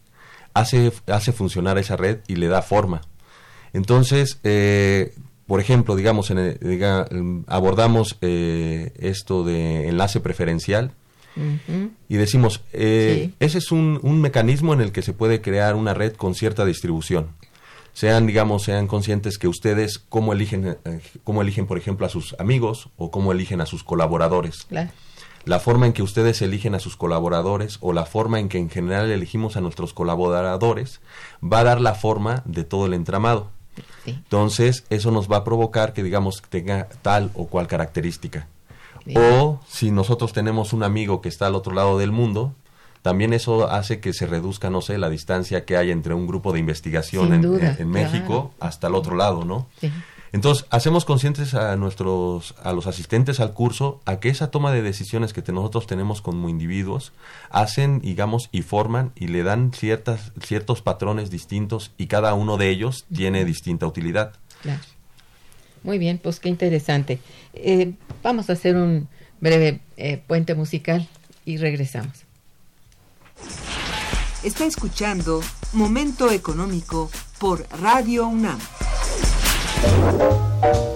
hace, 0.61 0.92
hace 1.07 1.32
funcionar 1.32 1.78
esa 1.78 1.96
red 1.96 2.18
y 2.26 2.36
le 2.36 2.48
da 2.48 2.62
forma. 2.62 3.02
Entonces, 3.72 4.38
eh, 4.44 5.14
por 5.46 5.61
ejemplo, 5.61 5.96
digamos, 5.96 6.30
en 6.30 7.44
abordamos 7.46 8.16
eh, 8.20 8.92
esto 8.98 9.44
de 9.44 9.88
enlace 9.88 10.20
preferencial 10.20 10.92
y 12.09 12.16
decimos, 12.16 12.62
eh, 12.72 13.30
ese 13.40 13.59
es 13.59 13.70
un, 13.70 14.00
un 14.02 14.22
mecanismo 14.22 14.72
en 14.72 14.80
el 14.80 14.90
que 14.90 15.02
se 15.02 15.12
puede 15.12 15.42
crear 15.42 15.74
una 15.74 15.92
red 15.92 16.14
con 16.14 16.34
cierta 16.34 16.64
distribución 16.64 17.28
sean, 17.96 18.26
digamos, 18.26 18.64
sean 18.64 18.88
conscientes 18.88 19.38
que 19.38 19.48
ustedes 19.48 19.98
cómo 19.98 20.34
eligen, 20.34 20.76
eh, 20.84 21.00
cómo 21.24 21.40
eligen, 21.40 21.66
por 21.66 21.78
ejemplo, 21.78 22.04
a 22.04 22.11
sus 22.11 22.36
amigos 22.38 22.90
o 22.98 23.11
cómo 23.11 23.32
eligen 23.32 23.62
a 23.62 23.66
sus 23.66 23.84
colaboradores. 23.84 24.66
La 25.47 25.61
forma 25.61 25.86
en 25.86 25.92
que 25.92 26.03
ustedes 26.03 26.42
eligen 26.42 26.74
a 26.74 26.80
sus 26.80 26.97
colaboradores 26.97 27.78
o 27.80 27.92
la 27.92 28.05
forma 28.05 28.40
en 28.40 28.49
que 28.49 28.59
en 28.59 28.68
general 28.68 29.11
elegimos 29.11 29.57
a 29.57 29.61
nuestros 29.61 29.94
colaboradores 29.94 31.01
va 31.40 31.61
a 31.61 31.64
dar 31.64 31.80
la 31.80 31.94
forma 31.94 32.42
de 32.47 32.64
todo 32.64 32.86
el 32.86 32.94
entramado. 32.94 33.49
Entonces, 34.07 34.84
eso 34.90 35.12
nos 35.12 35.30
va 35.30 35.38
a 35.38 35.44
provocar 35.44 35.92
que, 35.92 36.03
digamos, 36.03 36.42
tenga 36.42 36.88
tal 37.03 37.30
o 37.34 37.47
cual 37.47 37.68
característica. 37.68 38.49
O 39.14 39.61
si 39.68 39.92
nosotros 39.92 40.32
tenemos 40.32 40.72
un 40.72 40.82
amigo 40.82 41.20
que 41.20 41.28
está 41.28 41.47
al 41.47 41.55
otro 41.55 41.72
lado 41.72 41.97
del 41.97 42.11
mundo, 42.11 42.53
también 43.03 43.32
eso 43.32 43.70
hace 43.70 44.01
que 44.01 44.12
se 44.12 44.26
reduzca, 44.26 44.68
no 44.68 44.80
sé, 44.80 44.99
la 44.99 45.09
distancia 45.09 45.64
que 45.64 45.76
hay 45.76 45.92
entre 45.92 46.12
un 46.12 46.26
grupo 46.26 46.53
de 46.53 46.59
investigación 46.59 47.32
en, 47.32 47.88
México 47.88 48.53
hasta 48.59 48.88
el 48.88 48.97
otro 48.97 49.14
lado, 49.14 49.44
¿no? 49.44 49.68
Entonces, 50.33 50.66
hacemos 50.70 51.05
conscientes 51.05 51.55
a 51.55 51.77
nuestros, 51.77 52.55
a 52.62 52.72
los 52.72 52.87
asistentes 52.87 53.41
al 53.41 53.53
curso, 53.53 54.01
a 54.05 54.20
que 54.20 54.29
esa 54.29 54.51
toma 54.51 54.72
de 54.72 54.83
decisiones 54.83 55.33
que 55.33 55.43
nosotros 55.53 55.87
tenemos 55.87 56.20
como 56.20 56.49
individuos, 56.49 57.12
hacen, 57.51 58.01
digamos, 58.01 58.49
y 58.53 58.62
forman 58.62 59.12
y 59.14 59.29
le 59.29 59.43
dan 59.43 59.72
ciertas, 59.72 60.33
ciertos 60.43 60.83
patrones 60.83 61.31
distintos 61.31 61.93
y 61.97 62.07
cada 62.07 62.35
uno 62.35 62.57
de 62.57 62.70
ellos 62.70 63.07
tiene 63.14 63.45
distinta 63.45 63.87
utilidad. 63.87 64.33
Claro. 64.62 64.83
Muy 65.83 65.99
bien, 65.99 66.18
pues 66.18 66.41
qué 66.41 66.49
interesante. 66.49 67.20
Eh, 67.55 67.93
vamos 68.22 68.51
a 68.51 68.55
hacer 68.55 68.77
un 68.77 69.09
breve 69.41 69.81
eh, 69.97 70.20
puente 70.27 70.55
musical 70.55 71.09
y 71.45 71.59
regresamos. 71.59 72.24
Está 74.43 74.64
escuchando 74.64 75.41
Momento 75.72 76.31
Económico 76.31 77.11
por 77.39 77.66
Radio 77.81 78.27
UNAM. 78.27 78.59
Thank 79.87 80.87
you. 80.87 80.95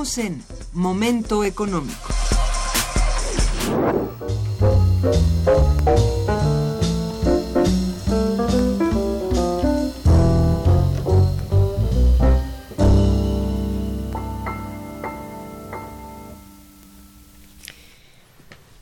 En 0.00 0.42
Momento 0.72 1.44
Económico. 1.44 2.14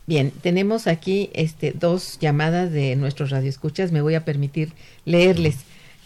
Bien, 0.07 0.31
tenemos 0.41 0.87
aquí 0.87 1.31
este, 1.35 1.73
dos 1.73 2.21
llamadas 2.21 2.71
de 2.71 2.95
nuestros 2.95 3.31
radioescuchas. 3.31 3.91
Me 3.91 4.03
voy 4.03 4.15
a 4.15 4.25
permitir 4.25 4.73
leerles. 5.05 5.57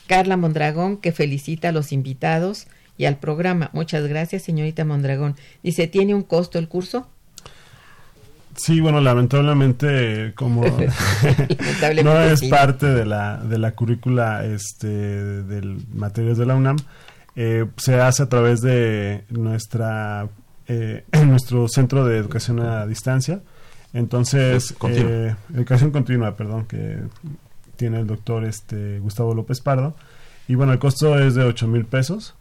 Carla 0.06 0.38
Mondragón, 0.38 0.96
que 0.96 1.12
felicita 1.12 1.68
a 1.68 1.72
los 1.72 1.92
invitados 1.92 2.66
y 2.97 3.05
al 3.07 3.18
programa. 3.18 3.70
Muchas 3.72 4.07
gracias, 4.07 4.43
señorita 4.43 4.84
Mondragón. 4.84 5.36
Dice, 5.62 5.86
¿tiene 5.86 6.14
un 6.14 6.22
costo 6.22 6.59
el 6.59 6.68
curso? 6.68 7.07
Sí, 8.57 8.80
bueno, 8.80 9.01
lamentablemente 9.01 10.32
como 10.34 10.62
no 12.05 12.20
es 12.20 12.43
parte 12.49 12.86
de 12.86 13.07
la, 13.07 13.38
de 13.38 13.59
la 13.59 13.72
currícula 13.72 14.45
este, 14.45 14.86
del 14.88 15.78
materias 15.95 16.36
de 16.36 16.47
la 16.47 16.55
UNAM, 16.55 16.76
eh, 17.34 17.66
se 17.76 18.01
hace 18.01 18.22
a 18.22 18.28
través 18.28 18.61
de 18.61 19.24
nuestra 19.30 20.28
eh, 20.68 21.05
nuestro 21.26 21.68
centro 21.68 22.05
de 22.05 22.18
educación 22.18 22.61
a 22.61 22.86
distancia. 22.86 23.40
Entonces, 23.95 24.74
eh, 24.88 25.34
educación 25.55 25.90
continua, 25.90 26.34
perdón, 26.34 26.64
que 26.64 26.99
tiene 27.76 28.01
el 28.01 28.07
doctor 28.07 28.45
este 28.45 28.99
Gustavo 29.01 29.34
López 29.34 29.61
Pardo. 29.61 29.95
Y 30.49 30.55
bueno, 30.55 30.72
el 30.72 30.78
costo 30.78 31.18
es 31.18 31.34
de 31.34 31.45
8 31.45 31.68
mil 31.68 31.84
pesos. 31.84 32.34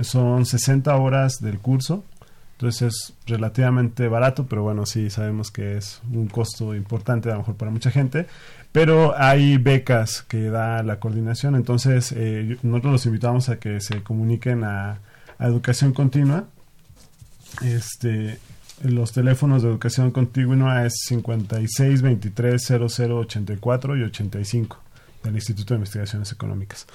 Son 0.00 0.46
60 0.46 0.94
horas 0.96 1.40
del 1.40 1.58
curso. 1.58 2.04
Entonces 2.52 2.82
es 2.82 3.14
relativamente 3.26 4.06
barato, 4.06 4.46
pero 4.46 4.62
bueno, 4.62 4.86
sí 4.86 5.10
sabemos 5.10 5.50
que 5.50 5.76
es 5.76 6.00
un 6.12 6.28
costo 6.28 6.76
importante 6.76 7.28
a 7.28 7.32
lo 7.32 7.38
mejor 7.38 7.56
para 7.56 7.70
mucha 7.70 7.90
gente. 7.90 8.26
Pero 8.70 9.14
hay 9.18 9.58
becas 9.58 10.22
que 10.22 10.48
da 10.48 10.82
la 10.82 11.00
coordinación. 11.00 11.56
Entonces 11.56 12.12
eh, 12.16 12.58
nosotros 12.62 12.92
los 12.92 13.06
invitamos 13.06 13.48
a 13.48 13.58
que 13.58 13.80
se 13.80 14.02
comuniquen 14.02 14.64
a, 14.64 15.00
a 15.38 15.46
Educación 15.46 15.92
Continua. 15.92 16.44
Este, 17.62 18.38
los 18.82 19.12
teléfonos 19.12 19.62
de 19.62 19.68
educación 19.68 20.10
continua 20.10 20.86
es 20.86 20.94
56 21.06 22.02
23 22.02 22.62
00 22.62 23.18
84 23.18 23.96
y 23.96 24.02
85 24.02 24.78
del 25.22 25.34
Instituto 25.34 25.74
de 25.74 25.78
Investigaciones 25.78 26.32
Económicas. 26.32 26.86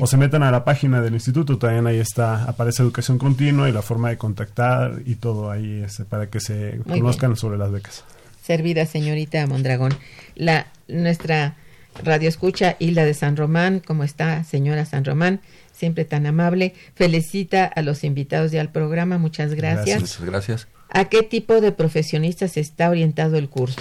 O 0.00 0.06
se 0.06 0.16
metan 0.16 0.42
a 0.42 0.50
la 0.50 0.64
página 0.64 1.00
del 1.00 1.14
instituto, 1.14 1.58
también 1.58 1.86
ahí 1.86 1.98
está, 1.98 2.44
aparece 2.44 2.82
educación 2.82 3.18
continua 3.18 3.68
y 3.68 3.72
la 3.72 3.82
forma 3.82 4.10
de 4.10 4.18
contactar 4.18 5.02
y 5.04 5.16
todo 5.16 5.50
ahí 5.50 5.82
este, 5.84 6.04
para 6.04 6.28
que 6.28 6.40
se 6.40 6.80
conozcan 6.86 7.36
sobre 7.36 7.58
las 7.58 7.70
becas. 7.70 8.04
Servida 8.42 8.86
señorita 8.86 9.46
Mondragón. 9.46 9.94
La, 10.34 10.66
nuestra 10.88 11.56
radio 12.02 12.28
escucha 12.28 12.76
Hilda 12.78 13.04
de 13.04 13.14
San 13.14 13.36
Román, 13.36 13.80
¿cómo 13.80 14.04
está 14.04 14.44
señora 14.44 14.84
San 14.84 15.04
Román? 15.04 15.40
Siempre 15.72 16.04
tan 16.04 16.26
amable. 16.26 16.74
Felicita 16.94 17.64
a 17.64 17.82
los 17.82 18.04
invitados 18.04 18.52
y 18.52 18.58
al 18.58 18.70
programa, 18.70 19.18
muchas 19.18 19.54
gracias. 19.54 20.00
Muchas 20.00 20.24
gracias. 20.24 20.68
¿A 20.90 21.06
qué 21.06 21.22
tipo 21.22 21.60
de 21.60 21.72
profesionistas 21.72 22.56
está 22.56 22.90
orientado 22.90 23.36
el 23.36 23.48
curso? 23.48 23.80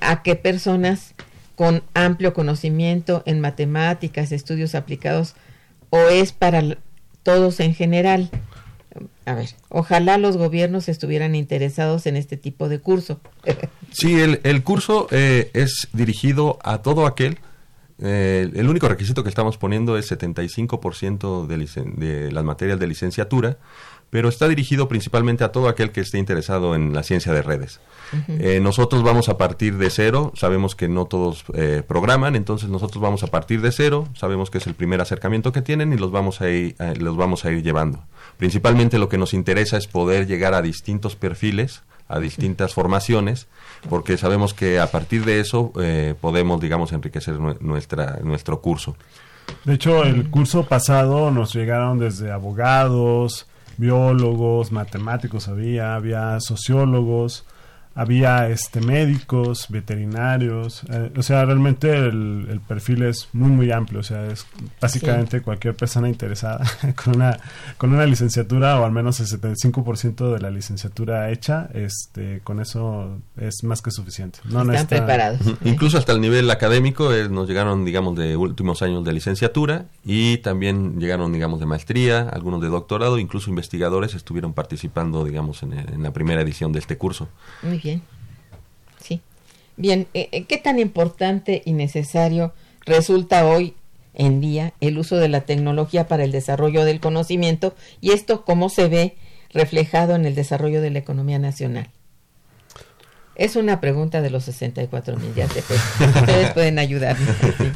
¿A 0.00 0.22
qué 0.22 0.36
personas 0.36 1.14
con 1.56 1.82
amplio 1.94 2.32
conocimiento 2.34 3.22
en 3.26 3.40
matemáticas, 3.40 4.32
estudios 4.32 4.74
aplicados, 4.74 5.34
o 5.90 5.98
es 6.08 6.32
para 6.32 6.76
todos 7.22 7.60
en 7.60 7.74
general? 7.74 8.30
A 9.24 9.34
ver, 9.34 9.50
ojalá 9.68 10.18
los 10.18 10.36
gobiernos 10.36 10.88
estuvieran 10.88 11.34
interesados 11.34 12.06
en 12.06 12.16
este 12.16 12.36
tipo 12.36 12.68
de 12.68 12.78
curso. 12.78 13.20
sí, 13.92 14.20
el, 14.20 14.62
curso 14.62 15.06
eh, 15.10 15.50
es 15.54 15.88
dirigido 15.92 16.58
a 16.62 16.82
todo 16.82 17.06
aquel 17.06 17.38
eh, 18.04 18.50
el 18.54 18.68
único 18.68 18.88
requisito 18.88 19.22
que 19.22 19.28
estamos 19.28 19.58
poniendo 19.58 19.96
es 19.96 20.10
75% 20.10 21.46
de, 21.46 22.06
de 22.06 22.32
las 22.32 22.42
materias 22.42 22.80
de 22.80 22.88
licenciatura 22.88 23.58
pero 24.12 24.28
está 24.28 24.46
dirigido 24.46 24.88
principalmente 24.88 25.42
a 25.42 25.52
todo 25.52 25.68
aquel 25.68 25.90
que 25.90 26.02
esté 26.02 26.18
interesado 26.18 26.74
en 26.74 26.92
la 26.92 27.02
ciencia 27.02 27.32
de 27.32 27.40
redes. 27.40 27.80
Eh, 28.28 28.60
nosotros 28.60 29.02
vamos 29.02 29.30
a 29.30 29.38
partir 29.38 29.78
de 29.78 29.88
cero, 29.88 30.34
sabemos 30.36 30.74
que 30.76 30.86
no 30.86 31.06
todos 31.06 31.46
eh, 31.54 31.82
programan, 31.88 32.36
entonces 32.36 32.68
nosotros 32.68 33.00
vamos 33.00 33.22
a 33.22 33.28
partir 33.28 33.62
de 33.62 33.72
cero, 33.72 34.06
sabemos 34.14 34.50
que 34.50 34.58
es 34.58 34.66
el 34.66 34.74
primer 34.74 35.00
acercamiento 35.00 35.50
que 35.50 35.62
tienen 35.62 35.94
y 35.94 35.96
los 35.96 36.10
vamos 36.10 36.42
a 36.42 36.50
ir, 36.50 36.76
eh, 36.78 36.92
los 36.98 37.16
vamos 37.16 37.46
a 37.46 37.52
ir 37.52 37.62
llevando. 37.62 38.04
Principalmente 38.36 38.98
lo 38.98 39.08
que 39.08 39.16
nos 39.16 39.32
interesa 39.32 39.78
es 39.78 39.86
poder 39.86 40.26
llegar 40.26 40.52
a 40.52 40.60
distintos 40.60 41.16
perfiles, 41.16 41.82
a 42.06 42.18
distintas 42.18 42.74
formaciones, 42.74 43.46
porque 43.88 44.18
sabemos 44.18 44.52
que 44.52 44.78
a 44.78 44.88
partir 44.88 45.24
de 45.24 45.40
eso 45.40 45.72
podemos, 46.20 46.60
digamos, 46.60 46.92
enriquecer 46.92 47.40
nuestra, 47.40 48.18
nuestro 48.22 48.60
curso. 48.60 48.94
De 49.64 49.72
hecho, 49.72 50.04
el 50.04 50.28
curso 50.28 50.64
pasado 50.64 51.30
nos 51.30 51.54
llegaron 51.54 51.98
desde 51.98 52.30
abogados, 52.30 53.46
biólogos, 53.78 54.72
matemáticos 54.72 55.48
había, 55.48 55.94
había 55.94 56.38
sociólogos, 56.40 57.44
había 57.94 58.48
este 58.48 58.80
médicos, 58.80 59.66
veterinarios, 59.68 60.82
eh, 60.90 61.10
o 61.16 61.22
sea, 61.22 61.44
realmente 61.44 61.94
el, 61.94 62.60
perfil 62.66 63.02
es 63.02 63.28
muy 63.32 63.50
muy 63.50 63.72
amplio, 63.72 64.00
o 64.00 64.02
sea, 64.02 64.26
es 64.26 64.46
básicamente 64.80 65.42
cualquier 65.42 65.74
persona 65.74 66.08
interesada 66.08 66.64
con 67.04 67.16
una 67.16 67.38
con 67.76 67.92
una 67.92 68.06
licenciatura 68.06 68.80
o 68.80 68.84
al 68.84 68.92
menos 68.92 69.20
el 69.20 69.26
75% 69.26 70.32
de 70.32 70.40
la 70.40 70.50
licenciatura 70.50 71.30
hecha, 71.30 71.68
este 71.74 72.40
con 72.44 72.60
eso 72.60 73.18
es 73.36 73.64
más 73.64 73.82
que 73.82 73.90
suficiente. 73.90 74.38
No, 74.44 74.62
Están 74.72 74.86
preparados. 74.86 75.40
Incluso 75.64 75.98
hasta 75.98 76.12
el 76.12 76.20
nivel 76.20 76.50
académico 76.50 77.12
eh, 77.12 77.28
nos 77.28 77.48
llegaron, 77.48 77.84
digamos, 77.84 78.16
de 78.16 78.36
últimos 78.36 78.82
años 78.82 79.04
de 79.04 79.12
licenciatura 79.12 79.86
y 80.04 80.38
también 80.38 80.98
llegaron, 80.98 81.32
digamos, 81.32 81.60
de 81.60 81.66
maestría, 81.66 82.28
algunos 82.28 82.60
de 82.60 82.68
doctorado, 82.68 83.18
incluso 83.18 83.50
investigadores 83.50 84.14
estuvieron 84.14 84.52
participando, 84.52 85.24
digamos, 85.24 85.62
en, 85.62 85.72
en 85.72 86.02
la 86.02 86.12
primera 86.12 86.40
edición 86.40 86.72
de 86.72 86.78
este 86.78 86.96
curso 86.96 87.28
bien. 87.82 88.02
Sí. 89.00 89.20
Bien, 89.76 90.06
eh, 90.14 90.28
eh, 90.32 90.44
¿qué 90.44 90.58
tan 90.58 90.78
importante 90.78 91.62
y 91.64 91.72
necesario 91.72 92.52
resulta 92.84 93.46
hoy 93.46 93.74
en 94.14 94.40
día 94.40 94.74
el 94.80 94.98
uso 94.98 95.16
de 95.16 95.28
la 95.28 95.42
tecnología 95.42 96.06
para 96.06 96.24
el 96.24 96.32
desarrollo 96.32 96.84
del 96.84 97.00
conocimiento 97.00 97.74
y 98.00 98.12
esto 98.12 98.44
cómo 98.44 98.68
se 98.68 98.88
ve 98.88 99.16
reflejado 99.50 100.14
en 100.14 100.26
el 100.26 100.34
desarrollo 100.34 100.80
de 100.80 100.90
la 100.90 100.98
economía 100.98 101.38
nacional? 101.38 101.90
Es 103.34 103.56
una 103.56 103.80
pregunta 103.80 104.20
de 104.20 104.28
los 104.28 104.44
64 104.44 105.16
mil, 105.16 105.34
ya 105.34 105.46
Ustedes 105.46 106.50
pueden 106.54 106.78
ayudar. 106.78 107.16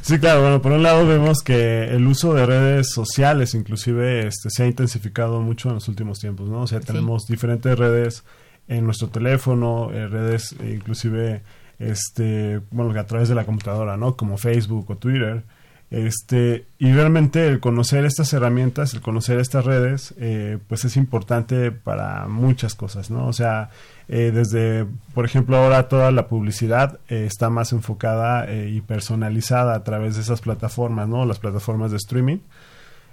Sí, 0.02 0.18
claro. 0.18 0.42
Bueno, 0.42 0.60
por 0.60 0.72
un 0.72 0.82
lado 0.82 1.06
vemos 1.06 1.42
que 1.42 1.84
el 1.84 2.06
uso 2.06 2.34
de 2.34 2.44
redes 2.44 2.90
sociales 2.90 3.54
inclusive 3.54 4.26
este, 4.26 4.50
se 4.50 4.64
ha 4.64 4.66
intensificado 4.66 5.40
mucho 5.40 5.70
en 5.70 5.76
los 5.76 5.88
últimos 5.88 6.18
tiempos, 6.18 6.50
¿no? 6.50 6.60
O 6.60 6.66
sea, 6.66 6.80
tenemos 6.80 7.26
diferentes 7.26 7.76
redes 7.78 8.22
en 8.68 8.84
nuestro 8.84 9.08
teléfono, 9.08 9.92
en 9.92 10.10
redes 10.10 10.54
eh, 10.60 10.72
inclusive 10.74 11.42
este 11.78 12.60
bueno 12.70 12.98
a 12.98 13.06
través 13.06 13.28
de 13.28 13.34
la 13.34 13.44
computadora, 13.44 13.96
¿no? 13.96 14.16
Como 14.16 14.38
Facebook 14.38 14.90
o 14.90 14.96
Twitter. 14.96 15.44
Este, 15.88 16.66
y 16.80 16.92
realmente 16.92 17.46
el 17.46 17.60
conocer 17.60 18.04
estas 18.04 18.32
herramientas, 18.32 18.92
el 18.94 19.02
conocer 19.02 19.38
estas 19.38 19.64
redes, 19.64 20.14
eh, 20.18 20.58
pues 20.66 20.84
es 20.84 20.96
importante 20.96 21.70
para 21.70 22.26
muchas 22.26 22.74
cosas, 22.74 23.08
¿no? 23.08 23.28
O 23.28 23.32
sea, 23.32 23.70
eh, 24.08 24.32
desde, 24.34 24.84
por 25.14 25.24
ejemplo, 25.24 25.56
ahora 25.56 25.86
toda 25.86 26.10
la 26.10 26.26
publicidad 26.26 26.98
está 27.08 27.50
más 27.50 27.70
enfocada 27.70 28.52
y 28.52 28.80
personalizada 28.80 29.76
a 29.76 29.84
través 29.84 30.16
de 30.16 30.22
esas 30.22 30.40
plataformas, 30.40 31.08
¿no? 31.08 31.24
Las 31.24 31.38
plataformas 31.38 31.92
de 31.92 31.98
streaming. 31.98 32.38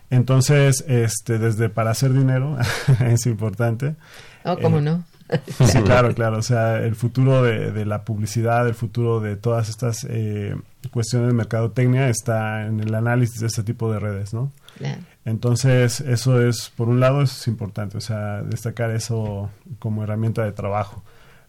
Entonces, 0.09 0.83
este, 0.87 1.37
desde 1.37 1.69
para 1.69 1.91
hacer 1.91 2.13
dinero 2.13 2.57
es 3.05 3.27
importante. 3.27 3.95
Oh, 4.45 4.57
¿cómo 4.57 4.81
no? 4.81 5.03
Sí, 5.65 5.81
claro, 5.83 6.13
claro. 6.13 6.37
O 6.37 6.41
sea, 6.41 6.79
el 6.79 6.95
futuro 6.95 7.43
de, 7.43 7.85
la 7.85 8.03
publicidad, 8.03 8.67
el 8.67 8.75
futuro 8.75 9.19
de 9.19 9.35
todas 9.35 9.69
estas 9.69 10.05
eh, 10.09 10.55
cuestiones 10.91 11.29
de 11.29 11.33
mercadotecnia 11.33 12.09
está 12.09 12.65
en 12.65 12.79
el 12.79 12.93
análisis 12.95 13.39
de 13.39 13.47
este 13.47 13.63
tipo 13.63 13.91
de 13.91 13.99
redes, 13.99 14.33
¿no? 14.33 14.51
Entonces, 15.25 16.01
eso 16.01 16.41
es, 16.41 16.71
por 16.75 16.89
un 16.89 16.99
lado, 16.99 17.21
es 17.21 17.47
importante, 17.47 17.97
o 17.97 18.01
sea, 18.01 18.41
destacar 18.41 18.91
eso 18.91 19.49
como 19.79 20.03
herramienta 20.03 20.43
de 20.43 20.51
trabajo. 20.51 21.03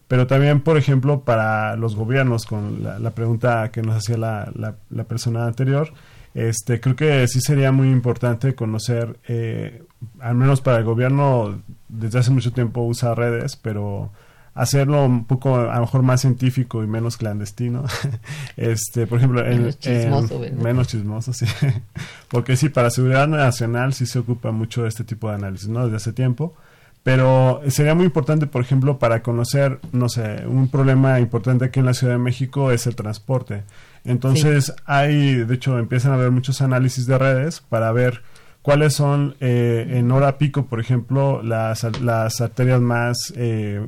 Pero 0.06 0.26
también, 0.26 0.60
por 0.60 0.76
ejemplo, 0.76 1.20
para 1.20 1.76
los 1.76 1.96
gobiernos, 1.96 2.46
con 2.46 2.82
la, 2.82 3.10
pregunta 3.10 3.70
que 3.72 3.82
nos 3.82 3.96
hacía 3.96 4.16
la, 4.16 4.52
la, 4.90 5.04
persona 5.04 5.46
anterior, 5.46 5.92
este, 6.34 6.80
creo 6.80 6.94
que 6.94 7.26
sí 7.26 7.40
sería 7.40 7.72
muy 7.72 7.90
importante 7.90 8.54
conocer, 8.54 9.18
eh, 9.26 9.82
al 10.20 10.34
menos 10.34 10.60
para 10.60 10.78
el 10.78 10.84
gobierno, 10.84 11.58
desde 11.98 12.18
hace 12.18 12.30
mucho 12.30 12.52
tiempo 12.52 12.82
usa 12.82 13.14
redes, 13.14 13.56
pero 13.56 14.10
hacerlo 14.54 15.04
un 15.04 15.24
poco 15.24 15.56
a 15.56 15.74
lo 15.74 15.80
mejor 15.80 16.02
más 16.02 16.20
científico 16.20 16.82
y 16.82 16.86
menos 16.86 17.16
clandestino 17.16 17.84
este 18.56 19.06
por 19.06 19.18
ejemplo 19.18 19.42
menos 19.42 19.78
chismoso 19.80 20.40
menos 20.56 20.88
chismoso 20.88 21.32
sí. 21.32 21.46
Porque 22.28 22.56
sí 22.56 22.68
para 22.68 22.90
seguridad 22.90 23.26
nacional 23.26 23.94
sí 23.94 24.06
se 24.06 24.20
ocupa 24.20 24.52
mucho 24.52 24.82
de 24.82 24.88
este 24.88 25.04
tipo 25.04 25.28
de 25.28 25.34
análisis 25.34 25.68
no 25.68 25.84
desde 25.84 25.96
hace 25.96 26.12
tiempo. 26.12 26.54
Pero 27.02 27.60
sería 27.68 27.94
muy 27.94 28.06
importante 28.06 28.46
por 28.46 28.62
ejemplo 28.62 28.98
para 28.98 29.22
conocer 29.22 29.78
no 29.92 30.08
sé 30.08 30.46
un 30.46 30.68
problema 30.68 31.20
importante 31.20 31.66
aquí 31.66 31.80
en 31.80 31.86
la 31.86 31.92
Ciudad 31.92 32.14
de 32.14 32.18
México 32.18 32.70
es 32.70 32.86
el 32.86 32.96
transporte. 32.96 33.64
Entonces 34.04 34.72
hay 34.86 35.34
de 35.34 35.54
hecho 35.54 35.78
empiezan 35.78 36.12
a 36.12 36.14
haber 36.14 36.30
muchos 36.30 36.62
análisis 36.62 37.06
de 37.06 37.18
redes 37.18 37.60
para 37.60 37.92
ver 37.92 38.22
cuáles 38.64 38.94
son 38.94 39.36
eh, 39.40 39.86
en 39.90 40.10
hora 40.10 40.38
pico, 40.38 40.64
por 40.64 40.80
ejemplo, 40.80 41.42
las, 41.42 41.84
las 42.00 42.40
arterias 42.40 42.80
más 42.80 43.30
eh, 43.36 43.86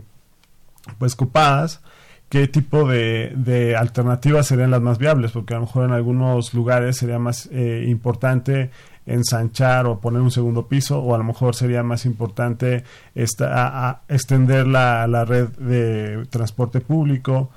pues 0.99 1.17
copadas 1.17 1.81
qué 2.29 2.47
tipo 2.47 2.87
de, 2.87 3.33
de, 3.35 3.75
alternativas 3.75 4.47
serían 4.47 4.71
las 4.71 4.83
más 4.83 4.99
viables, 4.99 5.33
porque 5.33 5.55
a 5.55 5.57
lo 5.57 5.63
mejor 5.63 5.87
en 5.87 5.93
algunos 5.93 6.53
lugares 6.53 6.99
sería 6.99 7.19
más 7.19 7.49
eh, 7.53 7.85
importante 7.89 8.71
ensanchar 9.07 9.87
o 9.87 9.99
poner 9.99 10.21
un 10.21 10.31
segundo 10.31 10.67
piso, 10.67 11.01
o 11.01 11.15
a 11.15 11.19
lo 11.19 11.25
mejor 11.25 11.55
sería 11.55 11.83
más 11.83 12.05
importante 12.05 12.85
esta, 13.15 13.89
a, 13.89 14.03
extender 14.09 14.67
la, 14.67 15.07
la, 15.07 15.25
red 15.25 15.49
de 15.57 16.27
transporte 16.27 16.81
público, 16.81 17.51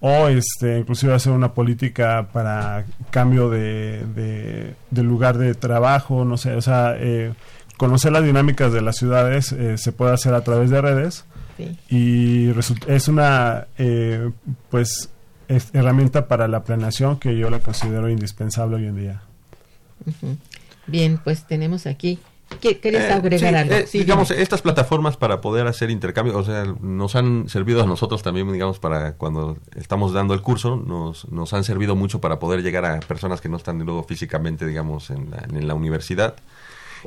o 0.00 0.28
este, 0.28 0.78
inclusive 0.78 1.14
hacer 1.14 1.32
una 1.32 1.54
política 1.54 2.28
para 2.32 2.84
cambio 3.10 3.48
de, 3.48 4.74
de, 4.90 5.02
lugar 5.02 5.38
de 5.38 5.54
trabajo, 5.54 6.24
no 6.24 6.36
sé, 6.36 6.54
o 6.54 6.62
sea, 6.62 6.94
eh, 6.98 7.32
conocer 7.76 8.12
las 8.12 8.24
dinámicas 8.24 8.72
de 8.72 8.82
las 8.82 8.96
ciudades 8.96 9.52
eh, 9.52 9.78
se 9.78 9.92
puede 9.92 10.12
hacer 10.12 10.34
a 10.34 10.42
través 10.42 10.70
de 10.70 10.80
redes 10.80 11.24
y 11.88 12.50
es 12.86 13.08
una 13.08 13.66
eh, 13.78 14.30
pues 14.70 15.08
herramienta 15.48 16.28
para 16.28 16.48
la 16.48 16.64
planeación 16.64 17.18
que 17.18 17.38
yo 17.38 17.48
la 17.48 17.60
considero 17.60 18.10
indispensable 18.10 18.76
hoy 18.76 18.86
en 18.86 18.96
día. 18.96 19.22
Bien, 20.86 21.18
pues 21.22 21.46
tenemos 21.46 21.86
aquí 21.86 22.18
¿Quieres 22.60 23.02
eh, 23.02 23.12
agregar 23.12 23.54
algo? 23.54 23.74
Eh, 23.74 23.88
digamos, 23.92 24.30
estas 24.30 24.62
plataformas 24.62 25.16
para 25.16 25.40
poder 25.40 25.66
hacer 25.66 25.90
intercambio, 25.90 26.38
o 26.38 26.44
sea, 26.44 26.64
nos 26.80 27.16
han 27.16 27.48
servido 27.48 27.82
a 27.82 27.86
nosotros 27.86 28.22
también, 28.22 28.50
digamos, 28.52 28.78
para 28.78 29.14
cuando 29.14 29.58
estamos 29.74 30.12
dando 30.12 30.32
el 30.32 30.42
curso, 30.42 30.76
nos, 30.76 31.30
nos 31.30 31.52
han 31.52 31.64
servido 31.64 31.96
mucho 31.96 32.20
para 32.20 32.38
poder 32.38 32.62
llegar 32.62 32.84
a 32.84 33.00
personas 33.00 33.40
que 33.40 33.48
no 33.48 33.56
están 33.56 33.78
luego 33.80 34.04
físicamente, 34.04 34.66
digamos, 34.66 35.10
en 35.10 35.26
en 35.52 35.66
la 35.66 35.74
universidad 35.74 36.36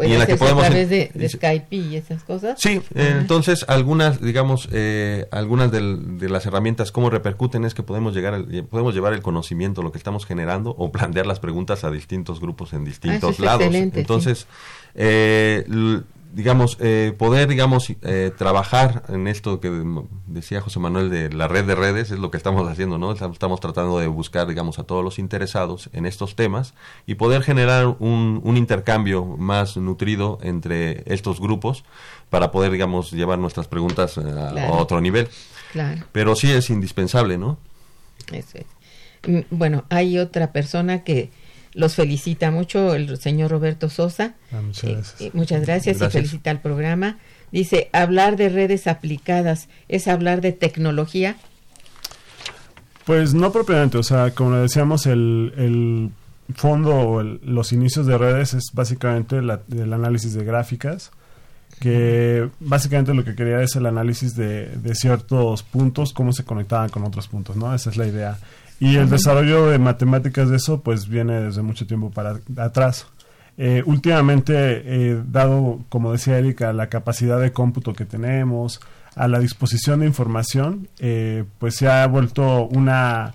y 0.03 0.13
en 0.13 0.19
la 0.19 0.25
que 0.25 0.35
podemos 0.35 0.63
a 0.63 0.67
través 0.67 0.89
de, 0.89 1.29
Skype 1.29 1.75
y 1.75 1.95
esas 1.95 2.23
cosas. 2.23 2.59
Sí, 2.59 2.81
entonces 2.95 3.65
algunas, 3.67 4.21
digamos, 4.21 4.67
eh, 4.71 5.27
algunas 5.31 5.71
de, 5.71 6.29
las 6.29 6.45
herramientas 6.45 6.91
cómo 6.91 7.09
repercuten 7.09 7.65
es 7.65 7.73
que 7.73 7.83
podemos 7.83 8.13
llegar, 8.13 8.45
podemos 8.69 8.93
llevar 8.93 9.13
el 9.13 9.21
conocimiento, 9.21 9.81
lo 9.81 9.91
que 9.91 9.97
estamos 9.97 10.25
generando, 10.25 10.75
o 10.77 10.91
plantear 10.91 11.25
las 11.25 11.39
preguntas 11.39 11.83
a 11.83 11.91
distintos 11.91 12.39
grupos 12.39 12.73
en 12.73 12.85
distintos 12.85 13.39
ah, 13.39 13.43
lados. 13.43 13.73
Entonces, 13.73 14.47
eh, 14.95 15.65
digamos, 16.31 16.77
eh, 16.79 17.13
poder, 17.17 17.47
digamos, 17.47 17.89
eh, 18.01 18.31
trabajar 18.37 19.03
en 19.09 19.27
esto 19.27 19.59
que 19.59 19.83
decía 20.27 20.61
José 20.61 20.79
Manuel 20.79 21.09
de 21.09 21.31
la 21.31 21.47
red 21.47 21.65
de 21.65 21.75
redes, 21.75 22.11
es 22.11 22.19
lo 22.19 22.29
que 22.31 22.37
estamos 22.37 22.69
haciendo, 22.69 22.97
¿no? 22.97 23.11
Estamos 23.11 23.59
tratando 23.59 23.99
de 23.99 24.07
buscar, 24.07 24.47
digamos, 24.47 24.79
a 24.79 24.83
todos 24.83 25.03
los 25.03 25.19
interesados 25.19 25.89
en 25.93 26.05
estos 26.05 26.35
temas 26.35 26.73
y 27.07 27.15
poder 27.15 27.41
generar 27.41 27.95
un, 27.99 28.41
un 28.43 28.57
intercambio 28.57 29.25
más 29.25 29.77
nutrido 29.77 30.37
entre 30.41 31.03
estos 31.11 31.39
grupos 31.39 31.83
para 32.29 32.51
poder, 32.51 32.71
digamos, 32.71 33.11
llevar 33.11 33.39
nuestras 33.39 33.67
preguntas 33.67 34.17
a, 34.17 34.71
otro 34.71 35.01
nivel. 35.01 35.27
Claro. 35.71 36.03
Pero 36.11 36.35
sí 36.35 36.51
es 36.51 36.69
indispensable, 36.69 37.37
¿no? 37.37 37.57
Es. 38.31 38.53
Mm, 39.27 39.39
bueno, 39.49 39.85
hay 39.89 40.19
otra 40.19 40.51
persona 40.51 41.03
que 41.03 41.31
los 41.79 41.95
felicita 41.95 42.51
mucho 42.51 42.93
el 42.93 43.17
señor 43.19 43.51
Roberto 43.51 43.89
Sosa. 43.89 44.35
Ah, 44.51 44.61
muchas 44.61 44.91
gracias. 44.91 45.33
muchas 45.33 45.61
gracias, 45.61 46.01
y 46.01 46.09
felicita 46.09 46.51
al 46.51 46.59
programa. 46.59 47.17
Dice, 47.53 47.89
hablar 47.93 48.35
de 48.35 48.49
redes 48.49 48.85
aplicadas 48.85 49.69
es 49.87 50.09
hablar 50.09 50.41
de 50.41 50.51
tecnología. 50.51 51.37
Pues 53.05 53.33
no 53.33 53.53
propiamente, 53.53 53.97
o 53.97 54.03
sea, 54.03 54.31
como 54.31 54.57
decíamos, 54.57 55.05
el, 55.05 55.53
el 55.57 56.11
fondo 56.53 56.95
o 56.95 57.23
los 57.23 57.71
inicios 57.71 58.05
de 58.05 58.17
redes 58.17 58.53
es 58.53 58.65
básicamente 58.73 59.37
el 59.37 59.93
análisis 59.93 60.33
de 60.33 60.43
gráficas, 60.43 61.11
que 61.79 62.49
básicamente 62.59 63.13
lo 63.13 63.23
que 63.23 63.35
quería 63.35 63.61
es 63.61 63.73
el 63.77 63.85
análisis 63.85 64.35
de, 64.35 64.67
de 64.67 64.95
ciertos 64.95 65.63
puntos, 65.63 66.11
cómo 66.11 66.33
se 66.33 66.43
conectaban 66.43 66.89
con 66.89 67.05
otros 67.05 67.29
puntos, 67.29 67.55
¿no? 67.55 67.73
Esa 67.73 67.89
es 67.89 67.95
la 67.95 68.05
idea. 68.05 68.37
Y 68.79 68.95
el 68.95 69.09
desarrollo 69.09 69.67
de 69.67 69.77
matemáticas 69.77 70.49
de 70.49 70.55
eso, 70.55 70.81
pues 70.81 71.07
viene 71.07 71.41
desde 71.41 71.61
mucho 71.61 71.85
tiempo 71.85 72.11
para 72.11 72.39
atrás. 72.57 73.07
Eh, 73.57 73.83
últimamente, 73.85 74.53
eh, 74.55 75.21
dado, 75.27 75.81
como 75.89 76.13
decía 76.13 76.37
Erika, 76.37 76.71
la 76.71 76.87
capacidad 76.87 77.41
de 77.41 77.51
cómputo 77.51 77.93
que 77.93 78.05
tenemos, 78.05 78.79
a 79.15 79.27
la 79.27 79.39
disposición 79.39 79.99
de 79.99 80.05
información, 80.05 80.87
eh, 80.99 81.43
pues 81.57 81.75
se 81.75 81.89
ha 81.89 82.07
vuelto 82.07 82.67
una 82.67 83.33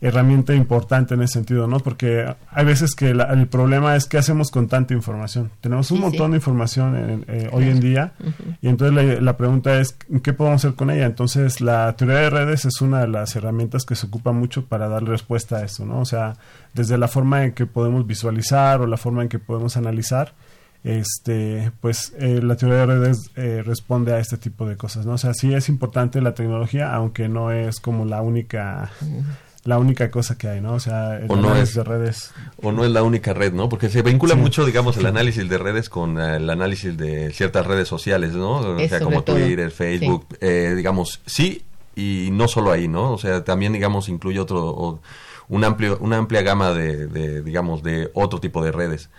herramienta 0.00 0.54
importante 0.54 1.14
en 1.14 1.22
ese 1.22 1.34
sentido, 1.34 1.66
¿no? 1.66 1.80
Porque 1.80 2.34
hay 2.50 2.64
veces 2.64 2.94
que 2.94 3.10
el 3.10 3.46
problema 3.48 3.96
es 3.96 4.06
qué 4.06 4.16
hacemos 4.16 4.50
con 4.50 4.66
tanta 4.66 4.94
información. 4.94 5.50
Tenemos 5.60 5.90
un 5.90 6.00
montón 6.00 6.30
de 6.30 6.38
información 6.38 7.24
eh, 7.28 7.48
hoy 7.52 7.68
en 7.68 7.80
día 7.80 8.12
y 8.62 8.68
entonces 8.68 9.20
la, 9.20 9.36
pregunta 9.36 9.78
es 9.78 9.96
qué 10.22 10.32
podemos 10.32 10.64
hacer 10.64 10.74
con 10.74 10.90
ella. 10.90 11.04
Entonces 11.04 11.60
la 11.60 11.94
teoría 11.96 12.18
de 12.18 12.30
redes 12.30 12.64
es 12.64 12.80
una 12.80 13.00
de 13.00 13.08
las 13.08 13.36
herramientas 13.36 13.84
que 13.84 13.94
se 13.94 14.06
ocupa 14.06 14.32
mucho 14.32 14.64
para 14.64 14.88
darle 14.88 15.10
respuesta 15.10 15.58
a 15.58 15.64
eso, 15.64 15.84
¿no? 15.84 16.00
O 16.00 16.06
sea, 16.06 16.36
desde 16.72 16.96
la 16.96 17.08
forma 17.08 17.44
en 17.44 17.52
que 17.52 17.66
podemos 17.66 18.06
visualizar 18.06 18.80
o 18.80 18.86
la 18.86 18.96
forma 18.96 19.22
en 19.22 19.28
que 19.28 19.38
podemos 19.38 19.76
analizar, 19.76 20.32
este, 20.82 21.72
pues 21.82 22.14
eh, 22.18 22.40
la 22.42 22.56
teoría 22.56 22.78
de 22.78 22.86
redes 22.86 23.30
eh, 23.36 23.62
responde 23.64 24.14
a 24.14 24.18
este 24.18 24.38
tipo 24.38 24.66
de 24.66 24.78
cosas, 24.78 25.04
¿no? 25.04 25.12
O 25.12 25.18
sea, 25.18 25.34
sí 25.34 25.52
es 25.52 25.68
importante 25.68 26.22
la 26.22 26.34
tecnología, 26.34 26.94
aunque 26.94 27.28
no 27.28 27.52
es 27.52 27.80
como 27.80 28.06
la 28.06 28.22
única 28.22 28.90
la 29.64 29.78
única 29.78 30.10
cosa 30.10 30.38
que 30.38 30.48
hay, 30.48 30.60
¿no? 30.60 30.74
O 30.74 30.80
sea, 30.80 31.20
o 31.28 31.36
no 31.36 31.54
es 31.54 31.74
de 31.74 31.84
redes. 31.84 32.32
O 32.62 32.72
no 32.72 32.84
es 32.84 32.90
la 32.90 33.02
única 33.02 33.34
red, 33.34 33.52
¿no? 33.52 33.68
Porque 33.68 33.88
se 33.88 34.02
vincula 34.02 34.34
mucho, 34.34 34.64
digamos, 34.64 34.96
el 34.96 35.06
análisis 35.06 35.48
de 35.48 35.58
redes 35.58 35.88
con 35.88 36.18
eh, 36.18 36.36
el 36.36 36.48
análisis 36.48 36.96
de 36.96 37.30
ciertas 37.32 37.66
redes 37.66 37.88
sociales, 37.88 38.32
¿no? 38.32 38.52
O 38.56 38.88
sea, 38.88 39.00
como 39.00 39.22
Twitter, 39.22 39.70
Facebook, 39.70 40.26
eh, 40.40 40.74
digamos, 40.76 41.20
sí 41.26 41.62
y 41.94 42.30
no 42.32 42.48
solo 42.48 42.72
ahí, 42.72 42.88
¿no? 42.88 43.12
O 43.12 43.18
sea, 43.18 43.44
también, 43.44 43.72
digamos, 43.72 44.08
incluye 44.08 44.40
otro 44.40 45.00
un 45.50 45.64
amplio, 45.64 45.98
una 46.00 46.16
amplia 46.16 46.42
gama 46.42 46.72
de, 46.72 47.42
digamos, 47.42 47.82
de 47.82 48.10
otro 48.14 48.40
tipo 48.40 48.62
de 48.64 48.70
redes. 48.70 49.10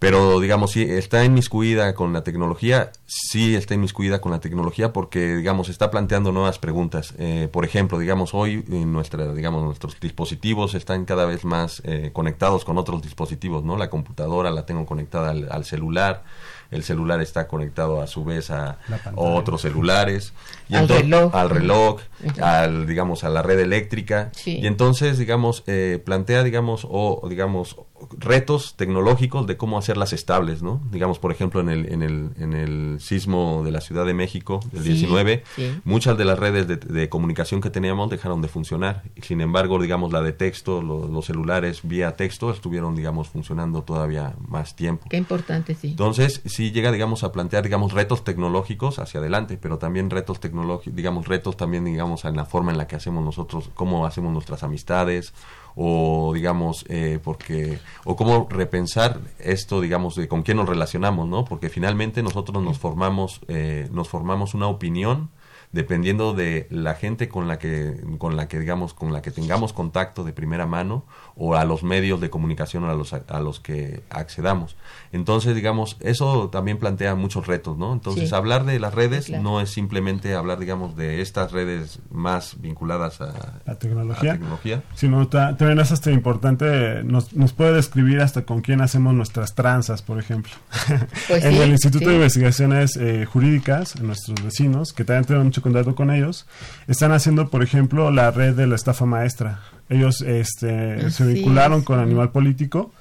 Pero, 0.00 0.40
digamos, 0.40 0.72
sí, 0.72 0.82
está 0.82 1.24
inmiscuida 1.24 1.94
con 1.94 2.12
la 2.12 2.24
tecnología, 2.24 2.90
sí 3.06 3.54
está 3.54 3.74
inmiscuida 3.74 4.20
con 4.20 4.32
la 4.32 4.40
tecnología 4.40 4.92
porque, 4.92 5.36
digamos, 5.36 5.68
está 5.68 5.92
planteando 5.92 6.32
nuevas 6.32 6.58
preguntas. 6.58 7.14
Eh, 7.18 7.48
por 7.52 7.64
ejemplo, 7.64 8.00
digamos, 8.00 8.34
hoy 8.34 8.64
nuestra, 8.66 9.32
digamos, 9.32 9.62
nuestros 9.62 9.98
dispositivos 10.00 10.74
están 10.74 11.04
cada 11.04 11.24
vez 11.24 11.44
más 11.44 11.80
eh, 11.84 12.10
conectados 12.12 12.64
con 12.64 12.78
otros 12.78 13.00
dispositivos, 13.00 13.62
¿no? 13.62 13.76
La 13.76 13.88
computadora 13.88 14.50
la 14.50 14.66
tengo 14.66 14.86
conectada 14.86 15.30
al 15.30 15.64
celular 15.64 16.24
el 16.70 16.82
celular 16.82 17.20
está 17.20 17.46
conectado 17.48 18.00
a 18.00 18.06
su 18.06 18.24
vez 18.24 18.50
a 18.50 18.78
otros 19.14 19.62
celulares 19.62 20.32
y 20.68 20.74
al 20.74 20.88
reloj, 20.88 21.34
al 21.34 21.50
reloj, 21.50 22.00
al 22.40 22.86
digamos 22.86 23.24
a 23.24 23.28
la 23.28 23.42
red 23.42 23.60
eléctrica 23.60 24.30
y 24.44 24.66
entonces 24.66 25.18
digamos 25.18 25.62
eh, 25.66 26.00
plantea 26.04 26.42
digamos 26.42 26.86
o 26.88 27.26
digamos 27.28 27.76
retos 28.18 28.74
tecnológicos 28.76 29.46
de 29.46 29.56
cómo 29.56 29.78
hacerlas 29.78 30.12
estables, 30.12 30.62
¿no? 30.62 30.80
Digamos, 30.90 31.18
por 31.18 31.32
ejemplo, 31.32 31.60
en 31.60 31.68
el, 31.68 31.92
en 31.92 32.02
el, 32.02 32.30
en 32.38 32.52
el 32.52 33.00
sismo 33.00 33.62
de 33.64 33.70
la 33.70 33.80
Ciudad 33.80 34.06
de 34.06 34.14
México 34.14 34.60
del 34.72 34.84
19, 34.84 35.44
muchas 35.84 36.18
de 36.18 36.24
las 36.24 36.38
redes 36.38 36.66
de, 36.66 37.08
comunicación 37.08 37.60
que 37.60 37.70
teníamos 37.70 38.10
dejaron 38.10 38.42
de 38.42 38.48
funcionar. 38.48 39.04
Sin 39.22 39.40
embargo, 39.40 39.80
digamos, 39.80 40.12
la 40.12 40.22
de 40.22 40.32
texto, 40.32 40.82
los 40.82 41.24
celulares 41.24 41.80
vía 41.82 42.16
texto 42.16 42.50
estuvieron, 42.50 42.94
digamos, 42.96 43.28
funcionando 43.28 43.82
todavía 43.82 44.34
más 44.48 44.76
tiempo. 44.76 45.06
Qué 45.08 45.16
importante, 45.16 45.74
sí. 45.74 45.88
Entonces, 45.88 46.42
sí 46.44 46.72
llega, 46.72 46.92
digamos, 46.92 47.22
a 47.24 47.32
plantear, 47.32 47.64
digamos, 47.64 47.92
retos 47.92 48.24
tecnológicos 48.24 48.98
hacia 48.98 49.20
adelante, 49.20 49.58
pero 49.60 49.78
también 49.78 50.10
retos 50.10 50.40
tecnológicos, 50.40 50.94
digamos, 50.94 51.28
retos 51.28 51.56
también, 51.56 51.84
digamos, 51.84 52.24
en 52.24 52.36
la 52.36 52.44
forma 52.44 52.72
en 52.72 52.78
la 52.78 52.86
que 52.86 52.96
hacemos 52.96 53.24
nosotros, 53.24 53.70
cómo 53.74 54.06
hacemos 54.06 54.32
nuestras 54.32 54.62
amistades, 54.62 55.32
o 55.76 56.32
digamos 56.34 56.84
eh, 56.88 57.20
porque 57.22 57.78
o 58.04 58.16
cómo 58.16 58.48
repensar 58.50 59.20
esto 59.38 59.82
digamos 59.82 60.16
de 60.16 60.26
con 60.26 60.42
quién 60.42 60.56
nos 60.56 60.68
relacionamos 60.68 61.28
no 61.28 61.44
porque 61.44 61.68
finalmente 61.68 62.22
nosotros 62.22 62.62
nos 62.62 62.78
formamos 62.78 63.40
eh, 63.48 63.86
nos 63.92 64.08
formamos 64.08 64.54
una 64.54 64.68
opinión 64.68 65.30
dependiendo 65.72 66.32
de 66.32 66.66
la 66.70 66.94
gente 66.94 67.28
con 67.28 67.46
la 67.46 67.58
que 67.58 68.00
con 68.18 68.36
la 68.36 68.48
que 68.48 68.58
digamos 68.58 68.94
con 68.94 69.12
la 69.12 69.20
que 69.20 69.30
tengamos 69.30 69.74
contacto 69.74 70.24
de 70.24 70.32
primera 70.32 70.66
mano 70.66 71.04
o 71.36 71.54
a 71.54 71.64
los 71.64 71.82
medios 71.82 72.20
de 72.20 72.30
comunicación 72.30 72.84
a 72.84 72.94
los 72.94 73.12
a 73.12 73.40
los 73.40 73.60
que 73.60 74.02
accedamos. 74.10 74.76
Entonces 75.12 75.54
digamos 75.54 75.96
eso 76.00 76.48
también 76.50 76.78
plantea 76.78 77.14
muchos 77.14 77.46
retos 77.46 77.76
no 77.76 77.92
entonces 77.92 78.32
hablar 78.32 78.64
de 78.64 78.80
las 78.80 78.94
redes 78.94 79.30
no 79.30 79.60
es 79.60 79.70
simplemente 79.70 80.34
hablar 80.34 80.58
digamos 80.58 80.96
de 80.96 81.20
estas 81.20 81.52
redes 81.52 82.00
más 82.10 82.60
vinculadas 82.60 83.20
a 83.20 83.60
la 83.64 83.78
tecnología, 83.78 84.82
sino 84.94 85.28
también 85.28 85.78
es 85.78 85.92
hasta 85.92 86.10
importante 86.10 87.04
nos, 87.04 87.32
nos 87.34 87.52
puede 87.52 87.74
describir 87.74 88.20
hasta 88.20 88.44
con 88.44 88.62
quién 88.62 88.80
hacemos 88.80 89.14
nuestras 89.14 89.54
tranzas 89.54 90.02
por 90.02 90.18
ejemplo. 90.18 90.52
Pues 91.28 91.44
en 91.44 91.54
el 91.54 91.70
Instituto 91.70 92.08
de 92.08 92.16
Investigaciones 92.16 92.96
eh, 92.96 93.24
Jurídicas 93.24 94.00
nuestros 94.00 94.42
vecinos 94.42 94.92
que 94.92 95.04
también 95.04 95.24
tenemos 95.24 95.46
mucho 95.46 95.62
con 95.94 96.10
ellos, 96.10 96.46
están 96.86 97.12
haciendo, 97.12 97.48
por 97.48 97.62
ejemplo, 97.62 98.10
la 98.10 98.30
red 98.30 98.54
de 98.54 98.66
la 98.66 98.76
estafa 98.76 99.04
maestra. 99.04 99.60
Ellos 99.88 100.20
este, 100.22 101.10
se 101.10 101.26
vincularon 101.26 101.82
con 101.82 101.98
Animal 101.98 102.30
Político 102.30 102.92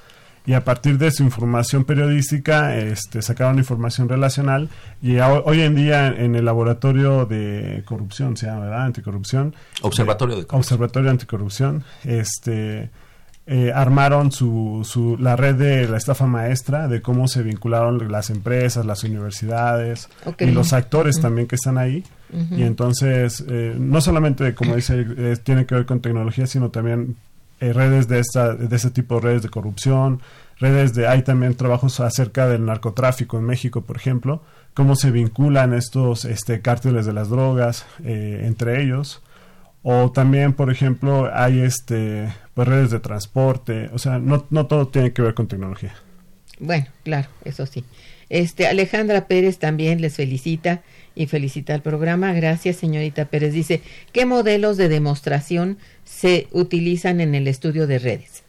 y 0.45 0.53
a 0.53 0.63
partir 0.63 0.97
de 0.97 1.09
su 1.11 1.23
información 1.23 1.85
periodística 1.85 2.77
este, 2.77 3.21
sacaron 3.21 3.57
información 3.57 4.07
relacional 4.07 4.69
y 5.01 5.17
hoy 5.17 5.61
en 5.61 5.75
día 5.75 6.07
en 6.07 6.35
el 6.35 6.45
laboratorio 6.45 7.25
de 7.25 7.81
corrupción 7.85 8.37
se 8.37 8.45
llama 8.45 8.65
verdad 8.65 8.85
anticorrupción 8.85 9.55
observatorio 9.81 10.35
de 10.35 10.45
corrupción. 10.45 10.59
observatorio 10.59 11.09
anticorrupción 11.09 11.83
este 12.03 12.91
eh, 13.47 13.71
armaron 13.73 14.31
su, 14.31 14.81
su, 14.83 15.17
la 15.19 15.35
red 15.35 15.55
de 15.55 15.87
la 15.87 15.97
estafa 15.97 16.25
maestra 16.25 16.87
de 16.87 17.01
cómo 17.01 17.27
se 17.27 17.43
vincularon 17.43 18.11
las 18.11 18.29
empresas 18.29 18.85
las 18.85 19.03
universidades 19.03 20.09
y 20.39 20.47
los 20.47 20.73
actores 20.73 21.21
también 21.21 21.47
que 21.47 21.55
están 21.55 21.77
ahí. 21.77 22.03
Y 22.51 22.63
entonces 22.63 23.45
eh, 23.47 23.75
no 23.77 24.01
solamente 24.01 24.55
como 24.55 24.75
dice 24.75 25.05
eh, 25.17 25.37
tiene 25.41 25.65
que 25.65 25.75
ver 25.75 25.85
con 25.85 26.01
tecnología 26.01 26.47
sino 26.47 26.69
también 26.69 27.15
eh, 27.61 27.71
redes 27.71 28.09
de, 28.09 28.19
esta, 28.19 28.53
de 28.53 28.75
este 28.75 28.91
tipo 28.91 29.15
de 29.15 29.21
redes 29.21 29.41
de 29.41 29.49
corrupción, 29.49 30.19
redes 30.59 30.93
de, 30.93 31.07
hay 31.07 31.21
también 31.21 31.55
trabajos 31.55 32.01
acerca 32.01 32.47
del 32.49 32.65
narcotráfico 32.65 33.37
en 33.37 33.45
México, 33.45 33.81
por 33.81 33.95
ejemplo, 33.95 34.41
cómo 34.73 34.97
se 34.97 35.09
vinculan 35.09 35.73
estos 35.73 36.25
este, 36.25 36.59
cárteles 36.59 37.05
de 37.05 37.13
las 37.13 37.29
drogas 37.29 37.85
eh, 38.03 38.41
entre 38.43 38.83
ellos. 38.83 39.21
O 39.87 40.11
también, 40.11 40.53
por 40.53 40.71
ejemplo, 40.71 41.29
hay 41.31 41.59
este, 41.59 42.33
pues, 42.55 42.67
redes 42.67 42.89
de 42.89 42.99
transporte. 42.99 43.91
O 43.93 43.99
sea, 43.99 44.17
no, 44.17 44.47
no 44.49 44.65
todo 44.65 44.87
tiene 44.87 45.13
que 45.13 45.21
ver 45.21 45.35
con 45.35 45.47
tecnología. 45.47 45.93
Bueno, 46.59 46.87
claro, 47.03 47.29
eso 47.43 47.67
sí. 47.67 47.85
Este, 48.29 48.65
Alejandra 48.65 49.27
Pérez 49.27 49.59
también 49.59 50.01
les 50.01 50.15
felicita 50.15 50.81
y 51.13 51.27
felicita 51.27 51.75
al 51.75 51.83
programa. 51.83 52.33
Gracias, 52.33 52.77
señorita 52.77 53.25
Pérez. 53.25 53.53
Dice, 53.53 53.83
¿qué 54.11 54.25
modelos 54.25 54.77
de 54.77 54.89
demostración 54.89 55.77
se 56.03 56.47
utilizan 56.51 57.21
en 57.21 57.35
el 57.35 57.47
estudio 57.47 57.85
de 57.85 57.99
redes? 57.99 58.41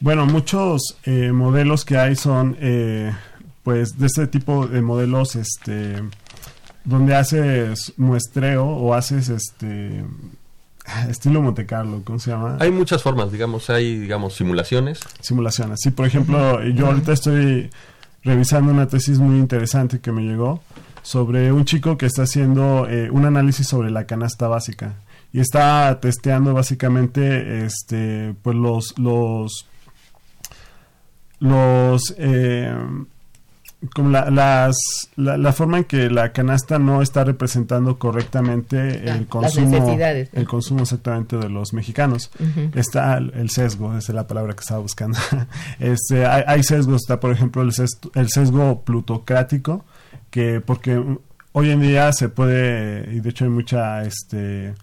Bueno, 0.00 0.26
muchos 0.26 0.98
eh, 1.04 1.30
modelos 1.30 1.84
que 1.84 1.98
hay 1.98 2.16
son, 2.16 2.56
eh, 2.60 3.12
pues, 3.62 3.96
de 3.96 4.06
este 4.06 4.26
tipo 4.26 4.66
de 4.66 4.82
modelos, 4.82 5.36
este, 5.36 6.02
donde 6.84 7.14
haces 7.14 7.92
muestreo 7.96 8.66
o 8.66 8.94
haces, 8.94 9.28
este, 9.28 10.04
estilo 11.08 11.42
Monte 11.42 11.66
Carlo, 11.66 12.02
¿cómo 12.04 12.18
se 12.18 12.30
llama? 12.30 12.56
Hay 12.60 12.70
muchas 12.70 13.02
formas, 13.02 13.30
digamos, 13.32 13.68
hay, 13.70 13.98
digamos, 13.98 14.34
simulaciones. 14.34 15.00
Simulaciones, 15.20 15.80
sí, 15.82 15.90
por 15.90 16.06
ejemplo, 16.06 16.64
yo 16.64 16.86
ahorita 16.86 17.12
estoy 17.12 17.70
revisando 18.22 18.72
una 18.72 18.88
tesis 18.88 19.18
muy 19.18 19.38
interesante 19.38 20.00
que 20.00 20.12
me 20.12 20.22
llegó 20.22 20.62
sobre 21.02 21.52
un 21.52 21.64
chico 21.64 21.96
que 21.96 22.06
está 22.06 22.22
haciendo 22.22 22.86
eh, 22.88 23.10
un 23.10 23.24
análisis 23.24 23.66
sobre 23.66 23.90
la 23.90 24.04
canasta 24.04 24.48
básica 24.48 24.96
y 25.32 25.40
está 25.40 26.00
testeando 26.00 26.54
básicamente 26.54 27.64
este 27.64 28.34
pues 28.42 28.56
los 28.56 28.98
los 28.98 29.66
los 31.38 32.14
eh, 32.18 32.74
como 33.94 34.10
la, 34.10 34.28
las, 34.30 34.76
la, 35.16 35.52
forma 35.52 35.78
en 35.78 35.84
que 35.84 36.10
la 36.10 36.32
canasta 36.32 36.78
no 36.78 37.00
está 37.00 37.22
representando 37.22 37.98
correctamente 37.98 39.08
el 39.08 39.28
consumo 39.28 39.96
el 40.32 40.48
consumo 40.48 40.82
exactamente 40.82 41.36
de 41.36 41.48
los 41.48 41.72
mexicanos. 41.72 42.30
Está 42.74 43.18
el 43.18 43.50
sesgo 43.50 43.96
esa 43.96 44.12
es 44.12 44.16
la 44.16 44.26
palabra 44.26 44.54
que 44.54 44.60
estaba 44.60 44.80
buscando. 44.80 45.18
Este 45.78 46.26
hay, 46.26 46.42
hay 46.46 46.62
sesgos 46.62 47.02
está 47.02 47.20
por 47.20 47.30
ejemplo 47.30 47.62
el 47.62 47.72
el 48.14 48.28
sesgo 48.28 48.82
plutocrático 48.82 49.84
que 50.30 50.60
porque 50.60 51.02
hoy 51.52 51.70
en 51.70 51.80
día 51.80 52.12
se 52.12 52.28
puede, 52.28 53.12
y 53.12 53.20
de 53.20 53.30
hecho 53.30 53.44
hay 53.44 53.50
mucha 53.50 54.02
este, 54.02 54.74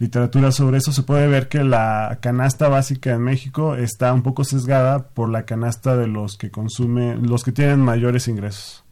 literatura 0.00 0.50
sobre 0.50 0.78
eso, 0.78 0.92
se 0.92 1.02
puede 1.02 1.28
ver 1.28 1.48
que 1.48 1.62
la 1.62 2.18
canasta 2.22 2.68
básica 2.68 3.12
en 3.12 3.20
México 3.20 3.76
está 3.76 4.12
un 4.14 4.22
poco 4.22 4.44
sesgada 4.44 5.08
por 5.08 5.28
la 5.28 5.44
canasta 5.44 5.94
de 5.94 6.06
los 6.06 6.38
que 6.38 6.50
consumen, 6.50 7.28
los 7.28 7.44
que 7.44 7.52
tienen 7.52 7.80
mayores 7.80 8.26
ingresos. 8.26 8.82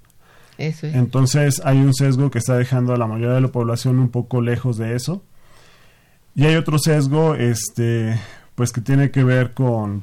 Entonces 0.59 1.63
hay 1.65 1.79
un 1.79 1.95
sesgo 1.95 2.31
que 2.31 2.39
está 2.39 2.57
dejando 2.57 2.93
a 2.93 2.99
la 2.99 3.07
mayoría 3.07 3.37
de 3.37 3.41
la 3.41 3.49
población 3.49 3.99
un 3.99 4.11
poco 4.11 4.43
lejos 4.43 4.77
de 4.77 4.95
eso. 4.95 5.23
Y 6.35 6.45
hay 6.45 6.57
otro 6.57 6.79
sesgo, 6.79 7.35
este, 7.35 8.21
pues 8.55 8.71
que 8.71 8.83
tiene 8.83 9.11
que 9.11 9.25
ver 9.25 9.55
con 9.55 10.03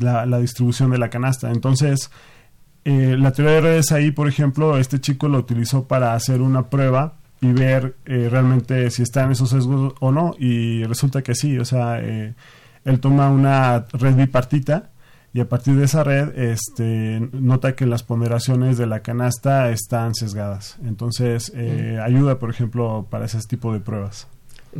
la, 0.00 0.26
la 0.26 0.40
distribución 0.40 0.90
de 0.90 0.98
la 0.98 1.10
canasta. 1.10 1.50
Entonces, 1.50 2.10
eh, 2.84 3.16
la 3.16 3.30
teoría 3.32 3.54
de 3.54 3.60
redes 3.60 3.92
ahí, 3.92 4.10
por 4.10 4.26
ejemplo, 4.26 4.78
este 4.78 5.00
chico 5.00 5.28
lo 5.28 5.38
utilizó 5.38 5.86
para 5.86 6.14
hacer 6.14 6.40
una 6.40 6.70
prueba 6.70 7.14
y 7.40 7.52
ver 7.52 7.94
eh, 8.06 8.28
realmente 8.30 8.90
si 8.90 9.02
está 9.02 9.24
en 9.24 9.32
esos 9.32 9.50
sesgos 9.50 9.94
o 10.00 10.12
no 10.12 10.34
y 10.38 10.84
resulta 10.84 11.22
que 11.22 11.34
sí, 11.34 11.58
o 11.58 11.64
sea, 11.64 12.00
eh, 12.00 12.34
él 12.84 13.00
toma 13.00 13.30
una 13.30 13.86
red 13.92 14.14
bipartita 14.14 14.90
y 15.32 15.40
a 15.40 15.48
partir 15.48 15.76
de 15.76 15.84
esa 15.84 16.02
red 16.02 16.36
este, 16.38 17.20
nota 17.32 17.76
que 17.76 17.86
las 17.86 18.02
ponderaciones 18.02 18.78
de 18.78 18.86
la 18.86 19.02
canasta 19.02 19.70
están 19.70 20.14
sesgadas. 20.14 20.78
Entonces, 20.84 21.52
mm. 21.54 22.00
ayuda, 22.00 22.38
por 22.38 22.48
ejemplo, 22.48 23.06
para 23.10 23.26
ese 23.26 23.38
tipo 23.42 23.74
de 23.74 23.80
pruebas. 23.80 24.26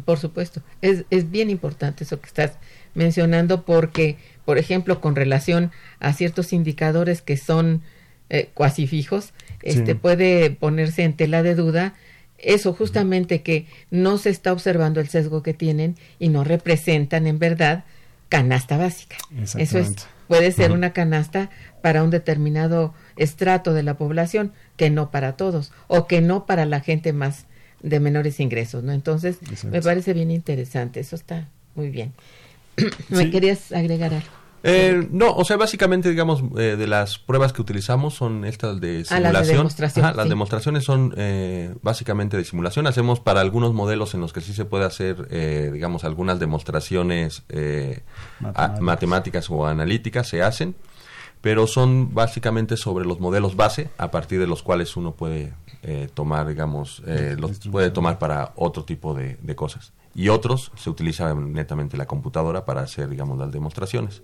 Por 0.04 0.18
supuesto, 0.18 0.62
es, 0.80 1.04
es 1.10 1.30
bien 1.30 1.50
importante 1.50 2.04
eso 2.04 2.20
que 2.20 2.26
estás 2.26 2.52
mencionando 2.94 3.64
porque, 3.64 4.16
por 4.44 4.58
ejemplo, 4.58 5.00
con 5.00 5.16
relación 5.16 5.70
a 6.00 6.12
ciertos 6.12 6.52
indicadores 6.52 7.22
que 7.22 7.36
son 7.36 7.82
eh, 8.30 8.50
cuasi 8.52 8.86
fijos, 8.86 9.32
este, 9.62 9.94
puede 9.94 10.50
ponerse 10.50 11.04
en 11.04 11.14
tela 11.14 11.42
de 11.42 11.54
duda 11.54 11.94
eso 12.38 12.72
justamente 12.72 13.42
que 13.42 13.66
no 13.90 14.16
se 14.18 14.30
está 14.30 14.52
observando 14.52 15.00
el 15.00 15.08
sesgo 15.08 15.42
que 15.42 15.54
tienen 15.54 15.96
y 16.18 16.28
no 16.28 16.44
representan 16.44 17.26
en 17.26 17.38
verdad 17.38 17.84
canasta 18.28 18.76
básica. 18.76 19.16
Eso 19.56 19.78
es, 19.78 20.08
puede 20.28 20.52
ser 20.52 20.72
una 20.72 20.92
canasta 20.92 21.50
para 21.82 22.02
un 22.02 22.10
determinado 22.10 22.94
estrato 23.16 23.74
de 23.74 23.82
la 23.82 23.96
población, 23.96 24.52
que 24.76 24.90
no 24.90 25.10
para 25.10 25.36
todos, 25.36 25.72
o 25.88 26.06
que 26.06 26.20
no 26.20 26.46
para 26.46 26.66
la 26.66 26.80
gente 26.80 27.12
más 27.12 27.46
de 27.82 28.00
menores 28.00 28.40
ingresos, 28.40 28.84
¿no? 28.84 28.92
Entonces, 28.92 29.38
me 29.64 29.80
parece 29.80 30.12
bien 30.12 30.30
interesante, 30.30 31.00
eso 31.00 31.16
está 31.16 31.48
muy 31.74 31.90
bien. 31.90 32.12
¿Me 33.08 33.30
querías 33.30 33.72
agregar 33.72 34.14
algo? 34.14 34.37
Eh, 34.62 35.08
no, 35.10 35.34
o 35.34 35.44
sea, 35.44 35.56
básicamente, 35.56 36.10
digamos, 36.10 36.42
eh, 36.56 36.76
de 36.76 36.86
las 36.86 37.18
pruebas 37.18 37.52
que 37.52 37.62
utilizamos 37.62 38.14
son 38.14 38.44
estas 38.44 38.80
de 38.80 39.04
simulación. 39.04 39.26
Ah, 39.26 39.32
las, 39.32 39.46
demostración, 39.46 40.16
las 40.16 40.28
demostraciones 40.28 40.84
son 40.84 41.14
eh, 41.16 41.74
básicamente 41.82 42.36
de 42.36 42.44
simulación. 42.44 42.86
Hacemos 42.86 43.20
para 43.20 43.40
algunos 43.40 43.72
modelos 43.72 44.14
en 44.14 44.20
los 44.20 44.32
que 44.32 44.40
sí 44.40 44.52
se 44.52 44.64
puede 44.64 44.84
hacer, 44.84 45.28
digamos, 45.72 46.04
algunas 46.04 46.40
demostraciones 46.40 47.44
matemáticas. 48.80 49.48
o 49.50 49.66
analíticas, 49.66 50.28
se 50.28 50.42
hacen, 50.42 50.74
pero 51.40 51.66
son 51.66 52.14
básicamente 52.14 52.76
sobre 52.76 53.04
los 53.04 53.20
modelos 53.20 53.56
base 53.56 53.90
a 53.98 54.10
partir 54.10 54.40
de 54.40 54.46
los 54.46 54.62
cuales 54.62 54.96
uno 54.96 55.12
puede 55.12 55.52
tomar, 56.14 56.48
digamos, 56.48 57.02
los 57.38 57.58
puede 57.70 57.90
tomar 57.90 58.18
para 58.18 58.52
otro 58.56 58.84
tipo 58.84 59.14
de, 59.14 59.36
de 59.40 59.54
cosas. 59.54 59.92
Y 60.14 60.30
otros 60.30 60.72
se 60.76 60.90
utiliza 60.90 61.32
netamente 61.34 61.96
la 61.96 62.06
computadora 62.06 62.64
para 62.64 62.80
hacer, 62.80 63.08
digamos, 63.08 63.38
las 63.38 63.52
demostraciones. 63.52 64.22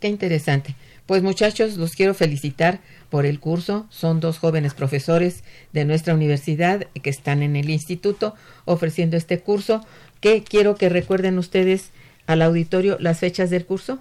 Qué 0.00 0.08
interesante. 0.08 0.76
Pues 1.06 1.22
muchachos, 1.22 1.76
los 1.76 1.92
quiero 1.92 2.14
felicitar 2.14 2.80
por 3.10 3.26
el 3.26 3.40
curso. 3.40 3.86
Son 3.90 4.20
dos 4.20 4.38
jóvenes 4.38 4.74
profesores 4.74 5.42
de 5.72 5.84
nuestra 5.84 6.14
universidad 6.14 6.86
que 7.02 7.10
están 7.10 7.42
en 7.42 7.56
el 7.56 7.70
instituto 7.70 8.34
ofreciendo 8.64 9.16
este 9.16 9.40
curso. 9.40 9.84
¿Qué 10.20 10.44
quiero 10.44 10.76
que 10.76 10.88
recuerden 10.88 11.38
ustedes 11.38 11.90
al 12.26 12.42
auditorio 12.42 12.96
las 13.00 13.18
fechas 13.18 13.50
del 13.50 13.66
curso? 13.66 14.00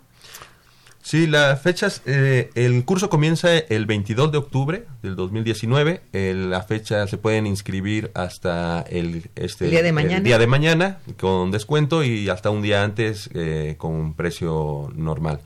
Sí, 1.04 1.26
las 1.26 1.62
fechas, 1.62 2.04
eh, 2.06 2.52
el 2.54 2.86
curso 2.86 3.10
comienza 3.10 3.58
el 3.58 3.86
22 3.86 4.32
de 4.32 4.38
octubre 4.38 4.86
del 5.02 5.16
2019. 5.16 6.02
la 6.14 6.62
fecha 6.62 7.08
se 7.08 7.18
pueden 7.18 7.48
inscribir 7.48 8.12
hasta 8.14 8.82
el, 8.82 9.30
este, 9.36 9.68
día, 9.68 9.82
de 9.82 9.92
mañana? 9.92 10.22
día 10.22 10.38
de 10.38 10.48
mañana 10.48 11.00
con 11.20 11.52
descuento 11.52 12.04
y 12.04 12.30
hasta 12.30 12.52
un 12.52 12.62
día 12.62 12.84
antes 12.84 13.30
eh, 13.34 13.76
con 13.78 14.14
precio 14.14 14.92
normal. 14.96 15.42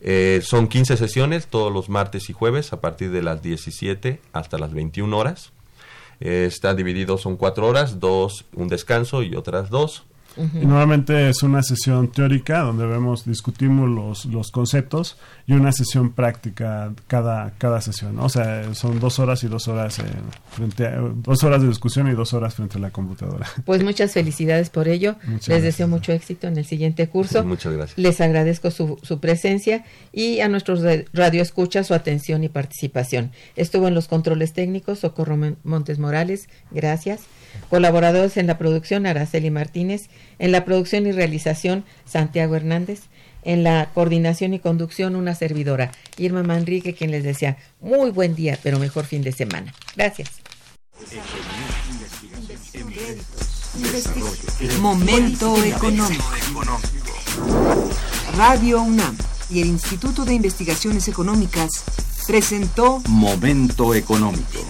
Eh, 0.00 0.40
son 0.42 0.66
15 0.68 0.96
sesiones 0.96 1.46
todos 1.46 1.72
los 1.72 1.88
martes 1.88 2.28
y 2.28 2.32
jueves 2.32 2.72
a 2.72 2.80
partir 2.80 3.10
de 3.12 3.22
las 3.22 3.42
17 3.42 4.20
hasta 4.32 4.58
las 4.58 4.72
21 4.74 5.16
horas. 5.16 5.52
está 6.18 6.74
dividido, 6.74 7.16
son 7.16 7.36
cuatro 7.36 7.68
horas, 7.68 8.00
dos, 8.00 8.44
un 8.54 8.68
descanso 8.68 9.22
y 9.22 9.36
otras 9.36 9.70
dos 9.70 10.04
Nuevamente 10.36 11.30
es 11.30 11.42
una 11.42 11.62
sesión 11.62 12.08
teórica 12.12 12.60
donde 12.60 12.86
vemos, 12.86 13.24
discutimos 13.24 13.88
los, 13.88 14.26
los 14.26 14.50
conceptos 14.50 15.16
y 15.46 15.52
una 15.52 15.72
sesión 15.72 16.12
práctica 16.12 16.92
cada, 17.06 17.52
cada 17.58 17.80
sesión. 17.80 18.18
O 18.18 18.28
sea, 18.28 18.74
son 18.74 19.00
dos 19.00 19.18
horas 19.18 19.42
y 19.44 19.48
dos 19.48 19.68
horas, 19.68 20.00
frente 20.50 20.90
dos 21.22 21.42
horas 21.44 21.62
de 21.62 21.68
discusión 21.68 22.08
y 22.08 22.12
dos 22.12 22.32
horas 22.32 22.54
frente 22.54 22.78
a 22.78 22.80
la 22.80 22.90
computadora. 22.90 23.46
Pues 23.64 23.82
muchas 23.82 24.12
felicidades 24.12 24.70
por 24.70 24.88
ello. 24.88 25.16
Les 25.46 25.62
deseo 25.62 25.88
mucho 25.88 26.12
éxito 26.12 26.46
en 26.46 26.56
el 26.56 26.64
siguiente 26.64 27.08
curso. 27.08 27.44
muchas 27.44 27.72
gracias. 27.72 27.98
Les 27.98 28.20
agradezco 28.20 28.70
su, 28.70 28.98
su 29.02 29.20
presencia 29.20 29.84
y 30.12 30.40
a 30.40 30.48
nuestros 30.48 30.82
escucha 31.42 31.84
su 31.84 31.94
atención 31.94 32.44
y 32.44 32.48
participación. 32.48 33.32
Estuvo 33.56 33.88
en 33.88 33.94
los 33.94 34.08
controles 34.08 34.52
técnicos 34.52 35.00
Socorro 35.00 35.36
Montes 35.64 35.98
Morales. 35.98 36.48
Gracias. 36.70 37.22
Colaboradores 37.70 38.36
en 38.36 38.46
la 38.46 38.58
producción 38.58 39.06
Araceli 39.06 39.50
Martínez 39.50 40.08
en 40.38 40.52
la 40.52 40.64
producción 40.64 41.06
y 41.06 41.12
realización, 41.12 41.84
Santiago 42.04 42.56
Hernández. 42.56 43.02
En 43.42 43.62
la 43.62 43.90
coordinación 43.94 44.54
y 44.54 44.58
conducción, 44.58 45.14
una 45.14 45.34
servidora, 45.36 45.92
Irma 46.16 46.42
Manrique, 46.42 46.94
quien 46.94 47.12
les 47.12 47.22
decía 47.22 47.58
muy 47.80 48.10
buen 48.10 48.34
día, 48.34 48.58
pero 48.60 48.80
mejor 48.80 49.04
fin 49.04 49.22
de 49.22 49.30
semana. 49.30 49.72
Gracias. 49.94 50.30
Momento 54.80 55.62
económico. 55.62 56.24
Radio 58.36 58.82
UNAM 58.82 59.16
y 59.48 59.60
el 59.60 59.68
Instituto 59.68 60.24
de 60.24 60.34
Investigaciones 60.34 61.06
Económicas 61.06 61.70
presentó 62.26 63.00
Momento 63.06 63.94
económico. 63.94 64.64